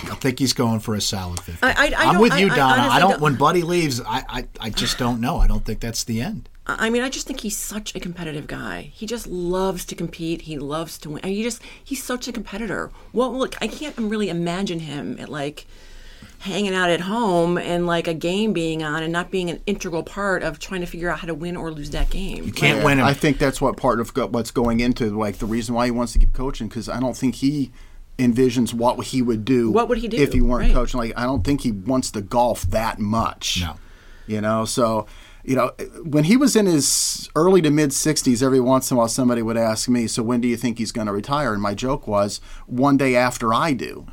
I 0.04 0.14
think 0.16 0.38
he's 0.38 0.52
going 0.52 0.80
for 0.80 0.94
a 0.94 1.00
solid 1.00 1.40
50. 1.40 1.64
I- 1.64 1.70
I- 1.72 1.94
I 2.06 2.14
am 2.14 2.20
with 2.20 2.38
you, 2.38 2.48
I- 2.48 2.52
I 2.52 2.56
Donna. 2.56 2.74
I, 2.74 2.78
honestly 2.84 3.00
don't, 3.00 3.10
don't- 3.10 3.20
When 3.20 3.34
Buddy 3.36 3.62
leaves, 3.62 4.00
I, 4.00 4.22
I, 4.28 4.48
I 4.60 4.70
just 4.70 4.98
don't 4.98 5.20
know. 5.20 5.38
I 5.38 5.46
don't 5.46 5.64
think 5.64 5.80
that's 5.80 6.04
the 6.04 6.20
end. 6.20 6.48
I 6.78 6.90
mean, 6.90 7.02
I 7.02 7.08
just 7.08 7.26
think 7.26 7.40
he's 7.40 7.56
such 7.56 7.94
a 7.94 8.00
competitive 8.00 8.46
guy. 8.46 8.90
He 8.94 9.06
just 9.06 9.26
loves 9.26 9.84
to 9.86 9.94
compete. 9.94 10.42
He 10.42 10.58
loves 10.58 10.98
to 10.98 11.10
win. 11.10 11.20
And 11.22 11.32
he 11.32 11.42
just 11.42 11.62
he's 11.82 12.02
such 12.02 12.28
a 12.28 12.32
competitor. 12.32 12.90
What 13.12 13.32
will 13.32 13.48
I 13.60 13.66
can't 13.68 13.96
really 13.98 14.28
imagine 14.28 14.80
him 14.80 15.16
at 15.18 15.28
like 15.28 15.66
hanging 16.40 16.74
out 16.74 16.90
at 16.90 17.02
home 17.02 17.56
and 17.56 17.86
like 17.86 18.08
a 18.08 18.14
game 18.14 18.52
being 18.52 18.82
on 18.82 19.02
and 19.02 19.12
not 19.12 19.30
being 19.30 19.48
an 19.48 19.60
integral 19.66 20.02
part 20.02 20.42
of 20.42 20.58
trying 20.58 20.80
to 20.80 20.86
figure 20.86 21.08
out 21.08 21.20
how 21.20 21.26
to 21.26 21.34
win 21.34 21.56
or 21.56 21.70
lose 21.70 21.90
that 21.90 22.10
game. 22.10 22.44
You 22.44 22.52
can't 22.52 22.84
win 22.84 22.98
him. 22.98 23.04
I 23.04 23.14
think 23.14 23.38
that's 23.38 23.60
what 23.60 23.76
part 23.76 24.00
of 24.00 24.10
what's 24.32 24.50
going 24.50 24.80
into 24.80 25.16
like 25.16 25.38
the 25.38 25.46
reason 25.46 25.74
why 25.74 25.84
he 25.86 25.90
wants 25.92 26.12
to 26.14 26.18
keep 26.18 26.32
coaching 26.32 26.68
because 26.68 26.88
I 26.88 26.98
don't 27.00 27.16
think 27.16 27.36
he 27.36 27.70
envisions 28.18 28.74
what 28.74 29.02
he 29.06 29.22
would 29.22 29.44
do. 29.44 29.70
What 29.70 29.88
would 29.88 29.98
he 29.98 30.08
do? 30.08 30.16
if 30.16 30.32
he 30.32 30.40
weren't 30.40 30.66
Right. 30.66 30.74
coaching? 30.74 30.98
Like 30.98 31.12
I 31.16 31.24
don't 31.24 31.42
think 31.44 31.62
he 31.62 31.72
wants 31.72 32.10
to 32.12 32.20
golf 32.20 32.62
that 32.62 32.98
much. 32.98 33.60
No. 33.60 33.76
you 34.26 34.40
know. 34.40 34.64
So 34.64 35.06
you 35.44 35.56
know 35.56 35.72
when 36.04 36.24
he 36.24 36.36
was 36.36 36.54
in 36.56 36.66
his 36.66 37.28
early 37.34 37.60
to 37.62 37.70
mid 37.70 37.90
60s, 37.90 38.42
every 38.42 38.60
once 38.60 38.90
in 38.90 38.96
a 38.96 38.98
while 38.98 39.08
somebody 39.08 39.42
would 39.42 39.56
ask 39.56 39.88
me, 39.88 40.06
"So 40.06 40.22
when 40.22 40.40
do 40.40 40.48
you 40.48 40.56
think 40.56 40.78
he's 40.78 40.92
going 40.92 41.06
to 41.06 41.12
retire?" 41.12 41.52
And 41.52 41.62
my 41.62 41.74
joke 41.74 42.06
was, 42.06 42.40
"One 42.66 42.96
day 42.96 43.16
after 43.16 43.52
I 43.52 43.72
do." 43.72 44.06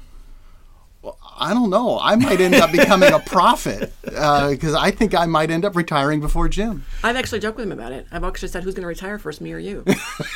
I 1.42 1.54
don't 1.54 1.70
know. 1.70 1.98
I 2.02 2.16
might 2.18 2.42
end 2.42 2.56
up 2.56 2.70
becoming 2.74 3.14
a 3.14 3.20
prophet 3.20 3.94
uh, 4.14 4.50
because 4.50 4.74
I 4.74 4.92
think 4.92 5.16
I 5.16 5.26
might 5.26 5.50
end 5.50 5.64
up 5.64 5.74
retiring 5.74 6.20
before 6.20 6.50
Jim. 6.50 6.84
I've 7.02 7.16
actually 7.16 7.40
joked 7.40 7.56
with 7.56 7.66
him 7.66 7.72
about 7.72 7.94
it. 7.94 8.06
I've 8.12 8.26
actually 8.26 8.50
said, 8.50 8.64
"Who's 8.64 8.74
going 8.74 8.82
to 8.82 8.88
retire 8.88 9.18
first, 9.18 9.40
me 9.40 9.54
or 9.54 9.58
you?" 9.58 9.86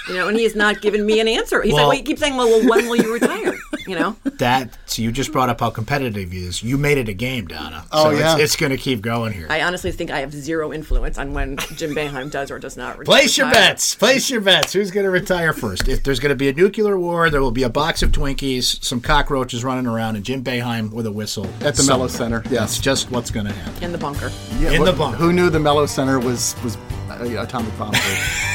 you 0.07 0.13
know, 0.15 0.29
and 0.29 0.37
he 0.37 0.43
has 0.43 0.55
not 0.55 0.79
given 0.81 1.05
me 1.05 1.19
an 1.19 1.27
answer. 1.27 1.61
He's 1.61 1.73
Well- 1.73 1.87
like, 1.89 1.95
well, 1.95 1.97
he 1.97 2.03
keeps 2.03 2.21
saying, 2.21 2.37
"Well, 2.37 2.47
well, 2.47 2.69
when 2.69 2.87
will 2.87 2.95
you 2.95 3.11
retire?" 3.13 3.53
You 3.87 3.99
know, 3.99 4.15
That 4.39 4.77
so 4.85 5.01
you 5.01 5.11
just 5.11 5.31
brought 5.31 5.49
up 5.49 5.59
how 5.59 5.69
competitive 5.69 6.31
he 6.31 6.45
is. 6.45 6.61
You 6.63 6.77
made 6.77 6.97
it 6.97 7.09
a 7.09 7.13
game, 7.13 7.47
Donna. 7.47 7.85
Oh, 7.91 8.05
so 8.05 8.09
yeah. 8.11 8.33
it's, 8.33 8.43
it's 8.43 8.55
going 8.55 8.71
to 8.71 8.77
keep 8.77 9.01
going 9.01 9.33
here. 9.33 9.47
I 9.49 9.61
honestly 9.61 9.91
think 9.91 10.11
I 10.11 10.19
have 10.19 10.33
zero 10.33 10.71
influence 10.73 11.17
on 11.17 11.33
when 11.33 11.57
Jim 11.75 11.93
Boeheim 11.95 12.31
does 12.31 12.49
or 12.51 12.59
does 12.59 12.77
not 12.77 12.97
retire. 12.97 13.05
Place 13.05 13.37
your 13.37 13.49
bets. 13.51 13.95
Place 13.95 14.29
your 14.29 14.41
bets. 14.41 14.73
Who's 14.73 14.91
going 14.91 15.05
to 15.05 15.09
retire 15.11 15.53
first? 15.53 15.87
If 15.87 16.03
there's 16.03 16.19
going 16.19 16.29
to 16.31 16.35
be 16.35 16.49
a 16.49 16.53
nuclear 16.53 16.97
war, 16.97 17.29
there 17.29 17.41
will 17.41 17.51
be 17.51 17.63
a 17.63 17.69
box 17.69 18.01
of 18.03 18.11
Twinkies, 18.11 18.83
some 18.83 19.01
cockroaches 19.01 19.63
running 19.63 19.87
around, 19.87 20.15
and 20.15 20.25
Jim 20.25 20.43
Boeheim 20.43 20.91
with 20.91 21.05
a 21.05 21.11
whistle 21.11 21.45
At 21.61 21.75
the 21.75 21.83
Melo 21.83 22.07
Center, 22.07 22.39
That's 22.41 22.51
yes. 22.51 22.79
just 22.79 23.11
what's 23.11 23.31
going 23.31 23.45
to 23.47 23.53
happen. 23.53 23.83
in 23.83 23.91
the 23.91 23.97
bunker. 23.97 24.31
Yeah, 24.59 24.71
In 24.71 24.81
wh- 24.81 24.85
the 24.85 24.93
bunker. 24.93 25.17
Who 25.17 25.33
knew 25.33 25.49
the 25.49 25.59
Melo 25.59 25.85
Center 25.85 26.19
was 26.19 26.55
was 26.63 26.77
uh, 27.09 27.41
atomic 27.41 27.77
bomb? 27.77 27.93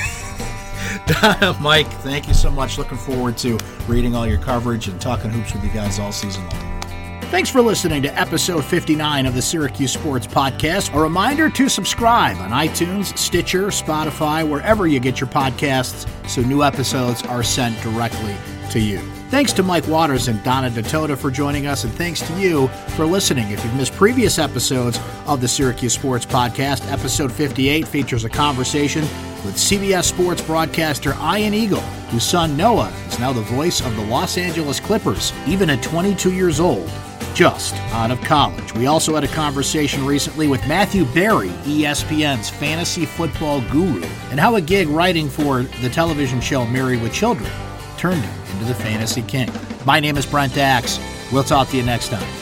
Mike, 1.60 1.88
thank 2.02 2.28
you 2.28 2.34
so 2.34 2.50
much. 2.50 2.78
Looking 2.78 2.98
forward 2.98 3.36
to 3.38 3.58
reading 3.86 4.14
all 4.14 4.26
your 4.26 4.38
coverage 4.38 4.88
and 4.88 5.00
talking 5.00 5.30
hoops 5.30 5.52
with 5.52 5.64
you 5.64 5.70
guys 5.70 5.98
all 5.98 6.12
season 6.12 6.48
long. 6.48 6.78
Thanks 7.30 7.50
for 7.50 7.60
listening 7.60 8.02
to 8.04 8.18
episode 8.18 8.64
59 8.64 9.26
of 9.26 9.34
the 9.34 9.42
Syracuse 9.42 9.92
Sports 9.92 10.26
Podcast. 10.26 10.94
A 10.94 10.98
reminder 10.98 11.50
to 11.50 11.68
subscribe 11.68 12.38
on 12.38 12.50
iTunes, 12.52 13.16
Stitcher, 13.18 13.66
Spotify, 13.66 14.48
wherever 14.48 14.86
you 14.86 14.98
get 14.98 15.20
your 15.20 15.28
podcasts, 15.28 16.08
so 16.26 16.40
new 16.40 16.62
episodes 16.62 17.22
are 17.24 17.42
sent 17.42 17.78
directly 17.82 18.34
to 18.70 18.80
you. 18.80 18.98
Thanks 19.28 19.52
to 19.52 19.62
Mike 19.62 19.86
Waters 19.86 20.28
and 20.28 20.42
Donna 20.42 20.70
Ditota 20.70 21.18
for 21.18 21.30
joining 21.30 21.66
us, 21.66 21.84
and 21.84 21.92
thanks 21.92 22.26
to 22.26 22.32
you 22.40 22.68
for 22.96 23.04
listening. 23.04 23.50
If 23.50 23.62
you've 23.62 23.76
missed 23.76 23.92
previous 23.92 24.38
episodes 24.38 24.98
of 25.26 25.42
the 25.42 25.48
Syracuse 25.48 25.92
Sports 25.92 26.24
Podcast, 26.24 26.90
episode 26.90 27.30
58 27.30 27.86
features 27.86 28.24
a 28.24 28.30
conversation 28.30 29.04
with 29.44 29.56
CBS 29.56 30.04
Sports 30.04 30.42
broadcaster 30.42 31.14
Ian 31.20 31.54
Eagle, 31.54 31.80
whose 32.10 32.24
son 32.24 32.56
Noah 32.56 32.92
is 33.08 33.18
now 33.18 33.32
the 33.32 33.42
voice 33.42 33.80
of 33.80 33.94
the 33.96 34.04
Los 34.04 34.36
Angeles 34.38 34.80
Clippers, 34.80 35.32
even 35.46 35.70
at 35.70 35.82
22 35.82 36.32
years 36.32 36.60
old 36.60 36.90
just 37.34 37.74
out 37.92 38.10
of 38.10 38.20
college. 38.22 38.74
We 38.74 38.86
also 38.86 39.14
had 39.14 39.22
a 39.22 39.28
conversation 39.28 40.04
recently 40.04 40.48
with 40.48 40.66
Matthew 40.66 41.04
Berry, 41.14 41.50
E 41.66 41.82
ESPN's 41.82 42.50
fantasy 42.50 43.06
football 43.06 43.60
guru, 43.70 44.02
and 44.30 44.40
how 44.40 44.56
a 44.56 44.60
gig 44.60 44.88
writing 44.88 45.28
for 45.28 45.62
the 45.62 45.88
television 45.88 46.40
show 46.40 46.66
Married 46.66 47.00
with 47.00 47.12
Children 47.12 47.50
turned 47.96 48.22
him 48.22 48.52
into 48.52 48.64
the 48.64 48.74
fantasy 48.74 49.22
king. 49.22 49.50
My 49.86 50.00
name 50.00 50.16
is 50.16 50.26
Brent 50.26 50.56
Axe. 50.56 50.98
We'll 51.32 51.44
talk 51.44 51.68
to 51.68 51.76
you 51.76 51.84
next 51.84 52.08
time. 52.08 52.37